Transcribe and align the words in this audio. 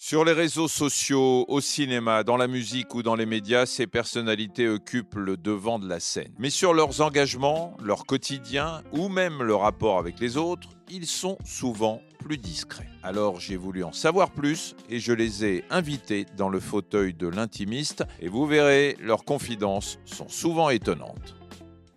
Sur 0.00 0.24
les 0.24 0.32
réseaux 0.32 0.68
sociaux, 0.68 1.44
au 1.48 1.60
cinéma, 1.60 2.22
dans 2.22 2.36
la 2.36 2.46
musique 2.46 2.94
ou 2.94 3.02
dans 3.02 3.16
les 3.16 3.26
médias, 3.26 3.66
ces 3.66 3.88
personnalités 3.88 4.68
occupent 4.68 5.16
le 5.16 5.36
devant 5.36 5.80
de 5.80 5.88
la 5.88 5.98
scène. 5.98 6.32
Mais 6.38 6.50
sur 6.50 6.72
leurs 6.72 7.00
engagements, 7.00 7.76
leur 7.82 8.06
quotidien 8.06 8.84
ou 8.92 9.08
même 9.08 9.42
le 9.42 9.56
rapport 9.56 9.98
avec 9.98 10.20
les 10.20 10.36
autres, 10.36 10.68
ils 10.88 11.08
sont 11.08 11.36
souvent 11.44 12.00
plus 12.20 12.38
discrets. 12.38 12.88
Alors 13.02 13.40
j'ai 13.40 13.56
voulu 13.56 13.82
en 13.82 13.90
savoir 13.90 14.30
plus 14.30 14.76
et 14.88 15.00
je 15.00 15.12
les 15.12 15.44
ai 15.44 15.64
invités 15.68 16.26
dans 16.36 16.48
le 16.48 16.60
fauteuil 16.60 17.12
de 17.12 17.26
l'intimiste 17.26 18.04
et 18.20 18.28
vous 18.28 18.46
verrez, 18.46 18.96
leurs 19.00 19.24
confidences 19.24 19.98
sont 20.04 20.28
souvent 20.28 20.70
étonnantes. 20.70 21.34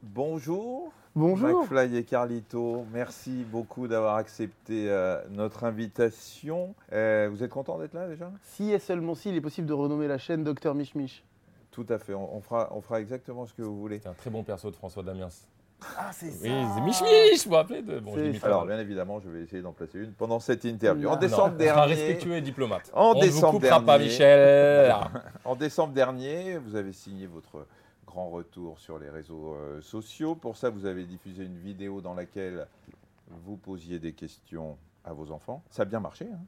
Bonjour. 0.01 0.80
Bonjour. 1.13 1.63
McFly 1.63 1.97
et 1.97 2.03
Carlito, 2.05 2.85
merci 2.93 3.45
beaucoup 3.51 3.89
d'avoir 3.89 4.15
accepté 4.15 4.89
euh, 4.89 5.19
notre 5.31 5.65
invitation. 5.65 6.73
Euh, 6.93 7.27
vous 7.29 7.43
êtes 7.43 7.51
content 7.51 7.77
d'être 7.77 7.93
là 7.93 8.07
déjà? 8.07 8.31
Si 8.43 8.71
et 8.71 8.79
seulement 8.79 9.13
si, 9.13 9.27
il 9.29 9.35
est 9.35 9.41
possible 9.41 9.67
de 9.67 9.73
renommer 9.73 10.07
la 10.07 10.17
chaîne 10.17 10.45
Docteur 10.45 10.73
Mich 10.73 10.95
Mich. 10.95 11.25
Tout 11.71 11.85
à 11.89 11.97
fait, 11.99 12.13
on, 12.13 12.33
on 12.35 12.39
fera, 12.39 12.69
on 12.71 12.79
fera 12.79 13.01
exactement 13.01 13.45
ce 13.45 13.53
que 13.53 13.61
vous 13.61 13.77
voulez. 13.77 13.99
C'est 13.99 14.07
un 14.07 14.13
très 14.13 14.29
bon 14.29 14.43
perso 14.43 14.71
de 14.71 14.75
François 14.77 15.03
Damiens. 15.03 15.27
Ah, 15.97 16.11
c'est 16.13 16.29
ça 16.31 16.47
Oui, 16.47 16.65
c'est 16.75 16.81
Mich 16.81 17.01
Mich, 17.01 17.43
vous 17.43 17.49
vous 17.49 17.55
rappelez 17.57 17.81
de... 17.81 17.99
Bon. 17.99 18.13
Alors 18.43 18.65
bien 18.65 18.79
évidemment, 18.79 19.19
je 19.19 19.29
vais 19.29 19.41
essayer 19.41 19.61
d'en 19.61 19.73
placer 19.73 19.99
une 19.99 20.13
pendant 20.13 20.39
cette 20.39 20.63
interview. 20.63 21.09
En 21.09 21.13
Non. 21.13 21.19
décembre 21.19 21.49
Non, 21.49 21.55
on 21.55 21.59
sera 21.59 21.75
dernier, 21.75 21.93
respectueux 21.93 22.35
et 22.35 22.41
diplomate. 22.41 22.89
En 22.93 23.15
on 23.17 23.21
ne 23.21 23.27
vous 23.27 23.41
coupera 23.41 23.81
pas, 23.81 23.97
dernier. 23.97 24.05
Michel. 24.05 24.95
En 25.43 25.55
décembre 25.55 25.93
dernier, 25.93 26.57
vous 26.57 26.75
avez 26.77 26.93
signé 26.93 27.27
votre 27.27 27.65
grand 28.11 28.29
retour 28.29 28.77
sur 28.79 28.99
les 28.99 29.09
réseaux 29.09 29.53
euh, 29.55 29.81
sociaux. 29.81 30.35
Pour 30.35 30.57
ça, 30.57 30.69
vous 30.69 30.85
avez 30.85 31.05
diffusé 31.05 31.45
une 31.45 31.57
vidéo 31.57 32.01
dans 32.01 32.13
laquelle 32.13 32.67
vous 33.45 33.55
posiez 33.55 33.99
des 33.99 34.11
questions 34.11 34.77
à 35.05 35.13
vos 35.13 35.31
enfants. 35.31 35.63
Ça 35.69 35.83
a 35.83 35.85
bien 35.85 36.01
marché. 36.01 36.27
Hein 36.31 36.39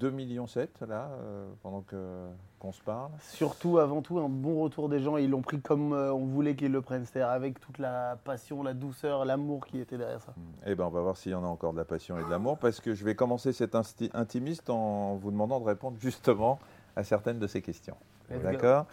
2,7 0.00 0.10
millions 0.12 0.46
là, 0.88 1.10
euh, 1.12 1.50
pendant 1.62 1.80
que- 1.80 2.28
qu'on 2.60 2.70
se 2.72 2.80
parle. 2.82 3.10
Surtout, 3.20 3.78
avant 3.78 4.00
tout, 4.00 4.18
un 4.20 4.28
bon 4.28 4.62
retour 4.62 4.88
des 4.88 5.00
gens. 5.00 5.16
Ils 5.16 5.28
l'ont 5.28 5.42
pris 5.42 5.60
comme 5.60 5.92
euh, 5.92 6.12
on 6.14 6.24
voulait 6.26 6.54
qu'ils 6.54 6.70
le 6.70 6.80
prennent. 6.80 7.04
C'est-à-dire 7.04 7.30
avec 7.30 7.58
toute 7.58 7.78
la 7.78 8.16
passion, 8.24 8.62
la 8.62 8.74
douceur, 8.74 9.24
l'amour 9.24 9.66
qui 9.66 9.80
était 9.80 9.98
derrière 9.98 10.20
ça. 10.22 10.34
Eh 10.66 10.74
ben, 10.76 10.84
on 10.86 10.90
va 10.90 11.00
voir 11.00 11.16
s'il 11.16 11.32
y 11.32 11.34
en 11.34 11.42
a 11.44 11.48
encore 11.48 11.72
de 11.72 11.78
la 11.78 11.84
passion 11.84 12.16
et 12.18 12.24
de 12.24 12.30
l'amour, 12.30 12.58
parce 12.58 12.80
que 12.80 12.94
je 12.94 13.04
vais 13.04 13.14
commencer 13.16 13.52
cet 13.52 13.74
intimiste 13.74 14.70
en 14.70 15.16
vous 15.16 15.30
demandant 15.30 15.58
de 15.58 15.64
répondre 15.66 15.96
justement 16.00 16.58
à 16.94 17.02
certaines 17.02 17.40
de 17.40 17.46
ces 17.46 17.60
questions. 17.60 17.96
D'accord? 18.30 18.86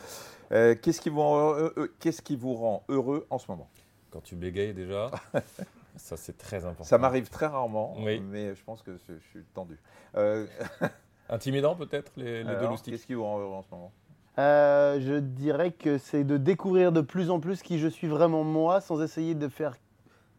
Euh, 0.52 0.76
Qu'est-ce 0.82 1.02
qui, 1.02 1.10
vous 1.10 1.22
rend 1.22 1.38
heureux- 1.38 1.74
euh, 1.78 1.88
qu'est-ce 2.00 2.22
qui 2.22 2.36
vous 2.36 2.56
rend 2.56 2.84
heureux 2.90 3.26
en 3.30 3.38
ce 3.38 3.50
moment? 3.52 3.70
Quand 4.12 4.22
tu 4.22 4.36
bégayes 4.36 4.74
déjà, 4.74 5.12
ça 5.96 6.18
c'est 6.18 6.38
très 6.38 6.66
important. 6.66 6.84
Ça 6.84 6.98
m'arrive 6.98 7.30
très 7.30 7.46
rarement, 7.46 7.96
Oui. 8.00 8.20
mais 8.20 8.56
je 8.56 8.64
pense 8.64 8.82
que 8.82 8.98
je, 9.08 9.14
je 9.14 9.28
suis 9.30 9.44
tendu. 9.54 9.78
Euh, 10.16 10.48
Intimidant 11.30 11.76
peut-être, 11.76 12.12
les, 12.18 12.44
les 12.44 12.56
deux 12.56 12.68
loustiques? 12.68 12.94
Qu'est-ce 12.94 13.06
qui 13.06 13.14
vous 13.14 13.24
rend 13.24 13.40
heureux 13.40 13.54
en 13.54 13.62
ce 13.62 13.68
moment? 13.72 13.92
Euh, 14.40 15.00
je 15.02 15.16
dirais 15.16 15.72
que 15.72 15.98
c'est 16.00 16.24
de 16.24 16.38
découvrir 16.38 16.92
de 16.92 17.02
plus 17.02 17.30
en 17.30 17.40
plus 17.40 17.62
qui 17.62 17.78
je 17.78 17.88
suis 17.88 18.08
vraiment 18.08 18.44
moi 18.44 18.82
sans 18.82 19.02
essayer 19.04 19.36
de 19.36 19.48
faire. 19.48 19.76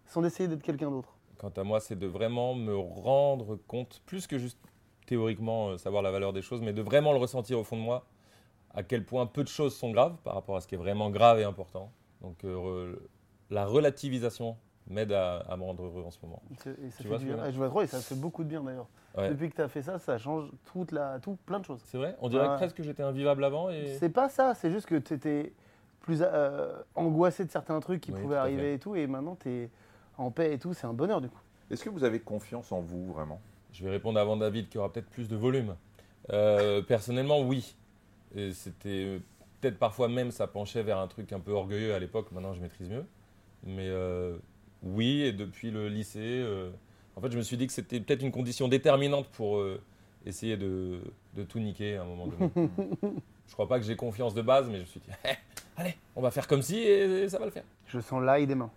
sans 0.06 0.25
essayer 0.25 0.48
d'être 0.48 0.62
quelqu'un 0.62 0.91
d'autre. 0.91 1.14
Quant 1.38 1.53
à 1.56 1.62
moi, 1.62 1.78
c'est 1.81 1.97
de 1.98 2.06
vraiment 2.08 2.55
me 2.55 2.77
rendre 2.77 3.56
compte, 3.69 4.03
plus 4.06 4.27
que 4.27 4.36
juste 4.38 4.58
théoriquement 5.06 5.69
euh, 5.70 5.78
savoir 5.78 6.03
la 6.03 6.11
valeur 6.11 6.33
des 6.33 6.42
choses, 6.42 6.61
mais 6.61 6.72
de 6.72 6.83
vraiment 6.83 7.12
le 7.12 7.19
ressentir 7.19 7.58
au 7.58 7.64
fond 7.64 7.77
de 7.77 7.83
moi, 7.83 8.05
à 8.74 8.82
quel 8.82 9.04
point 9.04 9.26
peu 9.26 9.42
de 9.42 9.48
choses 9.48 9.74
sont 9.76 9.90
graves 9.90 10.16
par 10.24 10.34
rapport 10.34 10.56
à 10.56 10.60
ce 10.60 10.68
qui 10.68 10.74
est 10.74 10.78
vraiment 10.78 11.10
grave 11.10 11.38
et 11.40 11.44
important. 11.44 11.90
Donc 12.20 12.44
euh, 12.44 12.54
re- 12.54 12.98
la 13.50 13.66
relativisation 13.66 14.56
m'aide 14.86 15.12
à, 15.12 15.38
à 15.38 15.56
me 15.56 15.62
rendre 15.64 15.84
heureux 15.84 16.02
en 16.04 16.10
ce 16.10 16.18
moment. 16.22 16.42
Et 16.50 16.56
ça 16.56 16.70
Tu 16.74 17.02
fait 17.02 17.08
vois 17.08 17.18
du 17.18 17.28
ce 17.28 17.34
bien. 17.34 17.50
je 17.50 17.56
vois 17.56 17.68
trop 17.68 17.82
et 17.82 17.86
ça 17.86 18.00
fait 18.00 18.14
beaucoup 18.14 18.44
de 18.44 18.48
bien 18.48 18.62
d'ailleurs. 18.62 18.88
Ouais. 19.16 19.28
Depuis 19.30 19.50
que 19.50 19.56
tu 19.56 19.62
as 19.62 19.68
fait 19.68 19.82
ça, 19.82 19.98
ça 19.98 20.18
change 20.18 20.50
toute 20.72 20.92
la, 20.92 21.18
tout, 21.20 21.36
plein 21.46 21.58
de 21.58 21.64
choses. 21.64 21.80
C'est 21.84 21.98
vrai? 21.98 22.16
On 22.20 22.28
dirait 22.28 22.48
Ouais. 22.48 22.56
presque 22.56 22.76
que 22.76 22.82
j'étais 22.82 23.02
invivable 23.02 23.44
avant 23.44 23.70
et... 23.70 23.96
C'est 23.98 24.08
pas 24.08 24.28
ça, 24.28 24.54
c'est 24.54 24.70
juste 24.70 24.86
que 24.86 24.96
tu 24.96 25.14
étais 25.14 25.52
plus 26.00 26.20
euh, 26.22 26.80
angoissé 26.94 27.44
de 27.44 27.50
certains 27.50 27.78
trucs 27.80 28.00
qui 28.00 28.12
Oui, 28.12 28.20
pouvaient 28.20 28.36
arriver 28.36 28.74
et 28.74 28.78
tout, 28.78 28.94
et 28.94 29.06
maintenant 29.06 29.36
tu 29.36 29.50
es 29.50 29.70
en 30.16 30.30
paix 30.30 30.54
et 30.54 30.59
tout, 30.59 30.75
c'est 30.75 30.86
un 30.86 30.92
bonheur 30.92 31.20
du 31.20 31.28
coup. 31.28 31.41
Est-ce 31.70 31.84
que 31.84 31.91
vous 31.91 32.04
avez 32.04 32.20
confiance 32.20 32.72
en 32.72 32.80
vous, 32.80 33.12
vraiment? 33.12 33.41
Je 33.72 33.84
vais 33.84 33.91
répondre 33.91 34.19
avant 34.19 34.36
David 34.36 34.69
qui 34.69 34.78
aura 34.78 34.92
peut-être 34.92 35.10
plus 35.10 35.28
de 35.28 35.36
volume. 35.36 35.76
Euh, 36.30 36.82
personnellement, 36.82 37.41
oui. 37.41 37.76
Et 38.34 38.52
C'était 38.52 39.20
peut-être 39.60 39.78
parfois 39.78 40.08
même 40.08 40.30
ça 40.30 40.46
penchait 40.46 40.82
vers 40.82 40.98
un 40.98 41.06
truc 41.06 41.32
un 41.32 41.41
peu 41.41 41.52
orgueilleux 41.52 41.94
à 41.94 41.98
l'époque. 41.98 42.30
Maintenant, 42.32 42.54
je 42.54 42.60
maîtrise 42.60 42.88
mieux. 42.88 43.04
Mais 43.64 43.88
euh, 43.88 44.36
oui, 44.82 45.22
et 45.22 45.32
depuis 45.32 45.70
le 45.70 45.88
lycée, 45.88 46.20
euh, 46.22 46.70
en 47.16 47.20
fait, 47.20 47.30
je 47.30 47.36
me 47.36 47.42
suis 47.42 47.56
dit 47.56 47.66
que 47.66 47.72
c'était 47.72 48.00
peut-être 48.00 48.22
une 48.22 48.32
condition 48.32 48.68
déterminante 48.68 49.26
pour 49.28 49.58
euh, 49.58 49.80
essayer 50.24 50.56
de, 50.56 51.00
de 51.34 51.42
tout 51.42 51.58
niquer 51.58 51.96
à 51.96 52.02
un 52.02 52.06
moment 52.06 52.26
donné. 52.26 52.50
je 53.46 53.52
crois 53.52 53.68
pas 53.68 53.78
que 53.78 53.84
j'ai 53.84 53.96
confiance 53.96 54.32
de 54.34 54.42
base, 54.42 54.68
mais 54.68 54.76
je 54.76 54.80
me 54.80 54.86
suis 54.86 55.00
dit, 55.00 55.10
Eh, 55.24 55.34
allez, 55.76 55.97
on 56.16 56.22
va 56.22 56.30
faire 56.30 56.47
comme 56.47 56.62
si 56.62 56.78
et, 56.78 57.28
ça 57.28 57.38
va 57.38 57.44
le 57.47 57.50
faire. 57.50 57.64
Je 57.86 58.00
sens 58.00 58.22
l'ail 58.22 58.47
des 58.47 58.54
mains. 58.54 58.70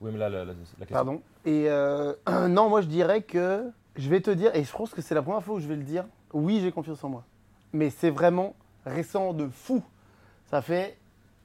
Oui, 0.00 0.10
mais 0.12 0.18
là, 0.18 0.28
la, 0.28 0.44
la- 0.44 0.52
la 0.52 0.54
question. 0.54 0.86
Pardon. 0.94 1.22
Et 1.46 1.68
non, 2.50 2.68
moi 2.68 2.82
je 2.82 2.86
dirais 2.88 3.22
que 3.22 3.70
je 3.96 4.08
vais 4.10 4.20
te 4.20 4.30
dire, 4.30 4.54
et 4.54 4.62
je 4.62 4.72
pense 4.72 4.92
que 4.92 5.00
c'est 5.02 5.14
la 5.14 5.22
première 5.22 5.42
fois 5.42 5.54
où 5.56 5.60
je 5.60 5.66
vais 5.66 5.76
le 5.76 5.82
dire, 5.82 6.04
oui, 6.32 6.60
j'ai 6.62 6.70
confiance 6.70 7.02
en 7.02 7.08
moi. 7.08 7.24
Mais 7.72 7.90
c'est 7.90 8.10
vraiment 8.10 8.54
récent 8.88 9.32
de 9.32 9.48
fou. 9.48 9.82
Ça 10.46 10.62
fait 10.62 10.96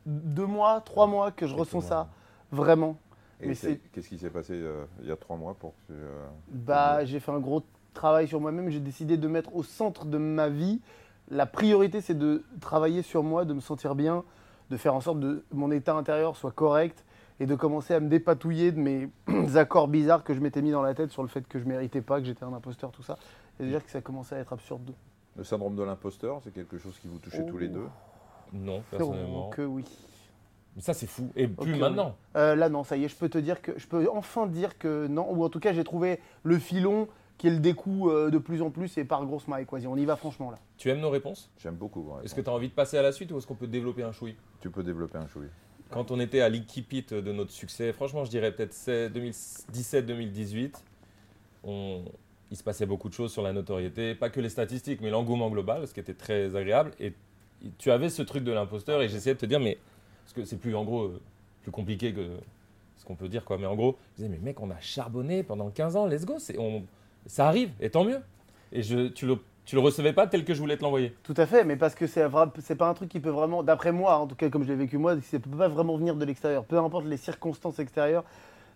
deux 0.06 0.46
mois, 0.46 0.82
trois 0.82 1.08
mois 1.08 1.32
que 1.32 1.46
je 1.48 1.56
ressens 1.56 1.82
ça, 1.82 2.10
vraiment. 2.52 2.98
Et 3.42 3.54
c'est- 3.56 3.80
Qu'est-ce 3.92 4.08
qui 4.10 4.18
s'est 4.18 4.30
passé 4.30 4.54
euh, 4.54 4.86
il 5.02 5.08
y 5.08 5.12
a 5.12 5.16
trois 5.18 5.36
mois 5.38 5.54
pour 5.54 5.72
que 5.88 5.94
euh, 5.94 6.26
Bah, 6.50 7.04
j'ai 7.06 7.20
fait 7.20 7.32
un 7.32 7.40
gros 7.40 7.62
travail 7.94 8.28
sur 8.28 8.40
moi-même. 8.40 8.70
J'ai 8.70 8.80
décidé 8.80 9.18
de 9.18 9.28
mettre 9.28 9.56
au 9.56 9.64
centre 9.64 10.06
de 10.06 10.18
ma 10.18 10.50
vie. 10.50 10.80
La 11.30 11.46
priorité, 11.46 12.00
c'est 12.02 12.18
de 12.18 12.44
travailler 12.62 13.02
sur 13.02 13.24
moi, 13.24 13.44
de 13.46 13.54
me 13.54 13.60
sentir 13.60 13.96
bien, 13.96 14.24
de 14.70 14.78
faire 14.78 14.94
en 14.96 15.02
sorte 15.02 15.20
que 15.20 15.44
mon 15.52 15.72
état 15.72 15.94
intérieur 15.96 16.36
soit 16.38 16.52
correct 16.52 17.04
et 17.40 17.46
de 17.46 17.56
commencer 17.56 17.94
à 17.94 18.00
me 18.00 18.08
dépatouiller 18.10 18.72
de 18.72 18.80
mes 18.80 19.10
accords 19.56 19.88
bizarres 19.88 20.24
que 20.24 20.34
je 20.34 20.40
m'étais 20.40 20.62
mis 20.62 20.72
dans 20.72 20.82
la 20.84 20.94
tête 20.94 21.12
sur 21.12 21.22
le 21.24 21.28
fait 21.30 21.46
que 21.48 21.60
je 21.60 21.66
méritais 21.66 22.02
pas, 22.02 22.20
que 22.20 22.26
j'étais 22.26 22.44
un 22.44 22.54
imposteur, 22.54 22.92
tout 22.92 23.04
ça. 23.04 23.18
Et 23.60 23.66
dire 23.66 23.84
que 23.84 23.92
ça 23.92 24.02
commençait 24.02 24.36
à 24.36 24.40
être 24.40 24.54
absurde. 24.54 24.92
Le 25.36 25.44
syndrome 25.44 25.76
de 25.76 25.84
l'imposteur 25.84 26.42
C'est 26.44 26.54
quelque 26.54 26.78
chose 26.78 26.98
qui 27.00 27.08
vous 27.08 27.20
touchez 27.20 27.46
tous 27.46 27.58
les 27.58 27.68
deux 27.68 27.88
Non, 28.54 28.80
Oh, 28.80 28.98
personnellement. 28.98 29.50
que 29.50 29.62
oui. 29.64 29.84
Mais 30.76 30.82
ça, 30.82 30.94
c'est 30.94 31.06
fou. 31.08 31.30
Et 31.36 31.48
plus 31.48 31.76
maintenant. 31.76 32.16
Euh, 32.36 32.56
là, 32.56 32.68
non, 32.70 32.84
ça 32.84 32.98
y 32.98 33.04
est, 33.04 33.08
je 33.08 33.16
peux 33.16 33.30
te 33.30 33.38
dire 33.38 33.62
que 33.62 33.78
je 33.78 33.86
peux 33.88 34.10
enfin 34.12 34.48
dire 34.48 34.78
que 34.80 35.06
non, 35.08 35.32
ou 35.32 35.44
en 35.44 35.50
tout 35.50 35.60
cas, 35.60 35.72
j'ai 35.74 35.84
trouvé 35.84 36.20
le 36.44 36.58
filon 36.58 37.08
qui 37.38 37.48
est 37.48 37.52
le 37.52 37.60
découp 37.60 38.10
euh, 38.10 38.30
de 38.32 38.38
plus 38.38 38.62
en 38.62 38.70
plus 38.72 38.98
et 38.98 39.06
par 39.06 39.24
grosse 39.26 39.48
maille. 39.48 39.66
Quoi. 39.66 39.80
On 39.88 39.96
y 39.98 40.06
va 40.06 40.16
franchement 40.16 40.50
là. 40.52 40.58
Tu 40.78 40.90
aimes 40.90 41.00
nos 41.00 41.10
réponses? 41.10 41.50
J'aime 41.58 41.76
beaucoup. 41.76 42.08
Est-ce 42.24 42.34
que 42.36 42.42
tu 42.42 42.50
as 42.50 42.54
envie 42.54 42.70
de 42.70 42.74
passer 42.74 42.98
à 42.98 43.02
la 43.04 43.12
suite 43.12 43.32
ou 43.32 43.38
est-ce 43.38 43.46
qu'on 43.48 43.56
peut 43.56 43.68
développer 43.68 44.02
un 44.04 44.12
chouï? 44.12 44.36
Tu 44.62 44.70
peux 44.72 44.84
développer 44.84 45.18
un 45.18 45.28
chouï. 45.28 45.46
Quand 45.92 46.10
on 46.10 46.20
était 46.20 46.42
à 46.42 46.50
l'Ikipit 46.50 47.04
de 47.04 47.32
notre 47.32 47.52
succès, 47.52 47.94
franchement, 47.94 48.24
je 48.26 48.30
dirais 48.32 48.52
peut-être 48.52 48.74
2017-2018, 49.14 50.84
on- 51.64 52.04
il 52.54 52.56
se 52.56 52.64
passait 52.64 52.86
beaucoup 52.86 53.10
de 53.10 53.16
choses 53.16 53.32
sur 53.34 53.42
la 53.42 53.52
notoriété, 53.52 54.14
pas 54.14 54.30
que 54.30 54.40
les 54.40 54.48
statistiques, 54.50 55.02
mais 55.02 55.10
l'engouement 55.10 55.50
global, 55.50 55.88
ce 55.88 55.94
qui 55.96 56.00
était 56.00 56.14
très 56.14 56.56
agréable. 56.56 56.92
Et 57.00 57.14
tu 57.80 57.90
avais 57.90 58.10
ce 58.10 58.22
truc 58.22 58.44
de 58.44 58.52
l'imposteur 58.52 59.02
et 59.02 59.10
j'essayais 59.10 59.34
de 59.34 59.40
te 59.40 59.48
dire, 59.48 59.60
mais 59.60 59.80
parce 60.24 60.34
que 60.34 60.46
c'est 60.46 60.58
plus 60.58 60.76
en 60.76 60.84
gros 60.84 61.14
plus 61.64 61.72
compliqué 61.72 62.14
que 62.14 62.22
ce 62.98 63.06
qu'on 63.06 63.16
peut 63.16 63.28
dire, 63.28 63.44
quoi. 63.44 63.58
Mais 63.58 63.66
en 63.66 63.76
gros, 63.76 63.98
je 64.12 64.18
disais, 64.24 64.30
mais 64.30 64.38
mec, 64.38 64.62
on 64.62 64.70
a 64.70 64.80
charbonné 64.80 65.42
pendant 65.42 65.72
15 65.72 65.96
ans, 65.96 66.06
let's 66.06 66.26
go, 66.26 66.38
on- 66.60 66.84
ça 67.26 67.48
arrive, 67.48 67.72
et 67.80 67.90
tant 67.90 68.04
mieux. 68.06 68.20
Et 68.72 68.84
je, 68.84 69.08
tu 69.08 69.26
le, 69.26 69.40
tu 69.66 69.74
le 69.76 69.82
recevais 69.82 70.14
pas 70.14 70.28
tel 70.28 70.46
que 70.46 70.54
je 70.54 70.60
voulais 70.60 70.78
te 70.78 70.84
l'envoyer. 70.84 71.16
Tout 71.24 71.34
à 71.38 71.48
fait, 71.48 71.64
mais 71.64 71.76
parce 71.76 71.96
que 71.96 72.06
c'est 72.06 72.24
c'est 72.60 72.76
pas 72.76 72.88
un 72.88 72.94
truc 72.94 73.10
qui 73.10 73.20
peut 73.20 73.30
vraiment, 73.32 73.64
d'après 73.64 73.92
moi, 73.92 74.18
en 74.18 74.28
tout 74.28 74.36
cas 74.36 74.50
comme 74.50 74.64
je 74.64 74.68
l'ai 74.70 74.76
vécu 74.76 75.00
moi, 75.00 75.20
ça 75.22 75.40
peut 75.40 75.50
pas 75.58 75.70
vraiment 75.70 75.98
venir 75.98 76.14
de 76.16 76.24
l'extérieur. 76.24 76.66
Peu 76.66 76.78
importe 76.78 77.06
les 77.06 77.18
circonstances 77.18 77.80
extérieures, 77.80 78.26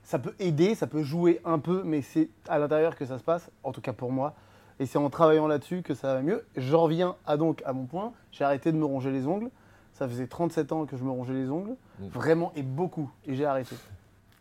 ça 0.07 0.19
peut 0.19 0.33
aider, 0.39 0.73
ça 0.73 0.87
peut 0.87 1.03
jouer 1.03 1.41
un 1.43 1.59
peu, 1.59 1.83
mais 1.83 2.01
c'est 2.01 2.29
à 2.47 2.59
l'intérieur 2.59 2.95
que 2.95 3.05
ça 3.05 3.19
se 3.19 3.23
passe, 3.25 3.51
en 3.63 3.73
tout 3.73 3.81
cas 3.81 3.91
pour 3.91 4.09
moi. 4.09 4.35
Et 4.79 4.85
c'est 4.85 4.97
en 4.97 5.09
travaillant 5.09 5.47
là-dessus 5.47 5.81
que 5.81 5.93
ça 5.95 6.13
va 6.13 6.21
mieux. 6.21 6.45
J'en 6.55 6.83
reviens 6.83 7.17
à 7.25 7.35
donc 7.35 7.61
à 7.65 7.73
mon 7.73 7.85
point, 7.85 8.13
j'ai 8.31 8.45
arrêté 8.45 8.71
de 8.71 8.77
me 8.77 8.85
ronger 8.85 9.11
les 9.11 9.27
ongles. 9.27 9.49
Ça 9.93 10.07
faisait 10.07 10.27
37 10.27 10.71
ans 10.71 10.85
que 10.85 10.95
je 10.95 11.03
me 11.03 11.09
rongeais 11.09 11.33
les 11.33 11.49
ongles, 11.49 11.75
Mm. 11.99 12.07
vraiment 12.07 12.53
et 12.55 12.61
beaucoup, 12.63 13.11
et 13.25 13.35
j'ai 13.35 13.43
arrêté. 13.43 13.75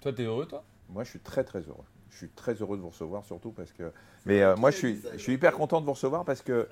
Toi, 0.02 0.12
t'es 0.12 0.22
heureux, 0.22 0.46
toi? 0.46 0.62
Moi, 0.88 1.02
je 1.02 1.10
suis 1.10 1.18
très 1.18 1.42
très 1.42 1.62
heureux. 1.62 1.84
Je 2.10 2.18
suis 2.18 2.28
très 2.28 2.54
heureux 2.54 2.76
de 2.76 2.82
vous 2.82 2.90
recevoir, 2.90 3.24
surtout 3.24 3.50
parce 3.50 3.72
que. 3.72 3.90
Mais 4.24 4.42
euh, 4.42 4.54
moi, 4.54 4.70
je 4.70 4.76
suis, 4.76 5.02
je 5.14 5.18
suis 5.18 5.32
hyper 5.32 5.52
content 5.52 5.80
de 5.80 5.86
vous 5.86 5.94
recevoir 5.94 6.24
parce 6.24 6.42
que 6.42 6.68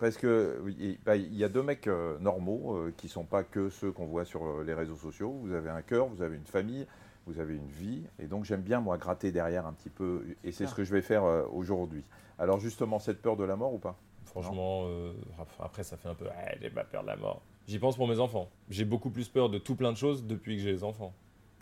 parce 0.00 0.18
que 0.18 0.62
il 0.78 0.98
bah, 1.06 1.16
il 1.16 1.34
y 1.34 1.44
a 1.44 1.48
deux 1.48 1.62
mecs 1.62 1.86
euh, 1.86 2.18
normaux 2.18 2.76
euh, 2.76 2.92
qui 2.98 3.08
sont 3.08 3.24
pas 3.24 3.42
que 3.42 3.70
ceux 3.70 3.90
qu'on 3.90 4.04
voit 4.06 4.26
sur 4.26 4.44
euh, 4.44 4.64
les 4.66 4.74
réseaux 4.74 4.96
sociaux. 4.96 5.34
Vous 5.42 5.52
avez 5.54 5.70
un 5.70 5.80
cœur, 5.82 6.08
vous 6.08 6.20
avez 6.22 6.36
une 6.36 6.44
famille, 6.46 6.86
vous 7.28 7.40
avez 7.40 7.54
une 7.54 7.68
vie, 7.68 8.02
et 8.18 8.26
donc 8.26 8.44
j'aime 8.44 8.62
bien 8.62 8.80
moi 8.80 8.96
gratter 8.98 9.30
derrière 9.32 9.66
un 9.66 9.72
petit 9.72 9.90
peu, 9.90 10.24
et 10.44 10.52
c'est 10.52 10.66
ce 10.66 10.74
que 10.74 10.84
je 10.84 10.92
vais 10.92 11.02
faire 11.02 11.24
euh, 11.24 11.44
aujourd'hui. 11.52 12.02
Alors 12.38 12.58
justement, 12.58 12.98
cette 12.98 13.20
peur 13.20 13.36
de 13.36 13.44
la 13.44 13.56
mort 13.56 13.74
ou 13.74 13.78
pas? 13.78 13.96
Franchement, 14.24 14.82
euh, 14.84 15.12
après, 15.58 15.82
ça 15.82 15.96
fait 15.96 16.08
un 16.08 16.14
peu. 16.14 16.26
Ah, 16.30 16.52
j'ai 16.60 16.70
pas 16.70 16.84
peur 16.84 17.02
de 17.02 17.08
la 17.08 17.16
mort. 17.16 17.40
J'y 17.66 17.78
pense 17.78 17.96
pour 17.96 18.06
mes 18.06 18.20
enfants. 18.20 18.48
J'ai 18.68 18.84
beaucoup 18.84 19.10
plus 19.10 19.28
peur 19.28 19.48
de 19.48 19.58
tout 19.58 19.74
plein 19.74 19.90
de 19.90 19.96
choses 19.96 20.26
depuis 20.26 20.56
que 20.56 20.62
j'ai 20.62 20.72
les 20.72 20.84
enfants. 20.84 21.12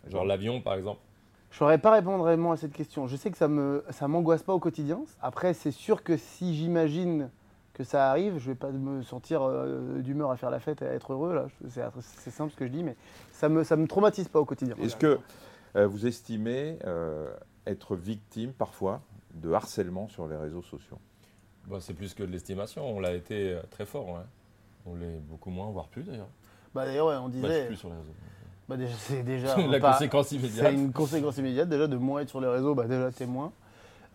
Genre 0.09 0.25
l'avion, 0.25 0.61
par 0.61 0.75
exemple. 0.75 0.99
Je 1.49 1.57
saurais 1.57 1.77
pas 1.77 1.91
répondre 1.91 2.23
vraiment 2.23 2.51
à 2.51 2.57
cette 2.57 2.73
question. 2.73 3.07
Je 3.07 3.15
sais 3.15 3.31
que 3.31 3.37
ça 3.37 3.47
me 3.47 3.83
ça 3.89 4.07
m'angoisse 4.07 4.43
pas 4.43 4.53
au 4.53 4.59
quotidien. 4.59 4.99
Après, 5.21 5.53
c'est 5.53 5.71
sûr 5.71 6.03
que 6.03 6.17
si 6.17 6.55
j'imagine 6.55 7.29
que 7.73 7.83
ça 7.83 8.09
arrive, 8.09 8.37
je 8.37 8.51
vais 8.51 8.55
pas 8.55 8.69
me 8.69 9.01
sentir 9.01 9.43
euh, 9.43 10.01
d'humeur 10.01 10.31
à 10.31 10.35
faire 10.35 10.49
la 10.49 10.59
fête 10.59 10.81
et 10.81 10.87
à 10.87 10.93
être 10.93 11.13
heureux. 11.13 11.33
Là, 11.33 11.47
c'est, 11.69 11.81
c'est 12.01 12.31
simple 12.31 12.51
ce 12.51 12.57
que 12.57 12.65
je 12.65 12.71
dis, 12.71 12.83
mais 12.83 12.95
ça 13.31 13.47
me 13.49 13.63
ça 13.63 13.75
me 13.75 13.87
traumatise 13.87 14.27
pas 14.27 14.39
au 14.39 14.45
quotidien. 14.45 14.75
Est-ce 14.81 14.95
que 14.95 15.19
vous 15.75 16.05
estimez 16.07 16.77
euh, 16.85 17.31
être 17.65 17.95
victime 17.95 18.51
parfois 18.53 19.01
de 19.33 19.51
harcèlement 19.51 20.07
sur 20.07 20.27
les 20.27 20.35
réseaux 20.35 20.61
sociaux? 20.63 20.97
Bah, 21.67 21.77
c'est 21.81 21.93
plus 21.93 22.13
que 22.13 22.23
de 22.23 22.31
l'estimation. 22.31 22.87
On 22.89 22.99
l'a 22.99 23.13
été 23.13 23.53
euh, 23.53 23.61
très 23.69 23.85
fort. 23.85 24.07
ouais. 24.07 24.21
On 24.85 24.95
l'est 24.95 25.19
beaucoup 25.29 25.49
moins, 25.49 25.69
voire 25.69 25.87
plus 25.89 26.03
d'ailleurs. 26.03 26.29
Bah 26.73 26.85
d'ailleurs, 26.85 27.07
ouais, 27.07 27.15
on 27.15 27.27
Bah, 27.27 27.33
je 27.33 27.41
disait. 27.41 27.57
suis 27.59 27.67
plus 27.67 27.75
sur 27.75 27.89
les 27.89 27.95
réseaux. 27.95 28.13
bah, 28.69 28.77
déjà, 28.77 28.95
c'est 28.97 29.23
déjà 29.23 29.57
La 29.67 29.79
pas- 29.79 29.93
conséquence 29.93 30.27
C'est 30.27 30.35
immédiate. 30.37 30.73
une 30.73 30.91
conséquence 30.93 31.37
immédiate 31.37 31.67
déjà 31.69 31.87
de 31.87 31.97
moins 31.97 32.21
être 32.21 32.29
sur 32.29 32.39
les 32.41 32.47
réseaux, 32.47 32.73
bah 32.73 32.85
déjà 32.87 33.11
t'es 33.11 33.25
moins. 33.25 33.51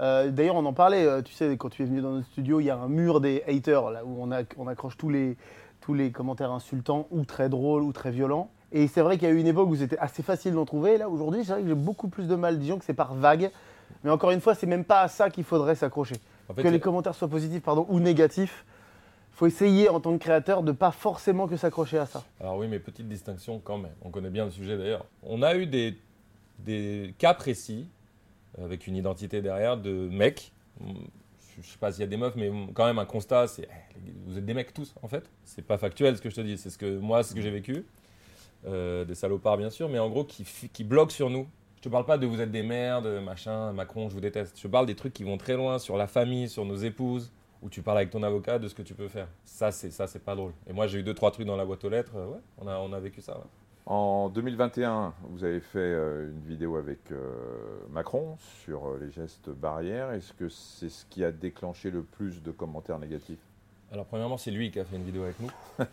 Euh, 0.01 0.31
D'ailleurs 0.31 0.57
on 0.57 0.65
en 0.65 0.73
parlait, 0.73 1.05
euh, 1.07 1.21
tu 1.21 1.35
sais, 1.35 1.57
quand 1.59 1.69
tu 1.69 1.83
es 1.83 1.85
venu 1.85 2.01
dans 2.01 2.13
notre 2.13 2.27
studio, 2.29 2.59
il 2.61 2.65
y 2.65 2.71
a 2.71 2.77
un 2.79 2.89
mur 2.89 3.21
des 3.21 3.43
haters 3.47 3.91
là 3.91 4.05
où 4.05 4.17
on, 4.23 4.33
a- 4.33 4.43
on 4.57 4.67
accroche 4.67 4.97
tous 4.97 5.11
les, 5.11 5.37
tous 5.83 5.93
les 5.93 6.11
commentaires 6.11 6.51
insultants 6.53 7.07
ou 7.11 7.25
très 7.27 7.49
drôles 7.51 7.83
ou 7.83 7.93
très 7.93 8.11
violents. 8.11 8.51
Et 8.73 8.89
c'est 8.89 9.03
vrai 9.03 9.19
qu'il 9.19 9.29
y 9.29 9.31
a 9.31 9.35
eu 9.35 9.39
une 9.39 9.47
époque 9.47 9.69
où 9.69 9.77
c'était 9.77 9.99
assez 9.99 10.23
facile 10.23 10.55
d'en 10.55 10.65
trouver. 10.65 10.99
Là 10.99 11.09
aujourd'hui 11.09 11.45
c'est 11.45 11.53
vrai 11.53 11.63
que 11.63 11.69
j'ai 11.69 11.75
beaucoup 11.75 12.09
plus 12.09 12.27
de 12.27 12.35
mal, 12.35 12.59
disons 12.59 12.79
que 12.79 12.85
c'est 12.85 12.95
par 12.95 13.15
vague. 13.15 13.51
Mais 14.05 14.11
encore 14.11 14.31
une 14.31 14.41
fois, 14.41 14.55
c'est 14.55 14.67
même 14.67 14.85
pas 14.85 15.03
à 15.03 15.09
ça 15.09 15.31
qu'il 15.31 15.45
faudrait 15.45 15.75
s'accrocher. 15.75 16.17
En 16.49 16.55
fait, 16.55 16.63
Que 16.63 16.69
les 16.69 16.81
commentaires 16.81 17.15
soient 17.15 17.29
positifs 17.29 17.63
pardon, 17.63 17.87
ou 17.89 18.01
négatifs, 18.01 18.65
faut 19.33 19.47
essayer 19.47 19.89
en 19.89 20.01
tant 20.01 20.13
que 20.13 20.19
créateur 20.19 20.63
de 20.63 20.73
pas 20.73 20.91
forcément 20.91 21.47
que 21.47 21.57
s'accrocher 21.57 21.99
à 21.99 22.07
ça. 22.07 22.25
Alors 22.41 22.57
oui, 22.57 22.69
mais 22.69 22.79
petite 22.79 23.09
distinction 23.09 23.61
quand 23.63 23.79
même. 23.79 23.93
On 24.03 24.11
connaît 24.11 24.31
bien 24.31 24.45
le 24.45 24.51
sujet 24.51 24.77
d'ailleurs. 24.77 25.07
On 25.23 25.43
a 25.43 25.55
eu 25.57 25.67
des, 25.67 25.99
des 26.59 27.15
cas 27.19 27.35
précis, 27.35 27.89
avec 28.63 28.87
une 28.87 28.97
identité 28.97 29.41
derrière, 29.41 29.77
de 29.77 30.09
mecs. 30.11 30.53
Je 30.81 31.59
ne 31.59 31.63
sais 31.63 31.79
pas 31.79 31.93
s'il 31.93 32.01
y 32.01 32.05
a 32.05 32.07
des 32.07 32.17
meufs, 32.17 32.35
mais 32.37 32.51
quand 32.75 32.87
même 32.87 32.99
un 32.99 33.05
constat, 33.05 33.47
c'est 33.47 33.69
eh, 33.71 34.13
vous 34.27 34.39
êtes 34.39 34.45
des 34.45 34.55
mecs 34.55 34.73
tous 34.75 34.95
en 35.03 35.09
fait. 35.09 35.31
C'est 35.45 35.63
pas 35.63 35.79
factuel 35.79 36.17
ce 36.17 36.23
que 36.23 36.31
je 36.31 36.35
te 36.35 36.41
dis, 36.41 36.59
c'est 36.59 36.71
ce 36.71 36.79
que 36.79 36.99
moi, 36.99 37.23
c'est 37.23 37.31
ce 37.31 37.35
que 37.35 37.43
j'ai 37.43 37.51
vécu. 37.51 37.85
Euh, 38.67 39.05
des 39.05 39.15
salopards 39.17 39.57
bien 39.57 39.71
sûr, 39.71 39.89
mais 39.89 39.99
en 39.99 40.09
gros 40.09 40.25
qui, 40.25 40.45
qui 40.73 40.85
bloquent 40.85 41.13
sur 41.13 41.31
nous. 41.31 41.49
Je 41.77 41.83
te 41.83 41.89
parle 41.89 42.05
pas 42.07 42.17
de 42.17 42.27
vous 42.27 42.41
êtes 42.41 42.53
des 42.53 42.63
merdes, 42.63 43.09
machin, 43.25 43.73
Macron, 43.73 44.09
je 44.09 44.15
vous 44.15 44.21
déteste. 44.21 44.57
Je 44.61 44.69
parle 44.69 44.87
des 44.87 44.95
trucs 44.95 45.13
qui 45.13 45.25
vont 45.25 45.37
très 45.37 45.57
loin 45.57 45.81
sur 45.81 45.97
la 45.97 46.07
famille, 46.07 46.49
sur 46.49 46.65
nos 46.65 46.77
épouses, 46.77 47.33
où 47.61 47.69
tu 47.69 47.83
parles 47.83 47.99
avec 47.99 48.11
ton 48.11 48.23
avocat 48.23 48.61
de 48.61 48.69
ce 48.69 48.75
que 48.77 48.83
tu 48.83 48.95
peux 48.95 49.09
faire. 49.09 49.27
Ça, 49.45 49.73
c'est 49.73 49.91
ça, 49.91 50.07
c'est 50.07 50.21
pas 50.25 50.37
drôle. 50.37 50.53
Et 50.69 50.73
moi, 50.73 50.87
j'ai 50.87 51.01
eu 51.01 51.03
deux 51.03 51.15
trois 51.15 51.33
trucs 51.33 51.47
dans 51.47 51.57
la 51.57 51.65
boîte 51.65 51.85
aux 51.85 51.89
lettres. 51.89 52.13
euh, 52.15 52.27
ouais, 52.29 52.39
on 52.59 52.69
a, 52.69 52.77
on 52.79 52.93
a 52.93 53.01
vécu 53.01 53.21
ça. 53.21 53.37
ouais. 53.37 53.45
En 53.85 54.29
2021, 54.29 55.13
vous 55.31 55.43
avez 55.43 55.59
fait 55.59 55.79
euh, 55.81 56.31
une 56.31 56.41
vidéo 56.49 56.77
avec 56.77 57.01
Macron 57.91 58.37
sur 58.65 58.97
les 59.01 59.11
gestes 59.11 59.51
barrières. 59.51 60.13
Est-ce 60.13 60.33
que 60.33 60.49
c'est 60.49 60.89
ce 60.89 61.05
qui 61.07 61.25
a 61.25 61.33
déclenché 61.33 61.91
le 61.91 62.03
plus 62.05 62.43
de 62.45 62.53
commentaires 62.53 63.01
négatifs? 63.01 63.41
Alors, 63.91 64.07
premièrement, 64.07 64.37
c'est 64.39 64.53
lui 64.53 64.71
qui 64.71 64.79
a 64.79 64.85
fait 64.85 64.95
une 64.97 65.03
vidéo 65.05 65.25
avec 65.25 65.41
nous. 65.41 65.51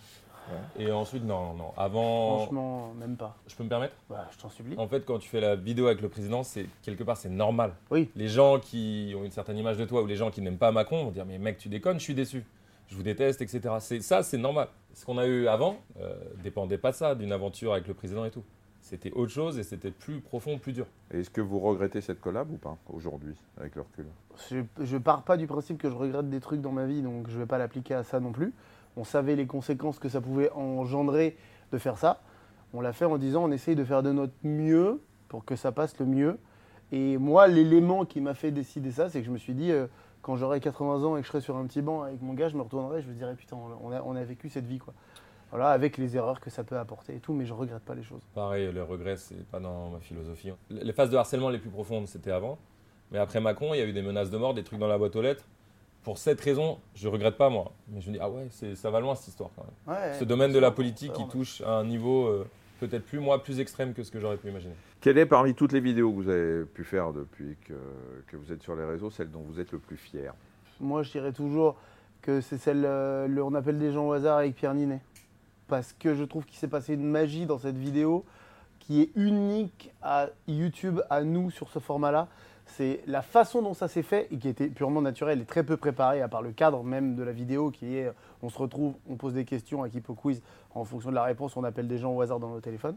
Et 0.78 0.92
ensuite, 0.92 1.24
non, 1.24 1.54
non. 1.54 1.72
Avant, 1.78 2.38
Franchement, 2.40 2.94
même 3.00 3.16
pas. 3.16 3.38
je 3.48 3.56
peux 3.56 3.64
me 3.64 3.70
permettre? 3.70 3.96
Bah, 4.10 4.28
je 4.32 4.38
t'en 4.38 4.50
supplie. 4.50 4.76
En 4.78 4.88
fait, 4.88 5.06
quand 5.06 5.20
tu 5.20 5.30
fais 5.30 5.42
la 5.42 5.56
vidéo 5.56 5.88
avec 5.88 6.02
le 6.02 6.10
président, 6.10 6.44
c'est 6.44 6.66
quelque 6.82 7.04
part, 7.04 7.18
c'est 7.18 7.30
normal. 7.30 7.74
Oui. 7.92 8.10
Les 8.16 8.28
gens 8.28 8.60
qui 8.60 9.14
ont 9.18 9.24
une 9.24 9.32
certaine 9.32 9.58
image 9.58 9.78
de 9.78 9.86
toi 9.86 10.02
ou 10.02 10.08
les 10.08 10.16
gens 10.16 10.32
qui 10.32 10.42
n'aiment 10.42 10.58
pas 10.58 10.72
Macron 10.72 11.04
vont 11.06 11.12
dire 11.12 11.26
Mais 11.26 11.38
mec, 11.38 11.58
tu 11.58 11.70
déconnes, 11.70 12.00
je 12.00 12.04
suis 12.04 12.16
déçu. 12.16 12.46
Je 12.88 12.96
vous 12.96 13.04
déteste, 13.04 13.42
etc. 13.42 13.76
C'est, 13.80 14.02
ça, 14.02 14.24
c'est 14.24 14.38
normal. 14.38 14.68
Ce 14.94 15.06
qu'on 15.06 15.18
a 15.20 15.28
eu 15.28 15.48
avant 15.48 15.78
euh, 16.02 16.16
dépendait 16.44 16.80
pas 16.80 16.92
de 16.92 16.96
ça, 16.96 17.14
d'une 17.16 17.32
aventure 17.32 17.74
avec 17.74 17.88
le 17.88 17.94
président 17.94 18.26
et 18.26 18.32
tout. 18.32 18.44
C'était 18.82 19.12
autre 19.12 19.32
chose 19.32 19.60
et 19.60 19.64
c'était 19.64 19.92
plus 19.92 20.22
profond, 20.22 20.58
plus 20.58 20.74
dur. 20.74 20.88
Et 21.14 21.20
Est-ce 21.20 21.30
que 21.30 21.42
vous 21.42 21.60
regrettez 21.60 22.02
cette 22.02 22.20
collab 22.22 22.50
ou 22.52 22.58
pas 22.58 22.78
aujourd'hui, 22.92 23.36
avec 23.60 23.76
le 23.76 23.82
recul? 23.82 24.06
Je, 24.50 24.60
je 24.84 24.98
pars 24.98 25.22
pas 25.22 25.38
du 25.38 25.46
principe 25.46 25.78
que 25.78 25.90
je 25.90 25.96
regrette 25.96 26.30
des 26.30 26.40
trucs 26.40 26.62
dans 26.62 26.72
ma 26.72 26.86
vie, 26.88 27.04
donc 27.04 27.30
je 27.30 27.38
vais 27.38 27.46
pas 27.46 27.58
l'appliquer 27.60 27.94
à 27.94 28.04
ça 28.04 28.20
non 28.20 28.32
plus. 28.32 28.54
On 29.00 29.06
savait 29.06 29.38
les 29.38 29.48
conséquences 29.48 29.98
que 29.98 30.10
ça 30.10 30.20
pouvait 30.20 30.52
engendrer 30.52 31.38
de 31.72 31.78
faire 31.78 31.98
ça. 31.98 32.22
On 32.74 32.82
l'a 32.82 32.92
fait 32.92 33.06
en 33.06 33.18
disant 33.18 33.46
on 33.46 33.52
essaye 33.52 33.76
de 33.76 33.86
faire 33.86 34.04
de 34.04 34.12
notre 34.12 34.34
mieux 34.44 35.02
pour 35.30 35.46
que 35.46 35.56
ça 35.56 35.72
passe 35.72 35.98
le 36.00 36.06
mieux. 36.06 36.38
Et 36.92 37.18
moi, 37.18 37.48
l'élément 37.48 38.04
qui 38.04 38.20
m'a 38.20 38.34
fait 38.34 38.52
décider 38.52 38.92
ça, 38.92 39.10
c'est 39.10 39.22
que 39.22 39.26
je 39.26 39.32
me 39.32 39.38
suis 39.38 39.54
dit, 39.54 39.72
euh, 39.72 39.88
quand 40.22 40.36
j'aurai 40.36 40.60
80 40.60 41.06
ans 41.06 41.16
et 41.16 41.22
que 41.22 41.26
je 41.26 41.32
serai 41.32 41.40
sur 41.40 41.56
un 41.56 41.66
petit 41.66 41.82
banc 41.82 42.04
avec 42.04 42.22
mon 42.22 42.34
gars, 42.34 42.50
je 42.50 42.58
me 42.58 42.62
retournerai, 42.62 43.02
je 43.02 43.08
me 43.08 43.14
dirai, 43.14 43.36
putain, 43.36 43.56
on 43.56 44.16
a, 44.16 44.24
vécu 44.26 44.50
cette 44.50 44.66
vie, 44.66 44.80
quoi. 44.80 44.94
Voilà, 45.52 45.70
avec 45.70 45.98
les 45.98 46.18
erreurs 46.18 46.42
que 46.42 46.50
ça 46.50 46.66
peut 46.66 46.78
apporter 46.78 47.16
et 47.16 47.20
tout, 47.20 47.34
mais 47.34 47.46
je 47.46 47.54
regrette 47.54 47.84
pas 47.84 47.96
les 47.96 48.04
choses. 48.04 48.22
Pareil, 48.36 48.70
le 48.70 48.84
regret, 48.84 49.16
c'est 49.16 49.46
pas 49.46 49.62
dans 49.62 49.92
ma 49.92 50.00
philosophie. 50.00 50.52
Les 50.70 50.94
phases 50.94 51.10
de 51.10 51.16
harcèlement 51.16 51.50
les 51.50 51.60
plus 51.60 51.72
profondes, 51.72 52.08
c'était 52.08 52.32
avant. 52.32 52.58
Mais 53.12 53.18
après 53.18 53.40
Macron, 53.40 53.74
il 53.74 53.78
y 53.78 53.82
a 53.82 53.86
eu 53.86 53.94
des 53.94 54.02
menaces 54.02 54.30
de 54.30 54.38
mort, 54.38 54.54
des 54.54 54.64
trucs 54.64 54.78
dans 54.78 54.88
la 54.88 54.98
boîte 54.98 55.16
aux 55.16 55.22
lettres. 55.22 55.46
Pour 56.04 56.18
cette 56.18 56.40
raison, 56.42 56.80
je 56.96 57.08
regrette 57.08 57.38
pas, 57.38 57.50
moi. 57.50 57.72
Mais 57.90 58.02
je 58.02 58.08
me 58.10 58.14
dis, 58.14 58.20
ah 58.22 58.30
ouais, 58.30 58.48
c'est- 58.52 58.76
ça 58.76 58.90
va 58.90 59.00
loin 59.00 59.16
cette 59.16 59.28
histoire 59.28 59.50
quand 59.56 59.66
même. 59.66 59.98
Ouais, 59.98 60.14
Ce 60.18 60.24
domaine 60.24 60.52
de 60.54 60.60
la 60.60 60.72
politique 60.72 61.14
qui 61.14 61.28
touche 61.28 61.62
à 61.62 61.72
un 61.74 61.84
niveau 61.84 62.26
euh, 62.28 62.48
peut-être 62.80 63.06
plus, 63.06 63.20
moi, 63.20 63.44
plus 63.44 63.60
extrême 63.60 63.94
que 63.94 64.04
ce 64.04 64.12
que 64.12 64.20
j'aurais 64.20 64.38
pu 64.38 64.48
imaginer. 64.50 64.74
Quelle 65.02 65.18
est 65.18 65.26
parmi 65.26 65.54
toutes 65.54 65.74
les 65.74 65.80
vidéos 65.82 66.12
que 66.12 66.16
vous 66.16 66.30
avez 66.30 66.64
pu 66.66 66.84
faire 66.84 67.12
depuis 67.14 67.58
que, 67.66 67.74
que 68.28 68.38
vous 68.38 68.52
êtes 68.52 68.64
sur 68.64 68.76
les 68.76 68.86
réseaux, 68.86 69.10
celle 69.10 69.30
dont 69.32 69.42
vous 69.48 69.60
êtes 69.60 69.72
le 69.72 69.80
plus 69.80 69.98
fier? 69.98 70.34
Moi, 70.80 71.04
je 71.04 71.12
dirais 71.12 71.34
toujours 71.34 71.76
que 72.22 72.40
c'est 72.42 72.58
celle, 72.58 72.84
euh, 72.86 73.28
le 73.28 73.44
On 73.44 73.54
appelle 73.54 73.78
des 73.80 73.92
gens 73.92 74.08
au 74.08 74.14
hasard 74.14 74.38
avec 74.40 74.56
Pierre 74.56 74.74
Ninet. 74.74 75.02
Parce 75.68 75.94
que 75.94 76.16
je 76.16 76.24
trouve 76.24 76.46
qu'il 76.46 76.58
s'est 76.58 76.68
passé 76.68 76.94
une 76.96 77.04
magie 77.06 77.46
dans 77.46 77.60
cette 77.60 77.78
vidéo 77.78 78.26
qui 78.80 79.02
est 79.02 79.10
unique 79.16 79.92
à 80.02 80.30
YouTube, 80.48 81.02
à 81.10 81.22
nous, 81.24 81.52
sur 81.52 81.70
ce 81.70 81.80
format-là. 81.80 82.28
C'est 82.76 83.02
la 83.08 83.22
façon 83.22 83.62
dont 83.62 83.74
ça 83.74 83.88
s'est 83.88 84.04
fait 84.04 84.28
et 84.32 84.38
qui 84.38 84.48
était 84.48 84.68
purement 84.68 85.02
naturelle 85.02 85.42
et 85.42 85.46
très 85.46 85.64
peu 85.64 85.76
préparée, 85.76 86.22
à 86.22 86.28
part 86.28 86.42
le 86.42 86.52
cadre 86.52 86.84
même 86.84 87.16
de 87.16 87.24
la 87.24 87.32
vidéo 87.32 87.72
qui 87.72 87.98
est 87.98 88.12
on 88.42 88.50
se 88.50 88.58
retrouve, 88.58 88.94
on 89.10 89.16
pose 89.16 89.34
des 89.34 89.46
questions 89.46 89.84
à 89.84 89.90
Kipo 89.90 90.14
Quiz. 90.14 90.42
En 90.74 90.86
fonction 90.86 91.10
de 91.10 91.16
la 91.16 91.24
réponse, 91.24 91.58
on 91.58 91.64
appelle 91.64 91.88
des 91.88 91.98
gens 91.98 92.14
au 92.14 92.22
hasard 92.22 92.40
dans 92.40 92.50
nos 92.50 92.62
téléphones. 92.62 92.96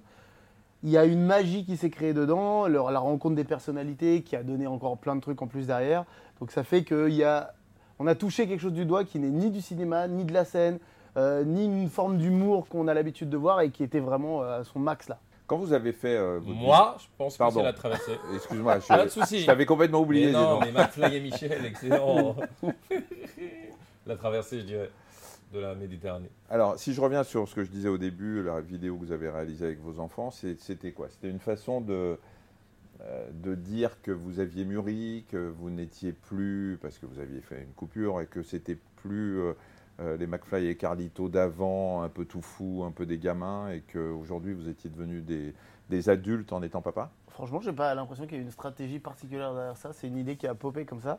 Il 0.85 0.91
y 0.91 0.99
a 0.99 1.05
une 1.05 1.25
magie 1.25 1.65
qui 1.65 1.77
s'est 1.77 1.91
créée 1.91 2.13
dedans, 2.13 2.67
la 2.67 2.99
rencontre 2.99 3.37
des 3.37 3.45
personnalités 3.45 4.23
qui 4.23 4.37
a 4.37 4.43
donné 4.43 4.67
encore 4.67 4.99
plein 4.99 5.17
de 5.17 5.21
trucs 5.21 5.41
en 5.41 5.47
plus 5.47 5.67
derrière. 5.67 6.05
Donc 6.41 6.51
ça 6.51 6.65
fait 6.65 6.85
qu'il 6.85 7.15
y 7.15 7.25
a 7.25 7.55
on 7.99 8.07
a 8.09 8.17
touché 8.17 8.49
quelque 8.49 8.61
chose 8.61 8.73
du 8.73 8.85
doigt 8.85 9.05
qui 9.05 9.21
n'est 9.21 9.31
ni 9.31 9.51
du 9.51 9.61
cinéma, 9.61 10.09
ni 10.09 10.25
de 10.25 10.33
la 10.33 10.45
scène, 10.45 10.81
euh, 11.17 11.45
ni 11.45 11.67
une 11.67 11.89
forme 11.89 12.19
d'humour 12.19 12.67
qu'on 12.67 12.89
a 12.89 12.95
l'habitude 12.95 13.31
de 13.31 13.37
voir 13.37 13.61
et 13.61 13.71
qui 13.71 13.85
était 13.85 14.01
vraiment 14.01 14.43
euh, 14.43 14.61
à 14.61 14.65
son 14.65 14.81
max 14.81 15.09
là. 15.09 15.19
Quand 15.47 15.57
vous 15.59 15.73
avez 15.73 15.93
fait. 15.93 16.17
euh, 16.17 16.39
votre 16.39 16.57
Moi, 16.57 16.97
je 17.01 17.07
pense 17.19 17.35
que 17.35 17.39
Pardon. 17.39 17.61
c'est 17.61 17.65
la 17.65 17.73
traversée. 17.73 18.13
Excuse-moi, 18.35 18.79
je, 18.81 18.87
Pas 18.89 19.05
de 19.05 19.11
souci. 19.11 19.41
je 19.41 19.47
t'avais 19.47 19.67
complètement 19.67 20.01
oublié. 20.01 20.27
Mais 20.27 20.33
dis 20.33 20.37
non, 20.39 20.55
donc. 20.61 20.65
mais 20.67 20.73
McFly 20.73 21.17
et 21.17 21.21
Michel, 21.21 21.65
excellent. 21.67 22.37
la 24.07 24.17
traversée, 24.17 24.61
je 24.61 24.65
dirais, 24.67 24.91
de 25.53 25.59
la 25.59 25.75
Méditerranée. 25.75 26.31
Alors, 26.51 26.79
si 26.79 26.93
je 26.95 27.01
reviens 27.01 27.25
sur 27.25 27.49
ce 27.49 27.55
que 27.55 27.65
je 27.65 27.71
disais 27.71 27.89
au 27.89 27.99
début, 27.99 28.43
la 28.43 28.61
vidéo 28.61 28.97
que 28.97 29.05
vous 29.05 29.13
avez 29.13 29.29
réalisée 29.31 29.67
avec 29.67 29.81
vos 29.81 30.01
enfants, 30.01 30.31
c'est- 30.31 30.61
c'était 30.61 30.93
quoi? 30.93 31.09
C'était 31.11 31.29
une 31.31 31.41
façon 31.41 31.81
de, 31.81 32.19
euh, 33.03 33.29
de 33.33 33.55
dire 33.55 34.01
que 34.03 34.11
vous 34.11 34.41
aviez 34.41 34.65
mûri, 34.65 35.25
que 35.31 35.37
vous 35.59 35.71
n'étiez 35.71 36.13
plus, 36.13 36.79
parce 36.81 36.99
que 36.99 37.07
vous 37.07 37.19
aviez 37.21 37.41
fait 37.41 37.63
une 37.63 37.73
coupure, 37.75 38.21
et 38.21 38.27
que 38.27 38.43
c'était 38.43 38.79
plus 39.03 39.39
euh, 39.41 39.53
euh, 40.03 40.17
les 40.17 40.27
McFly 40.27 40.67
et 40.67 40.77
Carlito 40.77 41.29
d'avant, 41.29 42.03
un 42.03 42.09
peu 42.09 42.25
tout 42.25 42.43
fou, 42.43 42.83
un 42.87 42.91
peu 42.91 43.07
des 43.07 43.19
gamins, 43.19 43.69
et 43.71 43.83
qu'aujourd'hui 43.93 44.53
vous 44.53 44.69
étiez 44.69 44.91
devenus 44.91 45.25
des, 45.25 46.09
adultes 46.09 46.53
en 46.53 46.63
étant 46.63 46.81
papa? 46.81 47.11
Franchement, 47.29 47.61
j'ai 47.61 47.73
pas 47.73 47.95
l'impression 47.95 48.27
qu'il 48.27 48.39
y 48.39 48.41
ait 48.41 48.45
une 48.45 48.51
stratégie 48.51 48.99
particulière 48.99 49.55
derrière 49.55 49.77
ça. 49.77 49.93
C'est 49.93 50.07
une 50.07 50.17
idée 50.17 50.37
qui 50.37 50.47
a 50.47 50.55
popé 50.55 50.85
comme 50.85 51.01
ça. 51.01 51.19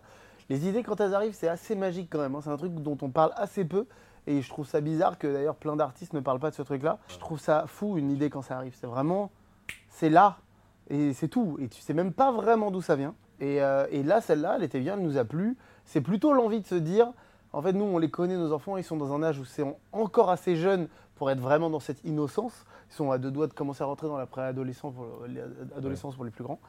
Les 0.49 0.67
idées, 0.67 0.83
quand 0.83 0.99
elles 0.99 1.13
arrivent, 1.13 1.33
c'est 1.33 1.47
assez 1.47 1.75
magique 1.75 2.07
quand 2.11 2.19
même. 2.19 2.35
hein. 2.35 2.41
C'est 2.43 2.49
un 2.49 2.57
truc 2.57 2.73
dont 2.73 2.97
on 3.01 3.09
parle 3.09 3.31
assez 3.35 3.65
peu. 3.65 3.85
Et 4.25 4.41
je 4.41 4.49
trouve 4.49 4.65
ça 4.65 4.81
bizarre 4.81 5.17
que 5.17 5.31
d'ailleurs 5.31 5.55
plein 5.55 5.75
d'artistes 5.75 6.13
ne 6.13 6.19
parlent 6.19 6.39
pas 6.39 6.49
de 6.49 6.55
ce 6.55 6.61
truc-là. 6.61 6.97
Je 7.07 7.17
trouve 7.17 7.39
ça 7.39 7.65
fou 7.67 7.97
une 7.97 8.11
idée 8.11 8.29
quand 8.29 8.41
ça 8.41 8.57
arrive. 8.57 8.75
C'est 8.79 8.87
vraiment, 8.87 9.31
c'est 9.89 10.09
là 10.09 10.37
et 10.89 11.13
c'est 11.13 11.27
tout. 11.27 11.57
Et 11.59 11.67
tu 11.67 11.81
sais 11.81 11.93
même 11.93 12.13
pas 12.13 12.31
vraiment 12.31 12.71
d'où 12.71 12.81
ça 12.81 12.95
vient. 12.95 13.15
Et, 13.39 13.61
euh, 13.61 13.85
et 13.91 14.03
là, 14.03 14.21
celle-là, 14.21 14.55
elle 14.57 14.63
était 14.63 14.79
bien, 14.79 14.95
elle 14.95 15.03
nous 15.03 15.17
a 15.17 15.25
plu. 15.25 15.57
C'est 15.85 16.01
plutôt 16.01 16.33
l'envie 16.33 16.61
de 16.61 16.67
se 16.67 16.75
dire, 16.75 17.11
en 17.53 17.61
fait, 17.61 17.73
nous, 17.73 17.85
on 17.85 17.97
les 17.99 18.09
connaît, 18.09 18.35
nos 18.35 18.51
enfants, 18.51 18.77
ils 18.77 18.83
sont 18.83 18.97
dans 18.97 19.13
un 19.13 19.23
âge 19.23 19.39
où 19.39 19.45
c'est 19.45 19.63
encore 19.91 20.29
assez 20.29 20.55
jeunes 20.55 20.87
pour 21.15 21.29
être 21.31 21.39
vraiment 21.39 21.69
dans 21.69 21.79
cette 21.79 22.03
innocence. 22.03 22.65
Ils 22.89 22.95
sont 22.95 23.11
à 23.11 23.17
deux 23.17 23.31
doigts 23.31 23.47
de 23.47 23.53
commencer 23.53 23.83
à 23.83 23.85
rentrer 23.85 24.07
dans 24.07 24.17
la 24.17 24.25
préadolescence 24.25 24.93
pour, 24.93 25.05
pour 26.15 26.25
les 26.25 26.31
plus 26.31 26.43
grands. 26.43 26.59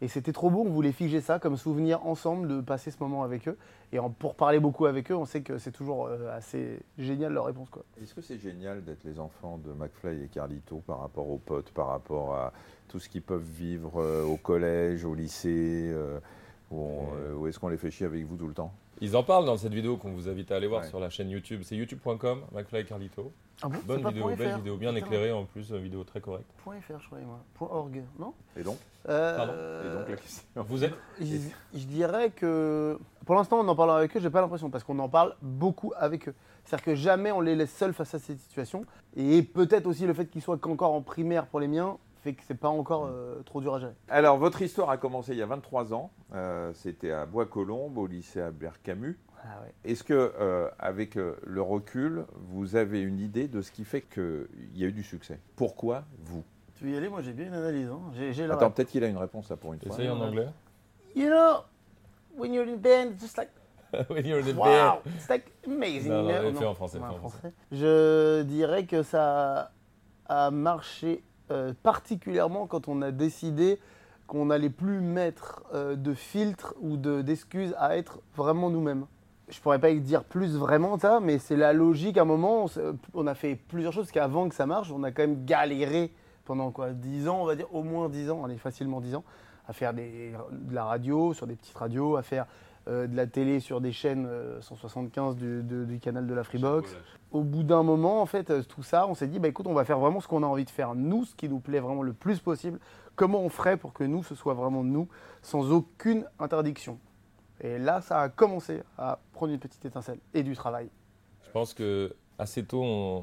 Et 0.00 0.08
c'était 0.08 0.32
trop 0.32 0.50
beau, 0.50 0.64
on 0.66 0.70
voulait 0.70 0.90
figer 0.90 1.20
ça 1.20 1.38
comme 1.38 1.56
souvenir 1.56 2.04
ensemble 2.04 2.48
de 2.48 2.60
passer 2.60 2.90
ce 2.90 2.96
moment 2.98 3.22
avec 3.22 3.46
eux. 3.46 3.56
Et 3.92 4.00
en- 4.00 4.10
pour 4.10 4.34
parler 4.34 4.58
beaucoup 4.58 4.86
avec 4.86 5.12
eux, 5.12 5.14
on 5.14 5.26
sait 5.26 5.42
que 5.42 5.58
c'est 5.58 5.70
toujours 5.70 6.06
euh, 6.08 6.36
assez 6.36 6.80
génial 6.98 7.32
leur 7.32 7.44
réponse. 7.44 7.68
Quoi. 7.70 7.84
Est-ce 8.02 8.12
que 8.12 8.20
c'est 8.20 8.38
génial 8.38 8.82
d'être 8.82 9.04
les 9.04 9.20
enfants 9.20 9.58
de 9.64 9.70
McFly 9.72 10.24
et 10.24 10.26
Carlito 10.26 10.82
par 10.86 10.98
rapport 11.02 11.30
aux 11.30 11.38
potes, 11.38 11.70
par 11.70 11.86
rapport 11.86 12.34
à 12.34 12.52
tout 12.88 12.98
ce 12.98 13.08
qu'ils 13.08 13.22
peuvent 13.22 13.40
vivre 13.48 14.00
euh, 14.02 14.24
au 14.24 14.36
collège, 14.38 15.04
au 15.04 15.14
lycée 15.14 15.90
euh, 15.92 16.18
ou, 16.72 16.80
euh, 17.14 17.34
ou 17.36 17.46
est-ce 17.46 17.60
qu'on 17.60 17.68
les 17.68 17.76
fait 17.76 17.92
chier 17.92 18.06
avec 18.06 18.24
vous 18.26 18.36
tout 18.36 18.48
le 18.48 18.54
temps? 18.54 18.72
Ils 19.04 19.16
en 19.16 19.24
parlent 19.24 19.44
dans 19.46 19.56
cette 19.56 19.74
vidéo 19.74 19.96
qu'on 19.96 20.12
vous 20.12 20.28
invite 20.28 20.52
à 20.52 20.56
aller 20.56 20.68
voir 20.68 20.82
Ouais. 20.82 20.88
sur 20.88 21.00
la 21.00 21.10
chaîne 21.10 21.28
YouTube. 21.28 21.62
C'est 21.64 21.74
youtube.com, 21.76 22.42
McFly 22.52 22.82
et 22.82 22.84
Carlito. 22.84 23.32
Ah 23.60 23.68
bon 23.68 23.78
Bonne 23.84 24.06
vidéo, 24.06 24.28
belle 24.36 24.52
.fr. 24.52 24.56
vidéo, 24.58 24.76
bien 24.76 24.94
Putain. 24.94 25.06
éclairée 25.06 25.32
en 25.32 25.44
plus, 25.44 25.70
une 25.70 25.78
vidéo 25.82 26.04
très 26.04 26.20
correcte. 26.20 26.48
.fr, 26.64 26.70
je 27.00 27.06
croyais, 27.06 27.24
moi. 27.24 27.40
.org, 27.60 28.00
non 28.20 28.32
Et 28.56 28.62
donc, 28.62 28.78
Euh, 29.08 29.36
Pardon 29.36 29.52
et 29.52 29.98
donc 29.98 30.08
la 30.08 30.16
question. 30.16 30.44
Vous 30.54 30.84
êtes 30.84 30.94
je, 31.20 31.24
je 31.74 31.84
dirais 31.84 32.30
que 32.30 32.96
pour 33.26 33.34
l'instant, 33.34 33.58
en 33.58 33.66
en 33.66 33.74
parlant 33.74 33.94
avec 33.94 34.16
eux, 34.16 34.20
j'ai 34.20 34.30
pas 34.30 34.40
l'impression 34.40 34.70
parce 34.70 34.84
qu'on 34.84 34.98
en 35.00 35.08
parle 35.08 35.34
beaucoup 35.42 35.92
avec 35.96 36.28
eux. 36.28 36.34
C'est-à-dire 36.64 36.84
que 36.84 36.94
jamais 36.94 37.32
on 37.32 37.40
les 37.40 37.56
laisse 37.56 37.72
seuls 37.74 37.94
face 37.94 38.14
à 38.14 38.20
cette 38.20 38.38
situation. 38.38 38.84
Et 39.16 39.42
peut-être 39.42 39.86
aussi 39.88 40.06
le 40.06 40.14
fait 40.14 40.26
qu'ils 40.26 40.42
soient 40.42 40.58
qu'encore 40.58 40.92
en 40.92 41.02
primaire 41.02 41.46
pour 41.46 41.58
les 41.58 41.66
miens 41.66 41.98
fait 42.22 42.34
que 42.34 42.42
c'est 42.46 42.54
pas 42.58 42.68
encore 42.68 43.06
euh, 43.06 43.42
trop 43.44 43.60
dur 43.60 43.74
à 43.74 43.80
gérer. 43.80 43.94
Alors, 44.08 44.38
votre 44.38 44.62
histoire 44.62 44.90
a 44.90 44.96
commencé 44.96 45.32
il 45.32 45.38
y 45.38 45.42
a 45.42 45.46
23 45.46 45.92
ans. 45.92 46.10
Euh, 46.34 46.72
C'était 46.74 47.10
à 47.10 47.26
Bois-Colombes, 47.26 47.98
au 47.98 48.06
lycée 48.06 48.40
Albert 48.40 48.80
Camus. 48.82 49.18
Ah 49.44 49.60
ouais. 49.62 49.74
Est-ce 49.90 50.04
que, 50.04 50.32
euh, 50.38 50.68
avec 50.78 51.16
le 51.16 51.62
recul, 51.62 52.24
vous 52.50 52.76
avez 52.76 53.00
une 53.00 53.18
idée 53.18 53.48
de 53.48 53.60
ce 53.60 53.72
qui 53.72 53.84
fait 53.84 54.02
qu'il 54.02 54.46
y 54.74 54.84
a 54.84 54.86
eu 54.86 54.92
du 54.92 55.02
succès? 55.02 55.40
Pourquoi 55.56 56.04
vous? 56.20 56.44
Tu 56.76 56.84
veux 56.84 56.90
y 56.92 56.96
aller? 56.96 57.08
Moi, 57.08 57.22
j'ai 57.22 57.32
bien 57.32 57.46
une 57.48 57.54
analyse. 57.54 57.88
Hein. 57.88 58.50
Attends, 58.50 58.70
peut-être 58.70 58.90
qu'il 58.90 59.02
a 59.02 59.08
une 59.08 59.16
réponse 59.18 59.50
là 59.50 59.56
pour 59.56 59.72
une 59.72 59.80
fois. 59.80 59.92
Essaye 59.92 60.08
en 60.08 60.20
anglais. 60.20 60.46
You 61.16 61.28
know, 61.28 61.62
when 62.36 62.54
you're 62.54 62.68
in 62.68 62.76
band, 62.76 63.12
it's 63.14 63.22
just 63.22 63.36
like 63.36 63.50
When 64.08 64.24
you're 64.24 64.48
in 64.48 64.56
wow, 64.56 65.00
band. 65.04 65.14
it's 65.16 65.28
like 65.28 65.52
amazing. 65.66 66.10
Non, 66.12 66.66
en 66.66 66.74
français, 66.74 66.98
Ouais, 66.98 67.04
en 67.04 67.16
français. 67.18 67.52
Je 67.70 68.42
dirais 68.42 68.86
que 68.86 69.02
ça 69.02 69.72
a 70.28 70.50
marché 70.50 71.22
euh, 71.50 71.72
particulièrement 71.82 72.66
quand 72.66 72.88
on 72.88 73.02
a 73.02 73.10
décidé 73.10 73.78
qu'on 74.26 74.46
n'allait 74.46 74.70
plus 74.70 75.00
mettre 75.00 75.62
euh, 75.74 75.96
de 75.96 76.14
filtres 76.14 76.74
ou 76.80 76.96
de- 76.96 77.22
d'excuses 77.22 77.74
à 77.78 77.96
être 77.96 78.20
vraiment 78.36 78.70
nous-mêmes. 78.70 79.06
Je 79.48 79.60
pourrais 79.60 79.78
pas 79.80 79.92
dire 79.92 80.24
plus 80.24 80.56
vraiment 80.56 80.98
ça, 80.98 81.20
mais 81.20 81.38
c'est 81.38 81.56
la 81.56 81.72
logique. 81.72 82.16
À 82.16 82.22
un 82.22 82.24
moment, 82.24 82.64
on, 82.64 82.96
on 83.12 83.26
a 83.26 83.34
fait 83.34 83.56
plusieurs 83.56 83.92
choses, 83.92 84.04
parce 84.04 84.12
qu'avant 84.12 84.48
que 84.48 84.54
ça 84.54 84.64
marche, 84.66 84.90
on 84.90 85.02
a 85.02 85.10
quand 85.10 85.22
même 85.22 85.44
galéré 85.44 86.12
pendant 86.44 86.70
quoi 86.70 86.90
10 86.90 87.28
ans, 87.28 87.40
on 87.42 87.44
va 87.44 87.54
dire 87.56 87.66
au 87.74 87.82
moins 87.82 88.08
10 88.08 88.30
ans, 88.30 88.44
allez, 88.44 88.56
facilement 88.56 89.00
10 89.00 89.16
ans, 89.16 89.24
à 89.68 89.72
faire 89.72 89.92
de 89.92 90.02
la 90.74 90.84
radio 90.84 91.34
sur 91.34 91.46
des 91.46 91.54
petites 91.56 91.76
radios, 91.76 92.16
à 92.16 92.22
faire 92.22 92.46
euh, 92.88 93.06
de 93.06 93.16
la 93.16 93.26
télé 93.26 93.60
sur 93.60 93.80
des 93.80 93.92
chaînes 93.92 94.26
euh, 94.26 94.60
175 94.60 95.36
du, 95.36 95.62
de- 95.62 95.84
du 95.84 95.98
canal 96.00 96.26
de 96.26 96.34
la 96.34 96.44
Freebox. 96.44 96.90
Au 97.30 97.42
bout 97.42 97.62
d'un 97.62 97.82
moment, 97.82 98.20
en 98.20 98.26
fait, 98.26 98.50
euh, 98.50 98.62
tout 98.62 98.82
ça, 98.82 99.06
on 99.06 99.14
s'est 99.14 99.26
dit, 99.28 99.38
bah 99.38 99.48
écoute, 99.48 99.66
on 99.66 99.72
va 99.74 99.84
faire 99.84 99.98
vraiment 99.98 100.20
ce 100.20 100.28
qu'on 100.28 100.42
a 100.42 100.46
envie 100.46 100.64
de 100.64 100.70
faire, 100.70 100.94
nous, 100.94 101.24
ce 101.24 101.34
qui 101.34 101.48
nous 101.48 101.60
plaît 101.60 101.80
vraiment 101.80 102.02
le 102.02 102.12
plus 102.12 102.40
possible. 102.40 102.78
Comment 103.16 103.40
on 103.40 103.48
ferait 103.48 103.76
pour 103.76 103.92
que 103.92 104.04
nous, 104.04 104.22
ce 104.22 104.34
soit 104.34 104.54
vraiment 104.54 104.82
nous, 104.84 105.08
sans 105.42 105.70
aucune 105.72 106.24
interdiction? 106.38 106.98
Et 107.60 107.78
là, 107.78 108.00
ça 108.00 108.20
a 108.20 108.28
commencé 108.28 108.82
à 108.98 109.18
prendre 109.32 109.52
une 109.52 109.58
petite 109.60 109.84
étincelle 109.84 110.18
et 110.34 110.42
du 110.42 110.54
travail. 110.56 110.88
Je 111.46 111.50
pense 111.52 111.72
que 111.74 112.14
assez 112.38 112.64
tôt, 112.64 112.82
on, 112.82 113.22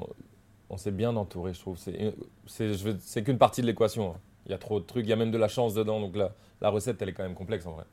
on 0.70 0.76
s'est 0.76 0.90
bien 0.92 1.14
entouré, 1.16 1.52
je 1.52 1.60
trouve. 1.60 1.76
C'est 1.76 3.22
qu'une 3.24 3.38
partie 3.38 3.60
de 3.60 3.66
l'équation. 3.66 4.12
hein. 4.12 4.18
Il 4.46 4.52
y 4.52 4.54
a 4.54 4.58
trop 4.58 4.80
de 4.80 4.84
trucs, 4.86 5.04
il 5.04 5.10
y 5.10 5.12
a 5.12 5.16
même 5.16 5.30
de 5.30 5.38
la 5.38 5.48
chance 5.48 5.74
dedans. 5.74 6.00
Donc 6.00 6.16
la, 6.16 6.32
la 6.60 6.70
recette, 6.70 7.00
elle 7.02 7.10
est 7.10 7.12
quand 7.12 7.22
même 7.22 7.34
complexe 7.34 7.66
en 7.66 7.72
vrai. 7.72 7.84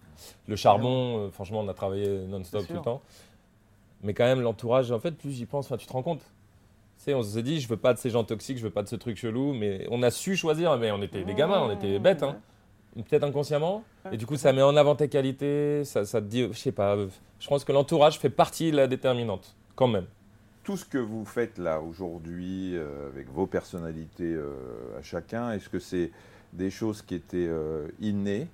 Le 0.48 0.56
charbon, 0.56 1.20
euh, 1.20 1.32
franchement, 1.32 1.62
on 1.62 1.68
a 1.68 1.74
travaillé 1.74 2.08
non-stop 2.28 2.68
tout 2.68 2.74
le 2.74 2.82
temps. 2.82 3.02
Mais 4.04 4.14
quand 4.14 4.26
même, 4.26 4.42
l'entourage, 4.42 4.92
en 4.92 5.00
fait, 5.00 5.12
plus 5.12 5.32
j'y 5.32 5.46
pense, 5.46 5.66
enfin, 5.66 5.78
tu 5.78 5.88
te 5.88 5.94
rends 5.94 6.04
compte. 6.04 6.20
Tu 6.20 7.04
sais, 7.04 7.14
on 7.14 7.24
s'est 7.24 7.44
dit, 7.44 7.60
je 7.60 7.68
veux 7.68 7.78
pas 7.78 7.94
de 7.94 8.00
ces 8.00 8.10
gens 8.10 8.24
toxiques, 8.24 8.58
je 8.58 8.64
veux 8.64 8.72
pas 8.72 8.84
de 8.84 8.90
ce 8.90 8.96
truc 8.96 9.18
chelou. 9.18 9.54
Mais 9.54 9.88
on 9.90 10.04
a 10.04 10.12
su 10.12 10.36
choisir, 10.36 10.78
mais 10.78 10.92
on 10.92 11.02
était 11.02 11.24
des 11.24 11.34
gamins, 11.34 11.62
on 11.62 11.72
était 11.72 12.00
bêtes. 12.00 12.24
Hein. 12.24 12.38
Peut-être 12.96 13.24
inconsciemment. 13.24 13.84
Et 14.12 14.18
du 14.18 14.26
coup, 14.26 14.38
ça 14.38 14.54
met 14.54 14.62
en 14.62 14.76
avant 14.76 14.96
tes 14.96 15.10
qualités. 15.10 15.84
Ça, 15.84 16.06
ça 16.06 16.22
te 16.22 16.26
dit, 16.26 16.48
je 16.52 16.58
sais 16.58 16.72
pas. 16.72 16.98
Je 17.40 17.48
pense 17.48 17.64
que 17.64 17.72
l'entourage 17.72 18.18
fait 18.20 18.30
partie 18.30 18.72
de 18.72 18.78
la 18.78 18.88
déterminante, 18.88 19.56
quand 19.76 19.88
même. 19.88 20.06
Tout 20.64 20.78
ce 20.78 20.86
que 20.86 20.98
vous 20.98 21.24
faites 21.24 21.58
là 21.60 21.80
aujourd'hui, 21.80 22.76
euh, 22.76 23.08
avec 23.08 23.30
vos 23.30 23.48
personnalités 23.48 24.34
euh, 24.34 24.98
à 25.00 25.02
chacun, 25.02 25.52
est-ce 25.54 25.70
que 25.70 25.80
c'est 25.80 26.12
des 26.54 26.70
choses 26.70 27.02
qui 27.02 27.16
étaient 27.16 27.48
euh, 27.48 27.88
innées 28.02 28.48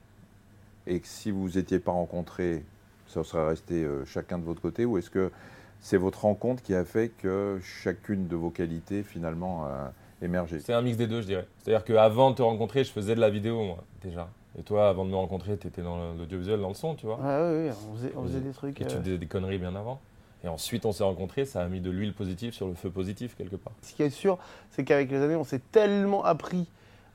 et 0.88 1.00
que 1.00 1.08
si 1.08 1.32
vous 1.32 1.50
n'étiez 1.52 1.80
pas 1.80 1.92
rencontrés, 1.92 2.64
ça 3.08 3.24
serait 3.24 3.48
resté 3.48 3.84
euh, 3.84 4.06
chacun 4.06 4.38
de 4.38 4.44
votre 4.44 4.62
côté 4.62 4.86
Ou 4.86 4.98
est-ce 4.98 5.10
que 5.10 5.32
c'est 5.80 5.98
votre 5.98 6.22
rencontre 6.22 6.64
qui 6.64 6.74
a 6.74 6.86
fait 6.86 7.10
que 7.10 7.60
chacune 7.62 8.28
de 8.28 8.36
vos 8.36 8.50
qualités 8.50 9.04
finalement 9.04 9.66
a 9.66 9.94
émergé? 10.22 10.60
C'est 10.60 10.74
un 10.74 10.82
mix 10.82 10.98
des 10.98 11.08
deux, 11.08 11.22
je 11.22 11.28
dirais. 11.28 11.48
C'est-à-dire 11.60 11.84
qu'avant 11.84 12.32
de 12.32 12.36
te 12.36 12.42
rencontrer, 12.42 12.84
je 12.84 12.92
faisais 12.92 13.16
de 13.16 13.20
la 13.20 13.30
vidéo, 13.30 13.64
moi, 13.64 13.84
déjà. 14.02 14.30
Et 14.58 14.62
toi, 14.62 14.88
avant 14.88 15.04
de 15.04 15.10
me 15.10 15.16
rencontrer, 15.16 15.58
tu 15.58 15.68
étais 15.68 15.82
dans 15.82 16.14
l'audiovisuel, 16.14 16.62
dans 16.62 16.70
le 16.70 16.76
son, 16.76 16.96
tu 16.96 17.06
vois. 17.06 17.18
Ouais, 17.18 17.72
on 17.90 17.96
faisait, 17.96 18.14
on 18.16 18.24
faisait 18.24 18.40
des 18.40 18.52
trucs. 18.52 18.80
Et 18.80 18.86
tu 18.86 18.96
euh, 18.96 19.02
faisais 19.02 19.18
des 19.18 19.26
conneries 19.26 19.58
bien 19.58 19.76
avant. 19.76 20.00
Et 20.44 20.48
ensuite, 20.48 20.86
on 20.86 20.92
s'est 20.92 21.04
rencontrés, 21.04 21.46
ça 21.46 21.62
a 21.62 21.68
mis 21.68 21.80
de 21.80 21.90
l'huile 21.90 22.14
positive 22.14 22.54
sur 22.54 22.68
le 22.68 22.76
feu 22.76 22.90
positif, 22.90 23.36
quelque 23.36 23.56
part. 23.56 23.74
Ce 23.82 23.94
qui 23.94 24.04
est 24.04 24.10
sûr, 24.10 24.38
c'est 24.72 24.84
qu'avec 24.84 25.10
les 25.10 25.22
années, 25.22 25.36
on 25.36 25.46
s'est 25.46 25.62
tellement 25.72 26.24
appris 26.24 26.68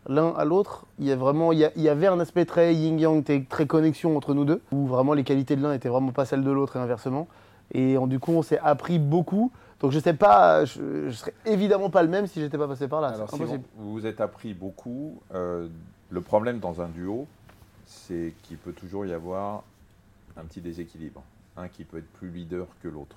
l'un 0.09 0.31
à 0.37 0.45
l'autre. 0.45 0.87
Il 0.99 1.07
y 1.07 1.13
a 1.13 1.17
vraiment, 1.17 1.53
il 1.53 1.59
y, 1.59 1.65
a- 1.65 1.73
il 1.77 1.83
y 1.83 1.89
avait 1.89 2.07
un 2.07 2.21
aspect 2.21 2.45
très 2.45 2.75
yin-yang, 2.75 3.25
très, 3.25 3.43
très 3.43 3.67
connexion 3.67 4.17
entre 4.17 4.35
nous 4.35 4.45
deux, 4.45 4.61
où 4.73 4.87
vraiment 4.87 5.13
les 5.15 5.25
qualités 5.25 5.57
de 5.57 5.63
l'un 5.63 5.73
étaient 5.73 5.89
vraiment 5.89 6.13
pas 6.13 6.25
celles 6.25 6.45
de 6.45 6.51
l'autre 6.51 6.77
et 6.77 6.79
inversement. 6.81 7.27
Et 7.73 7.99
en- 7.99 8.07
du 8.07 8.19
coup, 8.19 8.33
on 8.33 8.43
s'est 8.43 8.59
appris 8.61 8.99
beaucoup. 8.99 9.51
Donc 9.81 9.93
je 9.93 9.99
sais 10.01 10.15
pas, 10.15 10.65
je, 10.65 11.09
je 11.09 11.15
serais 11.15 11.35
évidemment 11.47 11.89
pas 11.91 12.03
le 12.03 12.09
même 12.09 12.27
si 12.27 12.41
j'étais 12.41 12.59
pas 12.59 12.67
passé 12.69 12.89
par 12.89 13.01
là. 13.01 13.09
Alors, 13.09 13.31
C'est 13.31 13.37
si 13.37 13.43
impossible. 13.43 13.65
vous, 13.77 13.85
vous 13.87 13.93
vous 13.93 14.07
êtes 14.07 14.21
appris 14.21 14.53
beaucoup, 14.55 15.21
euh, 15.35 15.69
le 16.11 16.21
problème 16.21 16.59
dans 16.59 16.81
un 16.81 16.89
duo, 16.89 17.27
c'est 17.87 18.33
qu'il 18.43 18.57
peut 18.57 18.73
toujours 18.73 19.07
y 19.07 19.13
avoir 19.13 19.63
un 20.37 20.43
petit 20.45 20.61
déséquilibre. 20.61 21.23
Un 21.57 21.69
qui 21.69 21.85
peut 21.85 21.99
être 21.99 22.13
plus 22.15 22.29
leader 22.31 22.67
que 22.83 22.89
l'autre. 22.89 23.17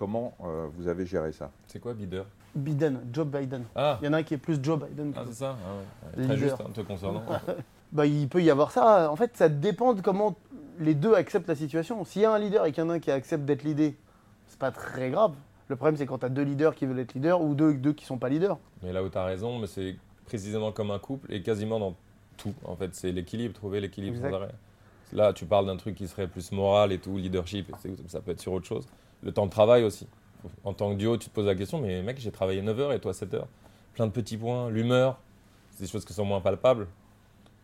Comment 0.00 0.32
euh, 0.42 0.66
vous 0.78 0.88
avez 0.88 1.04
géré 1.04 1.30
ça? 1.30 1.50
C'est 1.66 1.78
quoi, 1.78 1.92
Bider? 1.92 2.22
Biden, 2.54 3.00
Joe 3.12 3.26
Biden. 3.26 3.64
Ah, 3.76 3.98
Il 4.00 4.06
y 4.06 4.08
en 4.08 4.14
a 4.14 4.16
un 4.16 4.22
qui 4.22 4.32
est 4.32 4.38
plus 4.38 4.58
Joe 4.62 4.80
Biden. 4.80 5.12
que 5.12 5.18
ah, 5.20 5.24
c'est 5.26 5.34
ça? 5.34 5.58
Ah 5.62 5.74
ouais. 6.16 6.24
Très 6.24 6.36
Leader. 6.36 6.48
juste, 6.48 6.60
hein, 6.62 6.70
te 6.72 6.80
concernant. 6.80 7.22
Bah, 7.92 8.06
il 8.06 8.26
peut 8.26 8.42
y 8.42 8.48
avoir 8.48 8.70
ça. 8.70 9.10
En 9.12 9.16
fait, 9.16 9.36
ça 9.36 9.50
dépend 9.50 9.92
de 9.92 10.00
comment 10.00 10.36
les 10.78 10.94
deux 10.94 11.12
acceptent 11.12 11.48
la 11.48 11.54
situation. 11.54 12.02
S'il 12.06 12.22
y 12.22 12.24
a 12.24 12.32
un 12.32 12.38
leader 12.38 12.64
et 12.64 12.72
qu'il 12.72 12.82
y 12.82 12.86
en 12.86 12.88
a 12.88 12.94
un 12.94 12.98
qui 12.98 13.10
accepte 13.10 13.44
d'être 13.44 13.62
leader, 13.62 13.92
c'est 14.46 14.58
pas 14.58 14.70
très 14.70 15.10
grave. 15.10 15.34
Le 15.68 15.76
problème, 15.76 15.96
c'est 15.98 16.06
quand 16.06 16.18
tu 16.18 16.24
as 16.24 16.30
deux 16.30 16.44
leaders 16.44 16.74
qui 16.74 16.86
veulent 16.86 17.00
être 17.00 17.12
leaders 17.12 17.42
ou 17.42 17.54
deux, 17.54 17.74
deux 17.74 17.92
qui 17.92 18.06
sont 18.06 18.16
pas 18.16 18.30
leaders. 18.30 18.56
Mais 18.82 18.94
là 18.94 19.02
où 19.02 19.10
tu 19.10 19.18
as 19.18 19.24
raison, 19.24 19.58
mais 19.58 19.66
c'est 19.66 19.96
précisément 20.24 20.72
comme 20.72 20.90
un 20.92 20.98
couple 20.98 21.30
et 21.30 21.42
quasiment 21.42 21.78
dans 21.78 21.94
tout. 22.38 22.54
En 22.64 22.74
fait, 22.74 22.94
c'est 22.94 23.12
l'équilibre, 23.12 23.52
trouver 23.52 23.80
l'équilibre 23.82 24.16
sans 24.18 24.32
arrêt. 24.34 24.54
Là, 25.12 25.34
tu 25.34 25.44
parles 25.44 25.66
d'un 25.66 25.76
truc 25.76 25.96
qui 25.96 26.08
serait 26.08 26.28
plus 26.28 26.52
moral 26.52 26.92
et 26.92 26.98
tout, 26.98 27.18
leadership, 27.18 27.68
et 27.68 27.72
c'est- 27.82 28.08
ça 28.08 28.20
peut 28.20 28.30
être 28.30 28.40
sur 28.40 28.52
autre 28.54 28.66
chose. 28.66 28.86
Le 29.22 29.32
temps 29.32 29.46
de 29.46 29.50
travail 29.50 29.84
aussi. 29.84 30.06
En 30.64 30.72
tant 30.72 30.90
que 30.92 30.96
duo, 30.96 31.16
tu 31.18 31.28
te 31.28 31.34
poses 31.34 31.46
la 31.46 31.54
question, 31.54 31.80
mais 31.80 32.02
mec, 32.02 32.18
j'ai 32.18 32.30
travaillé 32.30 32.62
9 32.62 32.80
heures 32.80 32.92
et 32.92 33.00
toi 33.00 33.12
7 33.12 33.34
heures. 33.34 33.48
Plein 33.94 34.06
de 34.06 34.12
petits 34.12 34.36
points, 34.38 34.70
l'humeur, 34.70 35.18
c'est 35.72 35.82
des 35.84 35.88
choses 35.90 36.04
qui 36.04 36.12
sont 36.14 36.24
moins 36.24 36.40
palpables. 36.40 36.86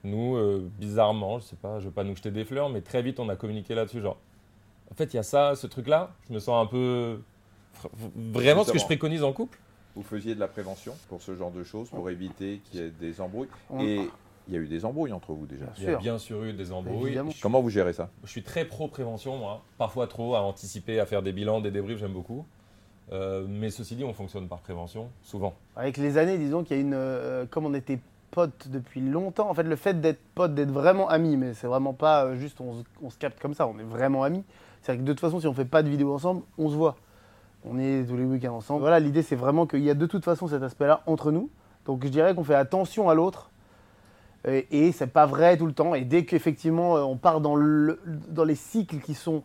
Nous, 0.05 0.37
euh, 0.37 0.69
bizarrement, 0.79 1.39
je 1.39 1.45
sais 1.47 1.57
pas, 1.57 1.81
je 1.81 1.87
veux 1.87 1.91
pas 1.91 2.05
nous 2.05 2.15
jeter 2.15 2.31
des 2.31 2.45
fleurs, 2.45 2.69
mais 2.69 2.81
très 2.83 3.01
vite, 3.03 3.19
on 3.19 3.29
a 3.31 3.37
communiqué 3.37 3.75
là-dessus. 3.75 4.03
Genre, 4.03 4.19
en 4.91 4.95
fait, 4.95 5.15
il 5.15 5.17
y 5.17 5.19
a 5.19 5.23
ça, 5.23 5.55
ce 5.57 5.67
truc-là, 5.67 6.11
je 6.29 6.35
me 6.35 6.39
sens 6.39 6.63
un 6.63 6.67
peu. 6.67 7.21
Vraiment 8.15 8.65
ce 8.65 8.73
que 8.73 8.79
je 8.79 8.85
préconise 8.85 9.23
en 9.25 9.33
couple. 9.33 9.59
Vous 9.95 10.03
faisiez 10.03 10.35
de 10.35 10.41
la 10.41 10.49
prévention 10.49 10.95
pour 11.09 11.23
ce 11.23 11.35
genre 11.35 11.51
de 11.51 11.65
choses, 11.65 11.89
pour 11.89 12.11
éviter 12.11 12.61
qu'il 12.65 12.81
y 12.81 12.83
ait 12.85 12.91
des 12.91 13.21
embrouilles. 13.21 13.49
On- 13.71 13.81
Et 13.81 14.09
il 14.49 14.55
y 14.55 14.57
a 14.57 14.61
eu 14.61 14.67
des 14.69 14.85
embrouilles 14.85 15.13
entre 15.13 15.33
vous 15.33 15.47
déjà. 15.47 15.67
Bien 15.67 15.75
Il 15.79 15.85
y 15.85 15.95
a 15.95 15.97
bien 15.99 16.19
sûr 16.19 16.43
eu 16.45 16.53
des 16.53 16.73
embrouilles. 16.73 17.07
Évidemment. 17.09 17.31
Comment 17.43 17.61
vous 17.61 17.71
gérez 17.71 17.93
ça? 17.93 18.11
Je 18.25 18.29
suis 18.31 18.43
très 18.43 18.65
pro-prévention, 18.65 19.37
moi. 19.37 19.63
Parfois 19.79 20.07
trop, 20.07 20.35
à 20.35 20.41
anticiper, 20.43 21.01
à 21.01 21.07
faire 21.07 21.23
des 21.23 21.33
bilans, 21.33 21.61
des 21.61 21.71
débriefs, 21.71 21.99
j'aime 21.99 22.13
beaucoup. 22.13 22.45
Euh, 23.13 23.45
mais 23.49 23.71
ceci 23.71 23.95
dit, 23.97 24.05
on 24.05 24.13
fonctionne 24.13 24.49
par 24.49 24.59
prévention, 24.59 25.09
souvent. 25.23 25.55
Avec 25.77 25.97
les 25.97 26.19
années, 26.19 26.39
disons 26.39 26.65
qu'il 26.65 26.77
y 26.77 26.81
a 26.81 26.83
une. 26.83 26.95
euh, 26.95 27.47
comme 27.49 27.65
on 27.67 27.75
était 27.75 28.01
potes 28.33 28.69
depuis 28.69 29.01
longtemps, 29.01 29.49
en 29.49 29.55
fait, 29.55 29.63
le 29.63 29.77
fait 29.77 30.01
d'être 30.01 30.21
potes, 30.35 30.55
d'être 30.55 30.71
vraiment 30.73 31.09
amis, 31.09 31.37
mais 31.37 31.55
c'est 31.55 31.69
vraiment 31.69 31.93
pas 31.95 32.25
euh, 32.25 32.35
juste 32.37 32.61
on, 32.61 32.75
se- 32.81 32.85
on 33.03 33.09
se 33.11 33.17
capte 33.17 33.41
comme 33.41 33.55
ça, 33.55 33.67
on 33.69 33.79
est 33.79 33.85
vraiment 33.85 34.25
amis. 34.25 34.43
C'est-à-dire 34.83 35.03
que 35.05 35.07
de 35.09 35.13
toute 35.13 35.21
façon, 35.21 35.41
si 35.41 35.47
on 35.47 35.55
fait 35.55 35.65
pas 35.65 35.83
de 35.83 35.89
vidéo 35.89 36.13
ensemble, 36.13 36.43
on 36.59 36.69
se 36.69 36.75
voit. 36.75 36.97
On 37.65 37.79
est 37.79 38.05
tous 38.07 38.17
les 38.17 38.25
week-ends 38.25 38.55
ensemble. 38.57 38.81
Voilà, 38.81 39.01
l'idée, 39.01 39.23
c'est 39.23 39.37
vraiment 39.37 39.67
qu'il 39.67 39.83
y 39.83 39.91
a 39.91 39.95
de 39.95 40.07
toute 40.07 40.25
façon 40.25 40.47
cet 40.49 40.63
aspect-là 40.63 41.03
entre 41.07 41.33
nous. 41.33 41.49
Donc 41.85 42.05
je 42.05 42.09
dirais 42.11 42.35
qu'on 42.35 42.45
fait 42.45 42.55
attention 42.55 43.09
à 43.09 43.15
l'autre. 43.15 43.51
Et, 44.47 44.67
et 44.71 44.93
c'est 44.93 45.09
pas 45.09 45.27
vrai 45.27 45.57
tout 45.57 45.67
le 45.67 45.73
temps. 45.73 45.95
Et 45.95 46.03
dès 46.03 46.25
qu'effectivement, 46.25 46.97
euh, 46.97 47.03
on 47.03 47.17
part 47.17 47.41
dans, 47.41 47.57
le- 47.57 48.01
dans 48.29 48.45
les 48.45 48.55
cycles 48.55 48.99
qui 49.01 49.15
sont 49.15 49.43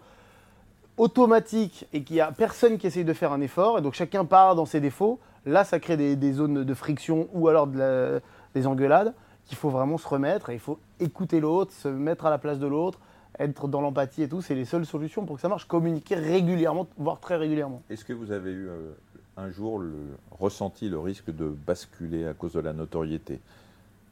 automatiques 0.98 1.88
et 1.94 2.04
qu'il 2.04 2.16
n'y 2.16 2.22
a 2.22 2.32
personne 2.32 2.78
qui 2.78 2.88
essaye 2.88 3.06
de 3.06 3.14
faire 3.14 3.32
un 3.32 3.42
effort, 3.42 3.80
et 3.80 3.82
donc 3.82 3.94
chacun 3.94 4.26
part 4.26 4.56
dans 4.56 4.66
ses 4.66 4.80
défauts, 4.80 5.20
là, 5.46 5.64
ça 5.64 5.80
crée 5.80 5.98
des, 5.98 6.34
zones 6.34 6.64
de 6.64 6.74
friction 6.74 7.28
ou 7.34 7.48
alors 7.48 7.68
des 7.68 8.68
engueulades 8.68 9.14
qu'il 9.46 9.58
faut 9.58 9.70
vraiment 9.70 9.98
se 9.98 10.08
remettre 10.08 10.50
et 10.50 10.54
il 10.54 10.60
faut 10.60 10.78
écouter 11.00 11.40
l'autre, 11.40 11.72
se 11.74 11.88
mettre 11.88 12.26
à 12.26 12.30
la 12.30 12.38
place 12.38 12.60
de 12.60 12.68
l'autre, 12.68 13.00
être 13.40 13.68
dans 13.68 13.82
l'empathie 13.82 14.22
et 14.24 14.30
tout. 14.30 14.42
C'est 14.42 14.54
les 14.56 14.66
seules 14.66 14.86
solutions 14.86 15.26
pour 15.26 15.38
que 15.38 15.42
ça 15.42 15.50
marche. 15.50 15.66
Communiquer 15.68 16.16
régulièrement, 16.16 16.88
voire 16.98 17.20
très 17.20 17.38
régulièrement. 17.38 17.82
Est-ce 17.90 18.06
que 18.06 18.14
vous 18.14 18.32
avez 18.32 18.52
eu 18.52 18.68
euh, 18.70 18.92
un 19.38 19.50
jour 19.50 19.80
le, 19.80 19.94
ressenti 20.30 20.90
le 20.90 21.00
risque 21.00 21.36
de 21.36 21.48
basculer 21.48 22.28
à 22.28 22.34
cause 22.34 22.54
de 22.54 22.60
la 22.60 22.74
notoriété, 22.74 23.40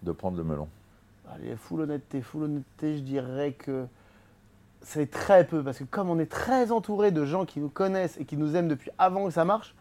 de 0.04 0.12
prendre 0.12 0.38
le 0.38 0.44
melon 0.44 0.68
Allez, 1.32 1.56
full 1.56 1.82
honnêteté, 1.82 2.22
full 2.22 2.44
honnêteté, 2.44 2.98
je 2.98 3.04
dirais 3.04 3.52
que 3.52 3.86
c'est 4.82 5.12
très 5.12 5.46
peu, 5.46 5.64
parce 5.64 5.78
que 5.78 5.84
comme 5.84 6.10
on 6.10 6.18
est 6.20 6.32
très 6.32 6.72
entouré 6.72 7.12
de 7.12 7.26
gens 7.26 7.46
qui 7.46 7.60
nous 7.60 7.70
connaissent 7.70 8.18
et 8.20 8.26
qui 8.26 8.38
nous 8.38 8.56
aiment 8.56 8.68
depuis 8.70 8.90
avant 8.98 9.26
que 9.26 9.32
ça 9.32 9.46
marche, 9.46 9.76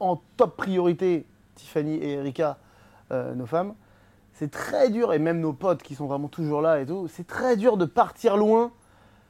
en 0.00 0.20
top 0.36 0.56
priorité, 0.56 1.24
Tiffany 1.54 1.94
et 1.94 2.14
Erika, 2.14 2.58
euh, 3.12 3.34
nos 3.34 3.46
femmes, 3.46 3.74
c'est 4.34 4.50
très 4.50 4.90
dur, 4.90 5.12
et 5.12 5.18
même 5.18 5.40
nos 5.40 5.52
potes 5.52 5.82
qui 5.82 5.94
sont 5.94 6.06
vraiment 6.06 6.28
toujours 6.28 6.60
là 6.60 6.80
et 6.80 6.86
tout, 6.86 7.06
c'est 7.08 7.26
très 7.26 7.56
dur 7.56 7.76
de 7.76 7.84
partir 7.84 8.36
loin 8.36 8.72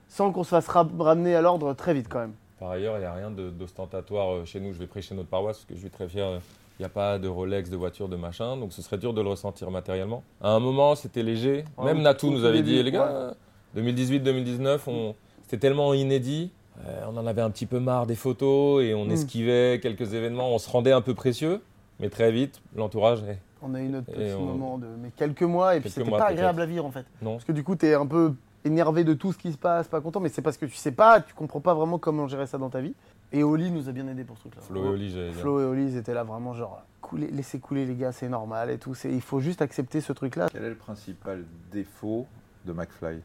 sans 0.08 0.32
qu'on 0.32 0.44
se 0.44 0.50
fasse 0.50 0.68
ra- 0.68 0.88
ramener 0.98 1.34
à 1.34 1.42
l'ordre 1.42 1.74
très 1.74 1.94
vite 1.94 2.08
quand 2.08 2.20
même. 2.20 2.34
Par 2.58 2.70
ailleurs, 2.70 2.96
il 2.96 3.00
n'y 3.00 3.06
a 3.06 3.12
rien 3.12 3.30
d'ostentatoire 3.30 4.32
euh, 4.34 4.44
chez 4.44 4.60
nous. 4.60 4.72
Je 4.72 4.78
vais 4.78 4.86
prêcher 4.86 5.14
notre 5.14 5.28
paroisse 5.28 5.58
parce 5.58 5.66
que 5.66 5.74
je 5.74 5.80
suis 5.80 5.90
très 5.90 6.08
fier. 6.08 6.40
Il 6.82 6.86
n'y 6.86 6.90
a 6.90 6.94
pas 6.94 7.20
de 7.20 7.28
Rolex, 7.28 7.70
de 7.70 7.76
voiture, 7.76 8.08
de 8.08 8.16
machin. 8.16 8.56
Donc 8.56 8.72
ce 8.72 8.82
serait 8.82 8.98
dur 8.98 9.14
de 9.14 9.22
le 9.22 9.28
ressentir 9.28 9.70
matériellement. 9.70 10.24
À 10.40 10.50
un 10.50 10.58
moment, 10.58 10.96
c'était 10.96 11.22
léger. 11.22 11.64
Ouais, 11.78 11.84
Même 11.84 12.02
Natou 12.02 12.28
nous 12.32 12.44
avait 12.44 12.62
dit, 12.62 12.82
les 12.82 12.90
gars, 12.90 13.04
ouais. 13.06 13.78
euh, 13.78 13.80
2018-2019, 13.80 14.80
on... 14.88 15.14
c'était 15.44 15.58
tellement 15.58 15.94
inédit. 15.94 16.50
euh, 16.84 17.04
on 17.08 17.16
en 17.16 17.24
avait 17.28 17.40
un 17.40 17.50
petit 17.50 17.66
peu 17.66 17.78
marre 17.78 18.06
des 18.08 18.16
photos 18.16 18.82
et 18.82 18.94
on 18.94 19.04
Mm. 19.04 19.10
esquivait 19.12 19.78
quelques 19.80 20.12
événements. 20.14 20.50
On 20.52 20.58
se 20.58 20.68
rendait 20.68 20.90
un 20.90 21.02
peu 21.02 21.14
précieux. 21.14 21.60
Mais 22.00 22.08
très 22.10 22.32
vite, 22.32 22.60
l'entourage, 22.74 23.20
eh, 23.30 23.36
On 23.62 23.74
a 23.74 23.80
eu 23.80 23.86
notre 23.88 24.10
Et 24.10 24.14
petit 24.14 24.34
on- 24.36 24.40
moment 24.42 24.76
de 24.78 24.86
mais 25.00 25.10
quelques 25.16 25.42
mois, 25.42 25.76
et 25.76 25.80
puis 25.80 25.88
c'était 25.88 26.10
pas 26.10 26.24
agréable 26.26 26.62
à 26.62 26.66
vivre 26.66 26.84
en 26.84 26.90
fait. 26.90 27.06
non. 27.22 27.34
Parce 27.34 27.44
que 27.44 27.52
du 27.52 27.62
coup, 27.62 27.76
tu 27.76 27.86
es 27.86 27.94
un 27.94 28.06
peu 28.06 28.34
énervé 28.64 29.04
de 29.04 29.14
tout 29.14 29.32
ce 29.32 29.38
qui 29.38 29.52
se 29.52 29.56
passe, 29.58 29.86
pas 29.86 30.00
content, 30.00 30.18
mais 30.18 30.30
c'est 30.30 30.42
parce 30.42 30.56
que 30.56 30.66
tu 30.66 30.74
sais 30.74 30.90
pas, 30.90 31.20
tu 31.20 31.32
comprends 31.32 31.60
pas 31.60 31.74
vraiment 31.74 31.98
comment 32.00 32.26
gérer 32.26 32.46
ça 32.48 32.58
dans 32.58 32.70
ta 32.70 32.80
vie. 32.80 32.94
Et 33.32 33.42
Oli 33.42 33.70
nous 33.70 33.88
a 33.88 33.92
bien 33.92 34.06
aidé 34.08 34.24
pour 34.24 34.36
ce 34.36 34.42
truc-là. 34.42 34.60
Flo 34.62 34.84
et 34.84 34.88
Oli, 34.88 35.10
j'allais 35.10 35.30
dire. 35.30 35.40
Flo 35.40 35.60
et 35.60 35.64
Oli, 35.64 35.84
ils 35.84 35.96
étaient 35.96 36.14
là 36.14 36.22
vraiment 36.24 36.52
genre, 36.54 36.82
couler, 37.00 37.28
laissez 37.30 37.58
couler 37.60 37.86
les 37.86 37.94
gars, 37.94 38.12
c'est 38.12 38.28
normal 38.28 38.70
et 38.70 38.78
tout. 38.78 38.94
Il 39.04 39.20
faut 39.22 39.40
juste 39.40 39.62
accepter 39.62 40.00
ce 40.00 40.12
truc-là. 40.12 40.48
Quel 40.52 40.64
est 40.64 40.68
le 40.68 40.74
principal 40.76 41.44
défaut 41.70 42.26
de 42.66 42.72
McFly? 42.72 43.20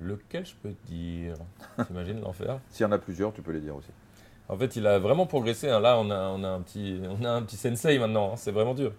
Lequel 0.00 0.44
je 0.44 0.54
peux 0.60 0.70
te 0.70 0.86
dire? 0.86 1.34
T'imagines 1.86 2.20
l'enfer? 2.20 2.58
S'il 2.70 2.84
y 2.84 2.88
en 2.88 2.92
a 2.92 2.98
plusieurs, 2.98 3.32
tu 3.32 3.42
peux 3.42 3.52
les 3.52 3.60
dire 3.60 3.76
aussi. 3.76 3.90
En 4.48 4.56
fait, 4.56 4.74
il 4.76 4.86
a 4.86 4.98
vraiment 4.98 5.24
progressé. 5.26 5.70
hein. 5.70 5.78
Là, 5.80 5.98
on 5.98 6.10
a, 6.10 6.28
on 6.30 6.42
a 6.42 6.48
un 6.48 6.60
petit, 6.60 7.00
on 7.08 7.24
a 7.24 7.30
un 7.30 7.42
petit 7.42 7.56
sensei 7.56 7.98
maintenant. 7.98 8.32
hein. 8.32 8.36
C'est 8.36 8.50
vraiment 8.52 8.74
dur. 8.74 8.92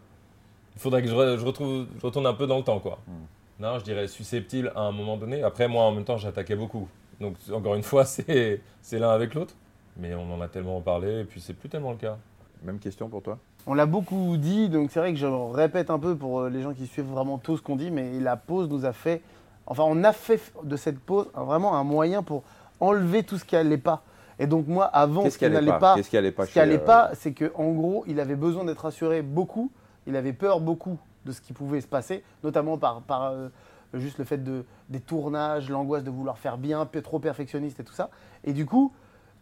Il 0.75 0.81
faudrait 0.81 1.01
que 1.03 1.09
je, 1.09 1.13
re- 1.13 1.37
je 1.37 1.45
retrouve, 1.45 1.85
je 1.99 2.05
retourne 2.05 2.25
un 2.25 2.33
peu 2.33 2.47
dans 2.47 2.57
le 2.57 2.63
temps, 2.63 2.79
quoi. 2.79 2.99
Hmm. 3.07 3.61
Non, 3.61 3.77
je 3.79 3.83
dirais 3.83 4.07
susceptible 4.07 4.71
à 4.75 4.81
un 4.81 4.91
moment 4.91 5.17
donné. 5.17 5.43
Après, 5.43 5.67
moi, 5.67 5.83
en 5.83 5.91
même 5.91 6.03
temps, 6.05 6.17
j'attaquais 6.17 6.55
beaucoup. 6.55 6.87
Donc, 7.21 7.35
encore 7.51 7.75
une 7.75 7.83
fois, 7.83 8.05
c'est 8.05 8.61
l'un 8.91 9.11
avec 9.11 9.33
l'autre. 9.33 9.53
Mais 9.97 10.13
on 10.15 10.33
en 10.33 10.41
a 10.41 10.47
tellement 10.47 10.81
parlé, 10.81 11.21
et 11.21 11.23
puis 11.23 11.39
c'est 11.39 11.53
plus 11.53 11.69
tellement 11.69 11.91
le 11.91 11.97
cas. 11.97 12.17
Même 12.63 12.79
question 12.79 13.07
pour 13.07 13.21
toi? 13.21 13.37
On 13.67 13.73
l'a 13.73 13.85
beaucoup 13.85 14.37
dit, 14.37 14.69
donc 14.69 14.91
c'est 14.91 14.99
vrai 14.99 15.13
que 15.13 15.19
je 15.19 15.25
répète 15.25 15.89
un 15.89 15.99
peu 15.99 16.15
pour 16.15 16.41
euh, 16.41 16.49
les 16.49 16.61
gens 16.61 16.73
qui 16.73 16.87
suivent 16.87 17.05
vraiment 17.05 17.37
tout 17.37 17.57
ce 17.57 17.61
qu'on 17.61 17.75
dit, 17.75 17.91
mais 17.91 18.19
la 18.19 18.37
pause 18.37 18.69
nous 18.69 18.85
a 18.85 18.93
fait. 18.93 19.21
Enfin, 19.65 19.83
on 19.87 20.03
a 20.03 20.13
fait 20.13 20.39
de 20.63 20.75
cette 20.75 20.99
pause 20.99 21.27
vraiment 21.35 21.75
un 21.75 21.83
moyen 21.83 22.21
pour 22.21 22.43
enlever 22.79 23.23
tout 23.23 23.37
ce 23.37 23.45
qui 23.45 23.55
allait 23.55 23.77
pas. 23.77 24.03
Et 24.37 24.47
donc, 24.47 24.67
moi, 24.67 24.85
avant, 24.85 25.23
ce 25.23 25.29
qui 25.29 25.39
qui 25.39 25.45
allait 25.45 25.55
n'allait 25.55 25.79
pas, 25.79 25.95
ce 25.95 26.01
qui 26.01 26.53
chez, 26.53 26.59
allait 26.59 26.75
euh, 26.75 26.85
pas, 26.85 27.11
c'est 27.13 27.31
que 27.31 27.51
en 27.55 27.71
gros, 27.71 28.03
il 28.07 28.19
avait 28.19 28.35
besoin 28.35 28.65
d'être 28.65 28.79
rassuré 28.79 29.21
beaucoup. 29.21 29.71
Il 30.07 30.15
avait 30.15 30.33
peur 30.33 30.59
beaucoup 30.59 30.99
de 31.25 31.31
ce 31.31 31.41
qui 31.41 31.53
pouvait 31.53 31.81
se 31.81 31.87
passer, 31.87 32.23
notamment 32.43 32.77
par, 32.77 33.01
par 33.01 33.31
euh, 33.31 33.47
juste 33.95 34.19
le 34.19 34.25
fait 34.25 34.43
de, 34.43 34.65
des 34.89 34.99
tournages, 34.99 35.69
l'angoisse 35.69 36.03
de 36.03 36.11
vouloir 36.11 36.37
faire 36.37 36.57
bien, 36.57 36.87
trop 37.03 37.19
perfectionniste 37.19 37.79
et 37.79 37.83
tout 37.83 37.93
ça. 37.93 38.09
Et 38.43 38.53
du 38.53 38.65
coup, 38.65 38.91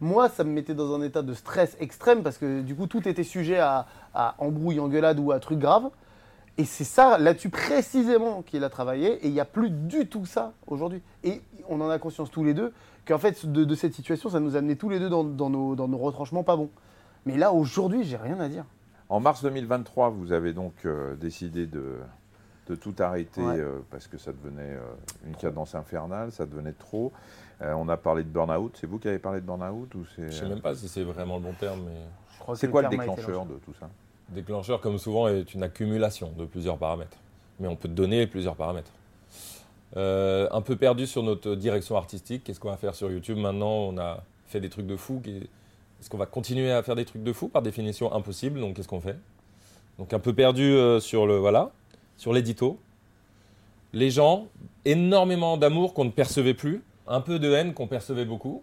moi, 0.00 0.28
ça 0.28 0.44
me 0.44 0.50
mettait 0.50 0.74
dans 0.74 0.94
un 0.94 1.02
état 1.02 1.22
de 1.22 1.34
stress 1.34 1.76
extrême 1.80 2.22
parce 2.22 2.38
que 2.38 2.60
du 2.60 2.74
coup, 2.74 2.86
tout 2.86 3.08
était 3.08 3.24
sujet 3.24 3.58
à, 3.58 3.86
à 4.14 4.34
embrouille, 4.38 4.80
engueulade 4.80 5.18
ou 5.18 5.32
à 5.32 5.40
truc 5.40 5.58
grave. 5.58 5.90
Et 6.56 6.64
c'est 6.64 6.84
ça, 6.84 7.18
là-dessus 7.18 7.50
précisément, 7.50 8.42
qu'il 8.42 8.62
a 8.62 8.70
travaillé. 8.70 9.14
Et 9.24 9.28
il 9.28 9.32
n'y 9.32 9.40
a 9.40 9.44
plus 9.44 9.70
du 9.70 10.06
tout 10.06 10.26
ça 10.26 10.52
aujourd'hui. 10.66 11.02
Et 11.24 11.40
on 11.68 11.80
en 11.80 11.88
a 11.88 11.98
conscience 11.98 12.30
tous 12.30 12.44
les 12.44 12.54
deux 12.54 12.72
qu'en 13.06 13.18
fait, 13.18 13.46
de, 13.46 13.74
cette 13.74 13.94
situation, 13.94 14.30
ça 14.30 14.40
nous 14.40 14.54
a 14.54 14.58
amené 14.58 14.76
tous 14.76 14.88
les 14.88 14.98
deux 14.98 15.08
dans, 15.08 15.24
dans 15.24 15.50
nos, 15.50 15.74
dans 15.74 15.88
nos 15.88 15.98
retranchements 15.98 16.44
pas 16.44 16.56
bons. 16.56 16.70
Mais 17.26 17.36
là, 17.36 17.52
aujourd'hui, 17.52 18.04
j'ai 18.04 18.16
rien 18.16 18.38
à 18.40 18.48
dire. 18.48 18.64
En 19.08 19.20
mars 19.20 19.42
2023, 19.42 20.10
vous 20.10 20.32
avez 20.32 20.52
donc 20.52 20.74
euh, 20.84 21.14
décidé 21.16 21.66
de, 21.66 21.98
de 22.68 22.74
tout 22.74 22.94
arrêter 22.98 23.42
Ouais. 23.42 23.58
euh, 23.58 23.80
parce 23.90 24.06
que 24.06 24.16
ça 24.18 24.32
devenait 24.32 24.72
euh, 24.74 24.80
une 25.26 25.36
cadence 25.36 25.74
infernale, 25.74 26.32
ça 26.32 26.46
devenait 26.46 26.72
trop. 26.72 27.12
Euh, 27.62 27.72
on 27.74 27.88
a 27.88 27.96
parlé 27.96 28.22
de 28.24 28.28
burn-out. 28.28 28.76
C'est 28.80 28.86
vous 28.86 28.98
qui 28.98 29.08
avez 29.08 29.18
parlé 29.18 29.40
de 29.40 29.46
burn-out 29.46 29.94
ou 29.94 30.04
c'est 30.16 30.30
Je 30.30 30.38
sais 30.38 30.48
même 30.48 30.60
pas 30.60 30.74
si 30.74 30.88
c'est 30.88 31.04
vraiment 31.04 31.36
le 31.36 31.42
bon 31.42 31.52
terme, 31.52 31.80
mais 31.86 32.00
Je 32.34 32.38
crois 32.40 32.54
que 32.54 32.60
C'est 32.60 32.68
quoi 32.70 32.82
le 32.82 32.88
déclencheur 32.88 33.44
de 33.46 33.54
tout 33.64 33.74
ça? 33.78 33.88
déclencheur, 34.30 34.80
comme 34.80 34.96
souvent, 34.98 35.28
est 35.28 35.52
une 35.54 35.62
accumulation 35.62 36.32
de 36.36 36.46
plusieurs 36.46 36.78
paramètres. 36.78 37.18
Mais 37.60 37.68
on 37.68 37.76
peut 37.76 37.88
te 37.88 37.92
donner 37.94 38.26
plusieurs 38.26 38.56
paramètres. 38.56 38.90
Euh, 39.96 40.48
un 40.50 40.60
peu 40.62 40.76
perdu 40.76 41.06
sur 41.06 41.22
notre 41.22 41.54
direction 41.54 41.96
artistique. 41.96 42.42
Qu'est-ce 42.44 42.58
qu'on 42.58 42.70
va 42.70 42.76
faire 42.76 42.94
sur 42.94 43.10
YouTube 43.10 43.36
maintenant? 43.38 43.68
On 43.70 43.98
a 43.98 44.22
fait 44.46 44.60
des 44.60 44.70
trucs 44.70 44.86
de 44.86 44.96
fou. 44.96 45.22
Est-ce 45.26 46.10
qu'on 46.10 46.18
va 46.18 46.26
continuer 46.26 46.72
à 46.72 46.82
faire 46.82 46.96
des 46.96 47.04
trucs 47.04 47.22
de 47.22 47.32
fou? 47.32 47.48
Par 47.48 47.62
définition, 47.62 48.12
impossible. 48.12 48.58
Donc, 48.60 48.74
qu'est-ce 48.76 48.88
qu'on 48.88 49.00
fait? 49.00 49.16
Donc, 49.98 50.12
un 50.12 50.18
peu 50.18 50.32
perdu 50.32 50.64
euh, 50.72 50.98
sur 50.98 51.26
le 51.26 51.36
voilà, 51.36 51.70
sur 52.16 52.32
l'édito. 52.32 52.78
Les 53.92 54.10
gens, 54.10 54.48
énormément 54.84 55.56
d'amour 55.56 55.94
qu'on 55.94 56.04
ne 56.04 56.10
percevait 56.10 56.54
plus, 56.54 56.82
un 57.06 57.20
peu 57.20 57.38
de 57.38 57.52
haine 57.52 57.74
qu'on 57.74 57.86
percevait 57.86 58.24
beaucoup, 58.24 58.62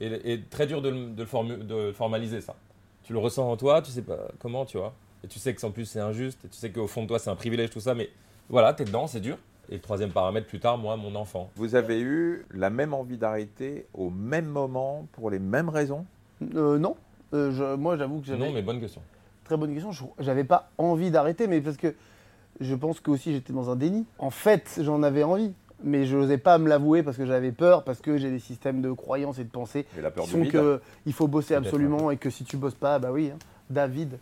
et, 0.00 0.32
et 0.32 0.40
très 0.42 0.66
dur 0.66 0.80
de, 0.82 0.88
le- 0.88 1.06
de 1.10 1.92
formaliser 1.92 2.40
ça. 2.40 2.54
Tu 3.02 3.12
le 3.12 3.18
ressens 3.18 3.50
en 3.50 3.56
toi, 3.56 3.82
tu 3.82 3.90
sais 3.90 4.02
pas 4.02 4.18
comment, 4.38 4.64
tu 4.64 4.78
vois. 4.78 4.94
Et 5.24 5.28
tu 5.28 5.38
sais 5.38 5.54
que 5.54 5.64
en 5.66 5.70
plus 5.70 5.84
c'est 5.84 6.00
injuste, 6.00 6.44
et 6.44 6.48
tu 6.48 6.56
sais 6.56 6.70
qu'au 6.70 6.86
fond 6.86 7.02
de 7.02 7.08
toi 7.08 7.18
c'est 7.18 7.30
un 7.30 7.36
privilège, 7.36 7.70
tout 7.70 7.80
ça, 7.80 7.94
mais 7.94 8.08
voilà, 8.48 8.72
t'es 8.72 8.84
dedans, 8.84 9.06
c'est 9.06 9.20
dur. 9.20 9.36
Et 9.68 9.74
le 9.74 9.80
troisième 9.80 10.10
paramètre, 10.10 10.48
plus 10.48 10.58
tard, 10.58 10.76
moi, 10.76 10.96
mon 10.96 11.14
enfant. 11.14 11.48
Vous 11.54 11.76
avez 11.76 12.00
eu 12.00 12.44
la 12.52 12.68
même 12.68 12.92
envie 12.92 13.16
d'arrêter 13.16 13.86
au 13.94 14.10
même 14.10 14.46
moment 14.46 15.06
pour 15.12 15.30
les 15.30 15.38
mêmes 15.38 15.68
raisons? 15.68 16.04
Euh, 16.56 16.78
non. 16.78 16.96
Euh, 17.32 17.52
je- 17.52 17.76
moi, 17.76 17.96
j'avoue 17.96 18.20
que 18.20 18.26
j'avais. 18.26 18.44
Non, 18.44 18.52
mais 18.52 18.60
bonne 18.62 18.80
question. 18.80 19.00
Très 19.44 19.56
bonne 19.56 19.72
question. 19.72 19.92
Je- 19.92 20.02
J'avais 20.18 20.42
pas 20.44 20.68
envie 20.78 21.12
d'arrêter, 21.12 21.46
mais 21.46 21.60
parce 21.60 21.76
que 21.76 21.94
je 22.62 22.74
pense 22.74 23.00
que 23.00 23.10
aussi 23.10 23.32
j'étais 23.32 23.52
dans 23.52 23.70
un 23.70 23.76
déni. 23.76 24.06
En 24.18 24.30
fait, 24.30 24.78
j'en 24.82 25.02
avais 25.02 25.22
envie, 25.22 25.52
mais 25.84 26.06
je 26.06 26.16
n'osais 26.16 26.38
pas 26.38 26.58
me 26.58 26.68
l'avouer 26.68 27.02
parce 27.02 27.16
que 27.16 27.26
j'avais 27.26 27.52
peur, 27.52 27.84
parce 27.84 28.00
que 28.00 28.16
j'ai 28.16 28.30
des 28.30 28.38
systèmes 28.38 28.80
de 28.82 28.92
croyances 28.92 29.38
et 29.38 29.44
de 29.44 29.50
pensée 29.50 29.86
Et 29.98 30.00
la 30.00 30.10
peur 30.10 30.24
qui 30.24 30.30
du 30.30 30.36
sont 30.36 30.42
vide 30.42 30.52
que 30.52 30.80
il 31.06 31.12
faut 31.12 31.28
bosser 31.28 31.54
absolument 31.54 32.10
et 32.10 32.16
que 32.16 32.30
si 32.30 32.44
tu 32.44 32.56
bosses 32.56 32.74
pas, 32.74 32.98
bah 32.98 33.10
oui, 33.12 33.30
hein, 33.34 33.38
David. 33.70 34.18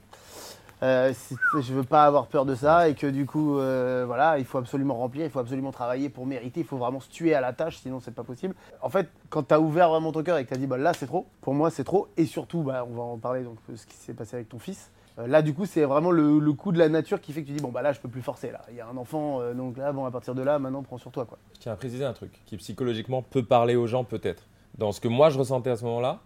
Euh, 0.82 1.12
si- 1.14 1.36
je 1.60 1.74
veux 1.74 1.82
pas 1.82 2.04
avoir 2.04 2.26
peur 2.26 2.46
de 2.46 2.54
ça 2.54 2.88
et 2.88 2.94
que 2.94 3.06
du 3.06 3.26
coup, 3.26 3.58
euh, 3.58 4.04
voilà, 4.06 4.38
il 4.38 4.46
faut 4.46 4.56
absolument 4.56 4.94
remplir, 4.94 5.26
il 5.26 5.30
faut 5.30 5.38
absolument 5.38 5.72
travailler 5.72 6.08
pour 6.08 6.24
mériter, 6.24 6.60
il 6.60 6.66
faut 6.66 6.78
vraiment 6.78 7.00
se 7.00 7.10
tuer 7.10 7.34
à 7.34 7.42
la 7.42 7.52
tâche, 7.52 7.76
sinon 7.82 8.00
c'est 8.00 8.14
pas 8.14 8.22
possible. 8.24 8.54
En 8.80 8.88
fait, 8.88 9.06
quand 9.28 9.42
tu 9.42 9.52
as 9.52 9.60
ouvert 9.60 9.90
vraiment 9.90 10.10
ton 10.10 10.22
cœur 10.22 10.38
et 10.38 10.44
que 10.44 10.48
tu 10.48 10.54
as 10.54 10.56
dit, 10.56 10.66
bah 10.66 10.78
là 10.78 10.94
c'est 10.94 11.04
trop, 11.04 11.26
pour 11.42 11.52
moi 11.52 11.68
c'est 11.70 11.84
trop, 11.84 12.08
et 12.16 12.24
surtout, 12.24 12.62
bah, 12.62 12.86
on 12.90 12.94
va 12.94 13.02
en 13.02 13.18
parler, 13.18 13.42
donc 13.42 13.58
ce 13.76 13.84
qui 13.84 13.94
s'est 13.94 14.14
passé 14.14 14.36
avec 14.36 14.48
ton 14.48 14.58
fils. 14.58 14.90
Euh, 15.18 15.26
là, 15.26 15.42
du 15.42 15.54
coup, 15.54 15.66
c'est 15.66 15.84
vraiment 15.84 16.10
le, 16.10 16.52
coup 16.52 16.72
de 16.72 16.78
la 16.78 16.88
nature 16.88 17.20
qui 17.20 17.32
fait 17.32 17.42
que 17.42 17.46
tu 17.46 17.52
dis, 17.52 17.62
bon 17.62 17.70
bah 17.70 17.82
là 17.82 17.92
je 17.92 18.00
peux 18.00 18.08
plus 18.08 18.22
forcer, 18.22 18.50
là, 18.50 18.62
il 18.70 18.76
y 18.76 18.80
a 18.80 18.86
un 18.86 18.96
enfant, 18.96 19.40
euh, 19.40 19.54
donc 19.54 19.76
là, 19.76 19.92
bon, 19.92 20.04
à 20.04 20.10
partir 20.10 20.34
de 20.34 20.42
là, 20.42 20.58
maintenant 20.58 20.82
prends 20.82 20.98
sur 20.98 21.10
toi, 21.10 21.24
quoi. 21.24 21.38
Je 21.54 21.60
tiens 21.60 21.72
à 21.72 21.76
préciser 21.76 22.04
un 22.04 22.12
truc 22.12 22.42
qui 22.46 22.56
psychologiquement 22.56 23.22
peut 23.22 23.44
parler 23.44 23.76
aux 23.76 23.86
gens 23.86 24.04
peut-être. 24.04 24.46
Dans 24.78 24.92
ce 24.92 25.00
que 25.00 25.08
moi 25.08 25.30
je 25.30 25.38
ressentais 25.38 25.70
à 25.70 25.76
ce 25.76 25.84
moment-là, 25.84 26.20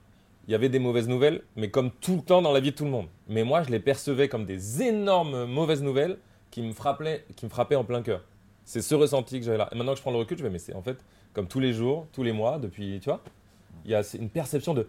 il 0.46 0.52
y 0.52 0.54
avait 0.54 0.68
des 0.68 0.78
mauvaises 0.78 1.08
nouvelles, 1.08 1.42
mais 1.56 1.70
comme 1.70 1.90
tout 1.90 2.16
le 2.16 2.22
temps 2.22 2.42
dans 2.42 2.52
la 2.52 2.60
vie 2.60 2.72
de 2.72 2.76
tout 2.76 2.84
le 2.84 2.90
monde. 2.90 3.06
Mais 3.28 3.44
moi 3.44 3.62
je 3.62 3.70
les 3.70 3.80
percevais 3.80 4.28
comme 4.28 4.44
des 4.44 4.82
énormes 4.82 5.46
mauvaises 5.46 5.82
nouvelles 5.82 6.18
qui 6.50 6.62
me 6.62 6.72
frappaient, 6.72 7.24
qui 7.36 7.46
me 7.46 7.50
frappaient 7.50 7.76
en 7.76 7.84
plein 7.84 8.02
cœur. 8.02 8.22
C'est 8.64 8.82
ce 8.82 8.94
ressenti 8.94 9.40
que 9.40 9.46
j'avais 9.46 9.58
là. 9.58 9.68
Et 9.72 9.76
maintenant 9.76 9.92
que 9.92 9.98
je 9.98 10.02
prends 10.02 10.10
le 10.10 10.18
recul, 10.18 10.38
je 10.38 10.42
vais, 10.42 10.50
mais 10.50 10.58
c'est 10.58 10.74
en 10.74 10.82
fait 10.82 10.98
comme 11.32 11.48
tous 11.48 11.60
les 11.60 11.72
jours, 11.72 12.06
tous 12.12 12.22
les 12.22 12.32
mois, 12.32 12.58
depuis, 12.58 13.00
tu 13.00 13.10
vois, 13.10 13.20
il 13.84 13.90
y 13.90 13.94
a 13.94 14.02
une 14.18 14.30
perception 14.30 14.72
de 14.72 14.86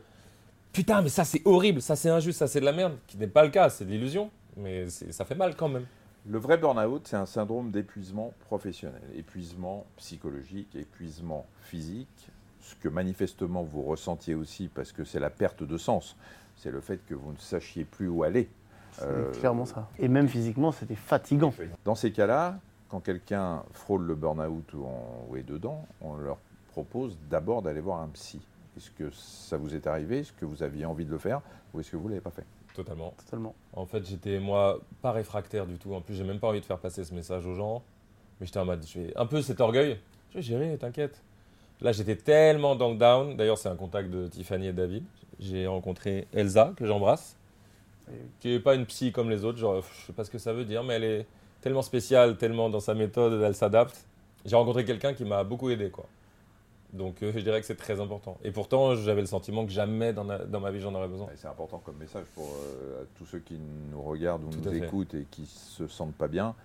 putain, 0.75 1.01
mais 1.01 1.09
ça 1.09 1.23
c'est 1.23 1.41
horrible, 1.45 1.81
ça 1.81 1.95
c'est 1.95 2.09
injuste, 2.09 2.37
ça 2.39 2.47
c'est 2.47 2.59
de 2.59 2.65
la 2.65 2.73
merde, 2.73 2.97
qui 3.07 3.17
n'est 3.17 3.27
pas 3.27 3.43
le 3.43 3.49
cas, 3.49 3.69
c'est 3.69 3.85
de 3.85 3.89
l'illusion, 3.89 4.29
mais 4.57 4.89
ça 4.89 5.23
fait 5.25 5.35
mal 5.35 5.55
quand 5.55 5.69
même. 5.69 5.85
Le 6.27 6.37
vrai 6.37 6.57
burn-out, 6.57 7.07
c'est 7.07 7.15
un 7.15 7.25
syndrome 7.25 7.71
d'épuisement 7.71 8.33
professionnel, 8.47 9.01
épuisement 9.15 9.85
psychologique, 9.97 10.75
épuisement 10.75 11.45
physique, 11.61 12.29
ce 12.61 12.75
que 12.75 12.89
manifestement 12.89 13.63
vous 13.63 13.83
ressentiez 13.83 14.35
aussi 14.35 14.67
parce 14.67 14.91
que 14.91 15.03
c'est 15.05 15.19
la 15.19 15.29
perte 15.29 15.63
de 15.63 15.77
sens, 15.77 16.15
c'est 16.57 16.71
le 16.71 16.81
fait 16.81 16.99
que 17.07 17.13
vous 17.13 17.31
ne 17.31 17.37
sachiez 17.37 17.85
plus 17.85 18.07
où 18.09 18.23
aller. 18.23 18.49
C'est 18.93 19.03
Euh, 19.03 19.31
clairement 19.31 19.65
ça. 19.65 19.87
Et 19.99 20.07
même 20.07 20.27
physiquement, 20.27 20.71
c'était 20.71 20.95
fatigant. 20.95 21.53
Dans 21.85 21.95
ces 21.95 22.11
cas-là, 22.11 22.59
quand 22.89 22.99
quelqu'un 23.01 23.63
frôle 23.73 24.03
le 24.05 24.15
burn-out 24.15 24.73
ou, 24.73 24.85
ou 25.29 25.35
est 25.37 25.43
dedans, 25.43 25.85
on 26.01 26.15
leur 26.15 26.37
propose 26.71 27.17
d'abord 27.29 27.61
d'aller 27.61 27.81
voir 27.81 28.01
un 28.01 28.07
psy. 28.07 28.41
Est-ce 28.77 28.91
que 28.91 29.09
ça 29.11 29.57
vous 29.57 29.73
est 29.73 29.87
arrivé? 29.87 30.19
Est-ce 30.19 30.33
que 30.33 30.45
vous 30.45 30.63
aviez 30.63 30.85
envie 30.85 31.05
de 31.05 31.11
le 31.11 31.17
faire? 31.17 31.41
Ou 31.73 31.79
est-ce 31.79 31.91
que 31.91 31.97
vous 31.97 32.05
ne 32.05 32.09
l'avez 32.09 32.21
pas 32.21 32.31
fait? 32.31 32.45
Totalement. 32.73 33.13
Totalement. 33.17 33.55
En 33.73 33.85
fait, 33.85 34.05
j'étais 34.05 34.39
moi 34.39 34.79
pas 35.01 35.11
réfractaire 35.11 35.65
du 35.65 35.77
tout. 35.77 35.93
En 35.93 36.01
plus, 36.01 36.15
j'ai 36.15 36.25
même 36.25 36.39
pas 36.39 36.49
envie 36.49 36.59
de 36.59 36.65
faire 36.65 36.79
passer 36.79 37.03
ce 37.03 37.13
message 37.13 37.45
aux 37.45 37.53
gens. 37.53 37.83
Mais 38.39 38.45
j'étais 38.45 38.59
en 38.59 38.65
mode, 38.65 38.85
je 38.85 38.99
vais 38.99 39.17
un 39.17 39.25
peu 39.25 39.41
cet 39.41 39.61
orgueil. 39.61 39.97
Je 40.31 40.37
vais 40.37 40.41
gérer, 40.41 40.77
t'inquiète. 40.77 41.21
Là, 41.79 41.93
j'étais 41.93 42.15
tellement 42.15 42.75
dans 42.75 42.89
le 42.89 42.97
down. 42.97 43.37
D'ailleurs, 43.37 43.57
c'est 43.57 43.69
un 43.69 43.75
contact 43.75 44.09
de 44.09 44.27
Tiffany 44.27 44.67
et 44.67 44.73
David. 44.73 45.05
J'ai 45.39 45.67
rencontré 45.67 46.27
Elsa, 46.33 46.73
que 46.75 46.85
j'embrasse, 46.85 47.37
qui 48.39 48.49
n'est 48.49 48.59
pas 48.59 48.75
une 48.75 48.85
psy 48.85 49.11
comme 49.11 49.29
les 49.29 49.45
autres. 49.45 49.57
Genre, 49.57 49.81
je 49.81 50.07
sais 50.07 50.13
pas 50.13 50.23
ce 50.23 50.31
que 50.31 50.37
ça 50.37 50.53
veut 50.53 50.65
dire, 50.65 50.83
mais 50.83 50.95
elle 50.95 51.03
est 51.03 51.25
tellement 51.61 51.81
spéciale, 51.81 52.37
tellement 52.37 52.69
dans 52.69 52.79
sa 52.79 52.93
méthode, 52.93 53.41
elle 53.41 53.55
s'adapte. 53.55 54.05
J'ai 54.45 54.55
rencontré 54.55 54.85
quelqu'un 54.85 55.13
qui 55.13 55.25
m'a 55.25 55.43
beaucoup 55.43 55.69
aidé, 55.69 55.89
quoi. 55.89 56.05
Donc 56.95 57.21
euh, 57.23 57.31
je 57.33 57.39
dirais 57.41 57.59
que 57.61 57.67
c'est 57.67 57.75
très 57.75 57.99
important. 57.99 58.37
Et 58.43 58.51
pourtant, 58.51 58.95
j'avais 58.95 59.21
le 59.21 59.27
sentiment 59.27 59.65
que 59.65 59.71
jamais 59.71 60.13
dans, 60.13 60.23
la- 60.23 60.45
dans 60.45 60.59
ma 60.59 60.71
vie 60.71 60.79
j'en 60.79 60.93
aurais 60.95 61.07
besoin. 61.07 61.27
Et 61.27 61.37
C'est 61.37 61.47
important 61.47 61.81
comme 61.85 61.97
message 61.97 62.25
pour 62.33 62.45
euh, 62.45 63.03
tous 63.17 63.25
ceux 63.25 63.39
qui 63.39 63.59
nous 63.91 64.01
regardent 64.01 64.45
ou 64.45 64.49
Tout 64.49 64.69
nous 64.69 64.73
écoutent 64.75 65.13
et 65.13 65.27
qui 65.29 65.45
se 65.45 65.87
sentent 65.87 66.15
pas 66.15 66.27
bien, 66.27 66.55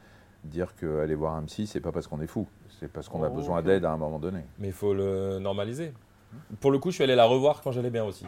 dire 0.44 0.74
qu'aller 0.76 1.14
voir 1.14 1.34
un 1.34 1.42
psy, 1.44 1.66
c'est 1.66 1.80
pas 1.80 1.92
parce 1.92 2.06
qu'on 2.06 2.20
est 2.20 2.26
fou, 2.26 2.46
c'est 2.78 2.90
parce 2.90 3.08
qu'on 3.08 3.22
a 3.22 3.28
Oh, 3.28 3.34
besoin 3.34 3.60
d'aide 3.62 3.84
à 3.84 3.90
un 3.92 3.96
moment 3.96 4.18
donné. 4.18 4.40
Mais 4.58 4.68
il 4.68 4.72
faut 4.72 4.94
le 4.94 5.38
normaliser. 5.40 5.92
Pour 6.60 6.70
le 6.70 6.78
coup, 6.78 6.90
je 6.90 6.94
suis 6.96 7.04
allé 7.04 7.16
la 7.16 7.24
revoir 7.26 7.60
quand 7.60 7.72
j'allais 7.72 7.90
bien 7.90 8.04
aussi. 8.04 8.24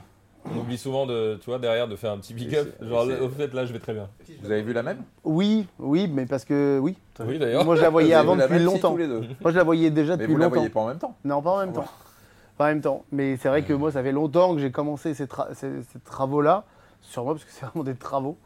On 0.50 0.58
oublie 0.58 0.76
souvent 0.78 1.06
de, 1.06 1.36
tu 1.40 1.46
vois, 1.48 1.58
derrière 1.58 1.86
de 1.88 1.96
faire 1.96 2.12
un 2.12 2.18
petit 2.18 2.34
big 2.34 2.54
up. 2.56 2.74
Genre, 2.82 3.06
au 3.22 3.28
fait, 3.28 3.52
là, 3.54 3.64
je 3.64 3.72
vais 3.72 3.78
très 3.78 3.94
bien. 3.94 4.08
Vous 4.42 4.50
avez 4.50 4.62
vu 4.62 4.72
la 4.72 4.82
même? 4.82 4.98
Oui, 5.24 5.66
oui, 5.78 6.08
mais 6.12 6.26
parce 6.26 6.44
que 6.44 6.78
oui. 6.82 6.96
Oui, 7.20 7.38
d'ailleurs? 7.38 7.64
Moi, 7.64 7.76
je 7.76 7.82
la 7.82 7.90
voyais 7.90 8.14
avant 8.14 8.36
depuis 8.36 8.58
longtemps. 8.58 8.90
tous 8.92 8.96
les 8.98 9.06
deux. 9.08 9.20
Moi, 9.40 9.52
je 9.52 9.56
la 9.56 9.62
voyais 9.64 9.90
déjà 9.90 10.16
Mais 10.16 10.22
depuis 10.24 10.32
vous 10.32 10.38
la 10.38 10.46
longtemps. 10.46 10.54
voyez 10.56 10.68
pas 10.70 10.80
en 10.80 10.88
même 10.88 10.98
temps. 10.98 11.16
Non, 11.24 11.40
pas 11.42 11.50
en 11.52 11.58
même 11.58 11.72
temps. 11.72 11.84
Pas 12.58 12.64
en 12.64 12.68
même 12.68 12.80
temps. 12.80 13.04
Mais 13.12 13.36
c'est 13.36 13.48
vrai 13.48 13.62
que 13.62 13.72
moi, 13.72 13.92
ça 13.92 14.02
fait 14.02 14.12
longtemps 14.12 14.54
que 14.54 14.60
j'ai 14.60 14.70
commencé 14.72 15.14
ces, 15.14 15.26
tra- 15.26 15.54
ces- 15.54 15.82
ces 15.84 16.00
travaux-là, 16.00 16.64
sur 17.00 17.24
moi, 17.24 17.34
parce 17.34 17.44
que 17.44 17.50
c'est 17.52 17.64
vraiment 17.66 17.84
des 17.84 17.94
travaux. 17.94 18.36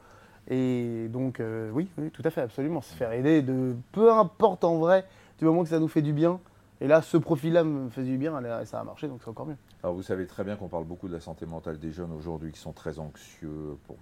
Et 0.49 1.09
donc, 1.09 1.41
euh, 1.41 1.71
oui, 1.73 1.89
oui, 1.99 2.11
tout 2.11 2.23
à 2.25 2.31
fait, 2.31 2.43
absolument. 2.43 2.83
Se 2.83 2.95
faire 2.95 3.11
aider 3.13 3.43
de 3.43 3.75
peu 3.93 4.13
importe 4.13 4.63
en 4.65 4.77
vrai, 4.77 5.05
du 5.39 5.45
moment 5.45 5.63
que 5.65 5.71
ça 5.71 5.81
nous 5.81 5.89
fait 5.89 6.03
du 6.03 6.13
bien. 6.13 6.39
Et 6.81 6.87
là, 6.87 7.01
ce 7.03 7.17
profil-là 7.17 7.65
me 7.65 7.89
fait 7.89 8.03
du 8.03 8.17
bien, 8.19 8.39
et 8.61 8.67
ça 8.67 8.79
a 8.81 8.85
marché, 8.85 9.09
donc 9.09 9.21
c'est 9.25 9.31
encore 9.31 9.47
mieux. 9.47 9.57
Alors 9.87 9.95
vous 9.95 10.03
savez 10.03 10.27
très 10.27 10.43
bien 10.43 10.57
qu'on 10.57 10.67
parle 10.67 10.83
beaucoup 10.83 11.07
de 11.07 11.13
la 11.13 11.21
santé 11.21 11.47
mentale 11.47 11.79
des 11.79 11.93
jeunes 11.93 12.11
aujourd'hui 12.11 12.51
qui 12.51 12.59
sont 12.59 12.73
très 12.73 12.99
anxieux 12.99 13.79
pour 13.87 13.95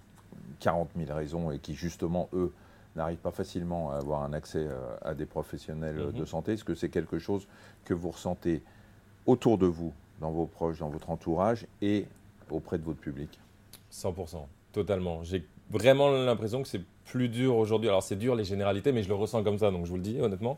40 0.59 0.89
000 0.97 1.15
raisons 1.15 1.51
et 1.51 1.59
qui 1.59 1.75
justement, 1.75 2.27
eux, 2.33 2.51
n'arrivent 2.95 3.19
pas 3.19 3.29
facilement 3.29 3.91
à 3.91 3.97
avoir 3.97 4.23
un 4.23 4.33
accès 4.33 4.65
euh, 4.67 4.79
à 5.03 5.13
des 5.13 5.27
professionnels 5.27 5.99
euh, 5.99 6.07
Mhm. 6.07 6.13
de 6.13 6.25
santé. 6.25 6.53
Est-ce 6.53 6.63
que 6.63 6.73
c'est 6.73 6.89
quelque 6.89 7.19
chose 7.19 7.45
que 7.83 7.93
vous 7.93 8.09
ressentez 8.09 8.63
autour 9.27 9.59
de 9.59 9.67
vous, 9.67 9.93
dans 10.21 10.31
vos 10.31 10.47
proches, 10.47 10.79
dans 10.79 10.89
votre 10.89 11.11
entourage 11.11 11.67
et 11.83 12.07
auprès 12.49 12.79
de 12.79 12.83
votre 12.83 12.99
public? 12.99 13.39
100%, 13.91 14.47
totalement. 14.73 15.23
J'ai 15.23 15.45
vraiment 15.69 16.09
l'impression 16.09 16.63
que 16.63 16.67
c'est 16.67 16.81
plus 17.05 17.29
dur 17.29 17.57
aujourd'hui. 17.57 17.89
Alors, 17.89 18.01
c'est 18.01 18.15
dur 18.15 18.33
les 18.33 18.43
généralités, 18.43 18.91
mais 18.91 19.03
je 19.03 19.09
le 19.09 19.13
ressens 19.13 19.43
comme 19.43 19.59
ça, 19.59 19.69
donc 19.69 19.85
je 19.85 19.91
vous 19.91 19.97
le 19.97 20.01
dis 20.01 20.19
honnêtement. 20.19 20.57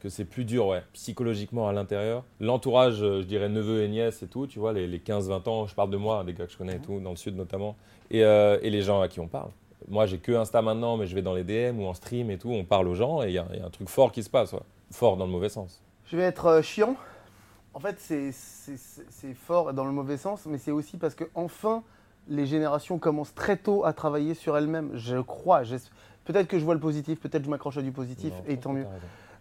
Que 0.00 0.08
c'est 0.10 0.24
plus 0.26 0.44
dur, 0.44 0.66
ouais, 0.66 0.82
psychologiquement 0.92 1.68
à 1.68 1.72
l'intérieur. 1.72 2.22
L'entourage, 2.40 3.02
euh, 3.02 3.22
je 3.22 3.26
dirais 3.26 3.48
neveux 3.48 3.82
et 3.82 3.88
nièces 3.88 4.22
et 4.22 4.26
tout, 4.28 4.46
tu 4.46 4.58
vois, 4.58 4.72
les, 4.72 4.86
les 4.86 4.98
15-20 4.98 5.48
ans, 5.48 5.66
je 5.66 5.74
parle 5.74 5.90
de 5.90 5.96
moi, 5.96 6.22
des 6.22 6.34
gars 6.34 6.46
que 6.46 6.52
je 6.52 6.58
connais 6.58 6.76
et 6.76 6.80
tout, 6.80 7.00
dans 7.00 7.10
le 7.10 7.16
sud 7.16 7.34
notamment, 7.36 7.76
et, 8.10 8.22
euh, 8.22 8.58
et 8.62 8.70
les 8.70 8.82
gens 8.82 9.00
à 9.00 9.08
qui 9.08 9.20
on 9.20 9.26
parle. 9.28 9.50
Moi, 9.88 10.04
j'ai 10.06 10.18
que 10.18 10.32
Insta 10.32 10.60
maintenant, 10.62 10.96
mais 10.96 11.06
je 11.06 11.14
vais 11.14 11.22
dans 11.22 11.34
les 11.34 11.44
DM 11.44 11.80
ou 11.80 11.86
en 11.86 11.94
stream 11.94 12.30
et 12.30 12.38
tout, 12.38 12.50
on 12.50 12.64
parle 12.64 12.88
aux 12.88 12.94
gens 12.94 13.22
et 13.22 13.28
il 13.28 13.32
y, 13.34 13.38
a 13.38 13.46
il 13.52 13.58
y 13.58 13.62
a 13.62 13.66
un 13.66 13.70
truc 13.70 13.88
fort 13.88 14.12
qui 14.12 14.22
se 14.22 14.30
passe, 14.30 14.52
ouais. 14.52 14.60
Fort 14.90 15.16
dans 15.16 15.24
le 15.26 15.32
mauvais 15.32 15.48
sens. 15.48 15.82
Je 16.04 16.16
vais 16.16 16.24
être 16.24 16.46
euh, 16.46 16.62
chiant. 16.62 16.94
En 17.74 17.80
fait, 17.80 17.96
c'est- 17.98 18.32
fort 19.34 19.72
dans 19.74 19.84
le 19.84 19.92
mauvais 19.92 20.16
sens, 20.16 20.46
mais 20.46 20.58
c'est 20.58 20.70
aussi 20.70 20.96
parce 20.96 21.14
que 21.14 21.24
enfin, 21.34 21.82
les 22.28 22.46
générations 22.46 22.98
commencent 22.98 23.34
très 23.34 23.56
tôt 23.56 23.84
à 23.84 23.92
travailler 23.92 24.34
sur 24.34 24.56
elles-mêmes. 24.56 24.90
Je 24.94 25.18
crois. 25.18 25.62
Peut-être 26.24 26.48
que 26.48 26.58
je 26.58 26.64
vois 26.64 26.74
le 26.74 26.80
positif, 26.80 27.20
peut-être 27.20 27.42
que 27.42 27.46
je 27.46 27.50
m'accroche 27.50 27.76
à 27.76 27.82
du 27.82 27.92
positif, 27.92 28.32
Non, 28.32 28.44
et 28.52 28.56
tant 28.58 28.72
mieux. 28.72 28.86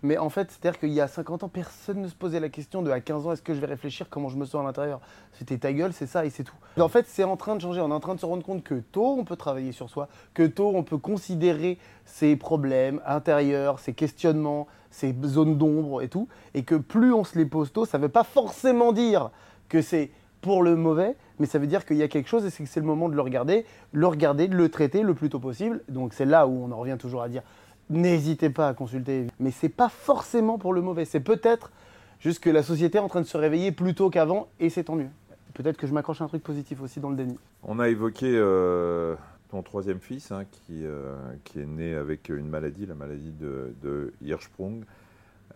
Mais 0.04 0.18
en 0.18 0.30
fait, 0.30 0.52
c'est-à-dire 0.52 0.80
qu'il 0.80 0.92
y 0.92 1.02
a 1.02 1.08
50 1.08 1.44
ans, 1.44 1.50
personne 1.50 2.02
ne 2.02 2.08
se 2.08 2.16
posait 2.16 2.40
la 2.40 2.50
question 2.50 2.82
de 2.82 2.92
à 2.92 3.00
15 3.00 3.28
ans, 3.28 3.32
est-ce 3.32 3.42
que 3.42 3.54
je 3.54 3.60
vais 3.60 3.68
réfléchir 3.68 4.08
comment 4.10 4.30
je 4.30 4.38
me 4.38 4.46
sens 4.46 4.62
à 4.62 4.64
l'intérieur? 4.64 5.02
C'était 5.34 5.58
ta 5.58 5.74
gueule, 5.74 5.94
c'est 5.94 6.06
ça 6.06 6.26
et 6.26 6.30
c'est 6.30 6.44
tout. 6.44 6.56
En 6.80 6.88
fait, 6.88 7.06
c'est 7.08 7.24
en 7.24 7.38
train 7.38 7.56
de 7.56 7.62
changer. 7.62 7.82
On 7.82 7.90
est 7.90 7.94
en 7.94 8.00
train 8.00 8.16
de 8.16 8.20
se 8.20 8.26
rendre 8.26 8.44
compte 8.44 8.64
que 8.64 8.76
tôt, 8.76 9.16
on 9.18 9.24
peut 9.24 9.36
travailler 9.36 9.72
sur 9.72 9.90
soi, 9.90 10.08
que 10.34 10.44
tôt, 10.44 10.72
on 10.76 10.84
peut 10.84 10.98
considérer 10.98 11.78
ses 12.06 12.36
problèmes 12.36 13.02
intérieurs, 13.06 13.80
ses 13.80 13.94
questionnements, 13.94 14.68
ses 14.92 15.16
zones 15.24 15.58
d'ombre 15.58 16.02
et 16.02 16.08
tout. 16.08 16.28
Et 16.54 16.64
que 16.64 16.76
plus 16.76 17.14
on 17.14 17.24
se 17.24 17.38
les 17.38 17.46
pose 17.46 17.72
tôt, 17.72 17.86
ça 17.86 17.98
ne 17.98 18.04
veut 18.04 18.10
pas 18.10 18.24
forcément 18.24 18.92
dire 18.94 19.32
que 19.70 19.82
c'est 19.82 20.12
pour 20.42 20.62
le 20.62 20.76
mauvais, 20.76 21.16
mais 21.40 21.48
ça 21.48 21.58
veut 21.58 21.66
dire 21.66 21.86
qu'il 21.86 21.98
y 21.98 22.04
a 22.04 22.08
quelque 22.08 22.30
chose 22.30 22.46
et 22.46 22.52
c'est 22.52 22.64
que 22.64 22.70
c'est 22.70 22.80
le 22.80 22.86
moment 22.86 23.10
de 23.10 23.16
le 23.16 23.22
regarder, 23.22 23.66
le 23.92 24.06
regarder, 24.06 24.48
de 24.48 24.56
le 24.56 24.70
traiter 24.70 25.02
le 25.02 25.16
plus 25.16 25.30
tôt 25.30 25.40
possible. 25.40 25.82
Donc 25.90 26.14
c'est 26.14 26.26
là 26.26 26.46
où 26.46 26.64
on 26.64 26.72
en 26.72 26.78
revient 26.78 26.98
toujours 27.00 27.24
à 27.24 27.30
dire 27.30 27.42
n'hésitez 27.90 28.50
pas 28.50 28.68
à 28.70 28.74
consulter. 28.74 29.28
Mais 29.40 29.52
c'est 29.52 29.70
pas 29.70 29.90
forcément 29.90 30.58
pour 30.58 30.74
le 30.74 30.82
mauvais. 30.82 31.06
C'est 31.06 31.20
peut-être 31.20 31.72
juste 32.20 32.40
que 32.44 32.50
la 32.50 32.64
société 32.64 32.98
est 32.98 33.02
en 33.02 33.08
train 33.08 33.22
de 33.22 33.26
se 33.28 33.38
réveiller 33.38 33.72
plus 33.72 33.94
tôt 33.96 34.10
qu'avant 34.10 34.48
et 34.60 34.70
c'est 34.70 34.86
tant 34.86 34.96
mieux. 34.96 35.10
Peut-être 35.54 35.78
que 35.78 35.88
je 35.88 35.94
m'accroche 35.94 36.22
à 36.22 36.26
un 36.26 36.28
truc 36.28 36.44
positif 36.44 36.82
aussi 36.82 37.00
dans 37.00 37.10
le 37.10 37.16
déni. 37.16 37.38
On 37.64 37.80
a 37.80 37.88
évoqué 37.88 38.26
euh, 38.30 39.16
ton 39.50 39.62
troisième 39.62 40.00
fils 40.00 40.32
hein, 40.32 40.44
qui, 40.52 40.86
euh, 40.86 41.16
qui 41.46 41.62
est 41.62 41.66
né 41.66 41.96
avec 41.96 42.30
une 42.30 42.50
maladie, 42.50 42.86
la 42.86 42.96
maladie 42.96 43.32
de, 43.32 43.74
de 43.82 44.14
Hirschsprung. 44.22 44.84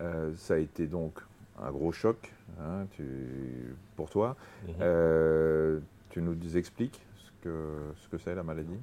Euh, 0.00 0.32
ça 0.36 0.54
a 0.54 0.56
été 0.58 0.86
donc 0.86 1.18
un 1.62 1.70
gros 1.70 1.92
choc 1.92 2.32
hein, 2.60 2.86
tu- 2.92 3.74
pour 3.96 4.08
toi. 4.08 4.36
Mhm. 4.66 4.74
Euh, 4.80 5.78
tu 6.08 6.22
nous 6.22 6.56
expliques 6.56 7.00
ce 7.18 7.30
que 7.44 7.76
ce 8.02 8.08
que 8.08 8.16
c'est 8.18 8.34
la 8.34 8.42
maladie? 8.42 8.78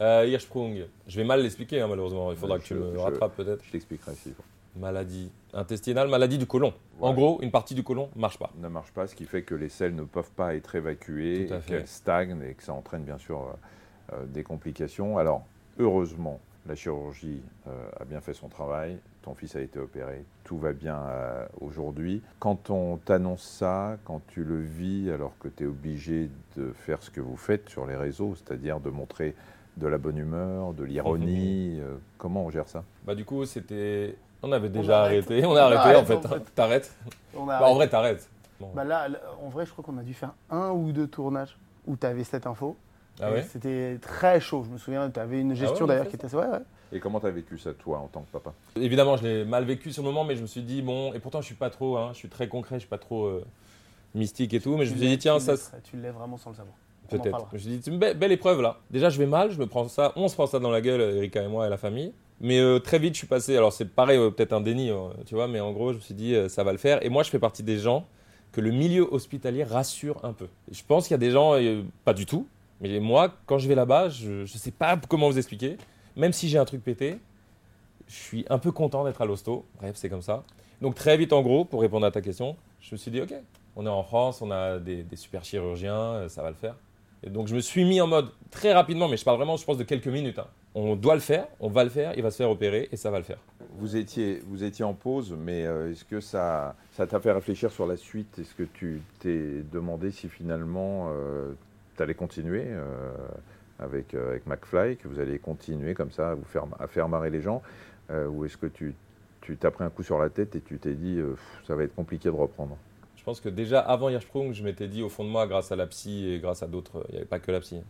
Euh, 0.00 0.26
Hirschsprung, 0.26 0.84
je 1.06 1.16
vais 1.16 1.24
mal 1.24 1.40
l'expliquer 1.42 1.80
hein, 1.80 1.86
malheureusement, 1.88 2.30
il 2.30 2.36
faudra 2.36 2.58
que 2.58 2.64
tu 2.64 2.74
me 2.74 2.92
je- 2.92 2.98
rattrapes 2.98 3.34
peut-être. 3.36 3.64
Je 3.64 3.72
t'expliquerai 3.72 4.14
si 4.14 4.34
Maladie 4.78 5.30
intestinale, 5.54 6.08
maladie 6.08 6.36
du 6.36 6.44
côlon. 6.46 6.74
En 7.00 7.14
gros, 7.14 7.38
une 7.40 7.50
partie 7.50 7.74
du 7.74 7.82
côlon 7.82 8.10
marche 8.14 8.38
pas. 8.38 8.50
ne 8.58 8.68
marche 8.68 8.90
pas, 8.92 9.06
ce 9.06 9.14
qui 9.14 9.24
fait 9.24 9.40
que 9.42 9.54
les 9.54 9.70
selles 9.70 9.94
ne 9.94 10.02
peuvent 10.02 10.30
pas 10.32 10.54
être 10.54 10.74
évacuées, 10.74 11.48
qu'elles 11.66 11.86
stagnent 11.86 12.42
et 12.42 12.52
que 12.52 12.62
ça 12.62 12.74
entraîne 12.74 13.02
bien 13.04 13.16
sûr 13.16 13.40
euh, 14.12 14.16
euh, 14.16 14.26
des 14.26 14.42
complications. 14.42 15.16
Alors, 15.16 15.46
heureusement, 15.78 16.40
la 16.66 16.74
chirurgie 16.74 17.40
euh, 17.68 17.70
a 17.98 18.04
bien 18.04 18.20
fait 18.20 18.34
son 18.34 18.48
travail, 18.48 18.98
ton 19.22 19.34
fils 19.34 19.56
a 19.56 19.62
été 19.62 19.78
opéré, 19.78 20.24
tout 20.44 20.58
va 20.58 20.74
bien 20.74 20.98
euh, 21.08 21.46
aujourd'hui. 21.62 22.20
Quand 22.38 22.68
on 22.68 22.98
t'annonce 22.98 23.44
ça, 23.44 23.96
quand 24.04 24.20
tu 24.28 24.44
le 24.44 24.60
vis 24.60 25.10
alors 25.10 25.32
que 25.40 25.48
tu 25.48 25.64
es 25.64 25.66
obligé 25.66 26.28
de 26.58 26.72
faire 26.74 27.02
ce 27.02 27.10
que 27.10 27.22
vous 27.22 27.36
faites 27.38 27.70
sur 27.70 27.86
les 27.86 27.96
réseaux, 27.96 28.34
c'est-à-dire 28.34 28.78
de 28.80 28.90
montrer 28.90 29.34
de 29.76 29.86
la 29.86 29.98
bonne 29.98 30.16
humeur, 30.18 30.72
de 30.72 30.84
l'ironie, 30.84 31.78
euh, 31.80 31.96
comment 32.18 32.44
on 32.44 32.50
gère 32.50 32.68
ça? 32.68 32.82
Bah 33.04 33.14
du 33.14 33.24
coup, 33.24 33.44
c'était... 33.44 34.16
On 34.42 34.52
avait 34.52 34.68
déjà 34.68 35.02
arrêté, 35.02 35.44
on 35.44 35.50
On 35.52 35.56
a 35.56 35.62
arrêté 35.62 35.80
en 35.80 35.84
arrête, 36.00 36.06
fait. 36.06 36.14
en 36.14 36.28
fait. 36.28 36.54
T'arrêtes? 36.54 36.94
On 37.36 37.48
a 37.48 37.58
Bah, 37.60 37.66
En 37.66 37.74
vrai, 37.74 37.88
t'arrêtes. 37.88 38.28
Bon. 38.60 38.70
Bah 38.74 38.84
là, 38.84 39.08
là, 39.08 39.18
en 39.42 39.48
vrai, 39.48 39.66
je 39.66 39.72
crois 39.72 39.84
qu'on 39.84 39.98
a 39.98 40.02
dû 40.02 40.14
faire 40.14 40.32
un 40.50 40.70
ou 40.70 40.92
deux 40.92 41.06
tournages 41.06 41.56
où 41.86 41.96
tu 41.96 42.06
avais 42.06 42.24
cette 42.24 42.46
info. 42.46 42.76
Ah 43.20 43.30
ouais? 43.32 43.42
C'était 43.42 43.98
très 44.00 44.40
chaud. 44.40 44.64
Je 44.66 44.70
me 44.72 44.78
souviens, 44.78 45.10
tu 45.10 45.20
avais 45.20 45.40
une 45.40 45.54
gestion 45.54 45.74
ouais, 45.74 45.82
on 45.82 45.84
a 45.84 45.88
d'ailleurs 45.88 46.08
qui 46.08 46.16
était. 46.16 46.34
Ouais, 46.34 46.46
ouais. 46.46 46.58
Et 46.92 47.00
comment 47.00 47.18
tu 47.20 47.26
as 47.26 47.30
vécu 47.30 47.58
ça, 47.58 47.72
toi, 47.74 47.98
en 47.98 48.06
tant 48.06 48.20
que 48.22 48.30
papa? 48.30 48.52
Évidemment, 48.76 49.16
je 49.16 49.24
l'ai 49.24 49.44
mal 49.44 49.64
vécu 49.64 49.92
sur 49.92 50.02
le 50.02 50.08
moment, 50.08 50.24
mais 50.24 50.36
je 50.36 50.42
me 50.42 50.46
suis 50.46 50.62
dit, 50.62 50.82
bon, 50.82 51.12
et 51.14 51.18
pourtant 51.18 51.40
je 51.40 51.46
suis 51.46 51.54
pas 51.54 51.68
trop, 51.70 51.96
hein, 51.98 52.10
je 52.12 52.18
suis 52.18 52.28
très 52.28 52.46
concret, 52.48 52.76
je 52.76 52.80
suis 52.80 52.88
pas 52.88 52.98
trop 52.98 53.24
euh, 53.24 53.44
mystique 54.14 54.54
et 54.54 54.60
tout, 54.60 54.76
mais 54.76 54.84
je 54.86 54.92
me 54.92 54.98
suis 54.98 55.08
dit, 55.08 55.18
tiens, 55.18 55.38
tu 55.38 55.44
ça, 55.44 55.54
Tu 55.82 55.96
l'es 55.96 56.10
vraiment 56.10 56.36
sans 56.36 56.50
le 56.50 56.56
savoir. 56.56 56.76
Peut-être. 57.08 57.46
Je 57.50 57.54
me 57.54 57.60
suis 57.60 57.70
dit, 57.70 57.80
c'est 57.82 57.90
une 57.90 57.98
belle, 57.98 58.16
belle 58.16 58.32
épreuve 58.32 58.60
là. 58.62 58.78
Déjà, 58.90 59.10
je 59.10 59.18
vais 59.18 59.26
mal, 59.26 59.50
je 59.50 59.58
me 59.58 59.66
prends 59.66 59.88
ça, 59.88 60.12
on 60.16 60.28
se 60.28 60.34
prend 60.34 60.46
ça 60.46 60.58
dans 60.58 60.70
la 60.70 60.80
gueule, 60.80 61.00
Erika 61.00 61.42
et 61.42 61.48
moi 61.48 61.66
et 61.66 61.70
la 61.70 61.76
famille. 61.76 62.12
Mais 62.40 62.58
euh, 62.60 62.78
très 62.78 62.98
vite, 62.98 63.14
je 63.14 63.18
suis 63.18 63.26
passé. 63.26 63.56
Alors, 63.56 63.72
c'est 63.72 63.86
pareil, 63.86 64.18
euh, 64.18 64.30
peut-être 64.30 64.52
un 64.52 64.60
déni, 64.60 64.90
euh, 64.90 65.08
tu 65.24 65.34
vois, 65.34 65.48
mais 65.48 65.60
en 65.60 65.72
gros, 65.72 65.92
je 65.92 65.96
me 65.96 66.02
suis 66.02 66.14
dit, 66.14 66.36
ça 66.48 66.64
va 66.64 66.72
le 66.72 66.78
faire. 66.78 67.04
Et 67.04 67.08
moi, 67.08 67.22
je 67.22 67.30
fais 67.30 67.38
partie 67.38 67.62
des 67.62 67.78
gens 67.78 68.06
que 68.52 68.60
le 68.60 68.70
milieu 68.70 69.06
hospitalier 69.10 69.64
rassure 69.64 70.22
un 70.24 70.32
peu. 70.32 70.48
Je 70.70 70.82
pense 70.86 71.04
qu'il 71.04 71.14
y 71.14 71.14
a 71.14 71.18
des 71.18 71.30
gens, 71.30 71.54
pas 72.04 72.14
du 72.14 72.26
tout, 72.26 72.46
mais 72.80 73.00
moi, 73.00 73.32
quand 73.46 73.58
je 73.58 73.68
vais 73.68 73.74
là-bas, 73.74 74.08
je 74.08 74.42
ne 74.42 74.46
sais 74.46 74.70
pas 74.70 74.98
comment 75.08 75.28
vous 75.28 75.38
expliquer. 75.38 75.76
Même 76.16 76.32
si 76.32 76.48
j'ai 76.48 76.58
un 76.58 76.64
truc 76.64 76.82
pété, 76.82 77.18
je 78.06 78.14
suis 78.14 78.46
un 78.48 78.58
peu 78.58 78.72
content 78.72 79.04
d'être 79.04 79.20
à 79.20 79.26
l'hosto. 79.26 79.64
Bref, 79.78 79.96
c'est 79.96 80.08
comme 80.08 80.22
ça. 80.22 80.44
Donc, 80.80 80.94
très 80.94 81.16
vite, 81.16 81.32
en 81.32 81.42
gros, 81.42 81.64
pour 81.64 81.80
répondre 81.80 82.06
à 82.06 82.10
ta 82.10 82.20
question, 82.20 82.56
je 82.80 82.94
me 82.94 82.96
suis 82.98 83.10
dit, 83.10 83.20
ok, 83.20 83.34
on 83.76 83.84
est 83.84 83.90
en 83.90 84.02
France, 84.02 84.40
on 84.40 84.50
a 84.50 84.78
des, 84.78 85.02
des 85.02 85.16
super 85.16 85.44
chirurgiens, 85.44 86.28
ça 86.28 86.42
va 86.42 86.50
le 86.50 86.56
faire. 86.56 86.76
Donc 87.24 87.48
je 87.48 87.54
me 87.54 87.60
suis 87.60 87.84
mis 87.84 88.00
en 88.00 88.06
mode 88.06 88.30
très 88.50 88.72
rapidement, 88.72 89.08
mais 89.08 89.16
je 89.16 89.24
parle 89.24 89.36
vraiment, 89.38 89.56
je 89.56 89.64
pense, 89.64 89.78
de 89.78 89.84
quelques 89.84 90.06
minutes. 90.08 90.38
hein. 90.38 90.46
On 90.74 90.94
doit 90.94 91.14
le 91.14 91.20
faire, 91.20 91.46
on 91.60 91.68
va 91.68 91.84
le 91.84 91.90
faire, 91.90 92.12
il 92.16 92.22
va 92.22 92.30
se 92.30 92.36
faire 92.36 92.50
opérer 92.50 92.88
et 92.92 92.96
ça 92.96 93.10
va 93.10 93.18
le 93.18 93.24
faire. 93.24 93.38
Vous 93.78 93.96
étiez, 93.96 94.42
vous 94.46 94.62
étiez 94.62 94.84
en 94.84 94.92
pause, 94.94 95.34
mais 95.38 95.64
euh, 95.66 95.90
est-ce 95.90 96.04
que 96.04 96.20
ça 96.20 96.76
ça 96.92 97.06
t'a 97.06 97.18
fait 97.20 97.32
réfléchir 97.32 97.70
sur 97.70 97.86
la 97.86 97.96
suite? 97.96 98.38
Est-ce 98.38 98.54
que 98.54 98.62
tu 98.62 99.00
t'es 99.20 99.62
demandé 99.72 100.10
si 100.10 100.28
finalement 100.28 101.10
tu 101.96 102.02
allais 102.02 102.14
continuer 102.14 102.64
euh, 102.66 103.12
avec, 103.78 104.14
euh, 104.14 104.30
avec 104.30 104.46
McFly, 104.46 104.96
que 104.96 105.08
vous 105.08 105.18
allez 105.18 105.38
continuer 105.38 105.94
comme 105.94 106.10
ça 106.10 106.30
à, 106.30 106.34
vous 106.34 106.44
faire, 106.44 106.64
à 106.78 106.86
faire 106.86 107.08
marrer 107.08 107.30
les 107.30 107.40
gens 107.40 107.62
euh, 108.10 108.26
Ou 108.28 108.44
est-ce 108.44 108.56
que 108.56 108.66
tu 108.66 108.94
t'as 109.60 109.70
pris 109.70 109.84
un 109.84 109.90
coup 109.90 110.02
sur 110.02 110.18
la 110.18 110.28
tête 110.28 110.56
et 110.56 110.60
tu 110.60 110.78
t'es 110.78 110.94
dit 110.94 111.18
euh, 111.18 111.36
ça 111.66 111.74
va 111.74 111.84
être 111.84 111.94
compliqué 111.94 112.28
de 112.28 112.34
reprendre? 112.34 112.76
Pense 113.26 113.40
que 113.40 113.48
déjà 113.50 113.80
avant 113.80 114.08
Hirschsprung, 114.08 114.52
je 114.54 114.62
m'étais 114.62 114.88
dit 114.88 115.02
au 115.02 115.08
fond 115.10 115.24
de 115.24 115.28
moi, 115.28 115.46
grâce 115.46 115.70
à 115.72 115.76
la 115.76 115.86
psy 115.86 116.28
et 116.30 116.38
grâce 116.38 116.62
à 116.62 116.66
d'autres, 116.66 117.04
il 117.08 117.12
n'y 117.12 117.16
avait 117.18 117.26
pas 117.26 117.38
que 117.40 117.50
la 117.52 117.60
psy, 117.60 117.76
hein, 117.76 117.84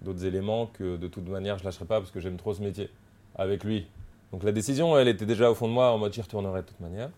d'autres 0.00 0.24
éléments 0.24 0.66
que 0.66 0.96
de 0.96 1.06
toute 1.08 1.28
manière 1.28 1.58
je 1.58 1.64
lâcherais 1.64 1.84
pas 1.84 1.98
parce 2.00 2.10
que 2.10 2.20
j'aime 2.20 2.36
trop 2.36 2.54
ce 2.54 2.62
métier 2.62 2.88
avec 3.34 3.64
lui. 3.64 3.86
Donc 4.32 4.42
la 4.44 4.52
décision, 4.52 4.96
elle 4.98 5.08
était 5.08 5.26
déjà 5.26 5.50
au 5.50 5.54
fond 5.54 5.68
de 5.68 5.72
moi 5.72 5.90
en 5.90 5.98
mode 5.98 6.12
j'y 6.14 6.20
retournerai 6.22 6.62
de 6.62 6.66
toute 6.66 6.80
manière. 6.80 7.10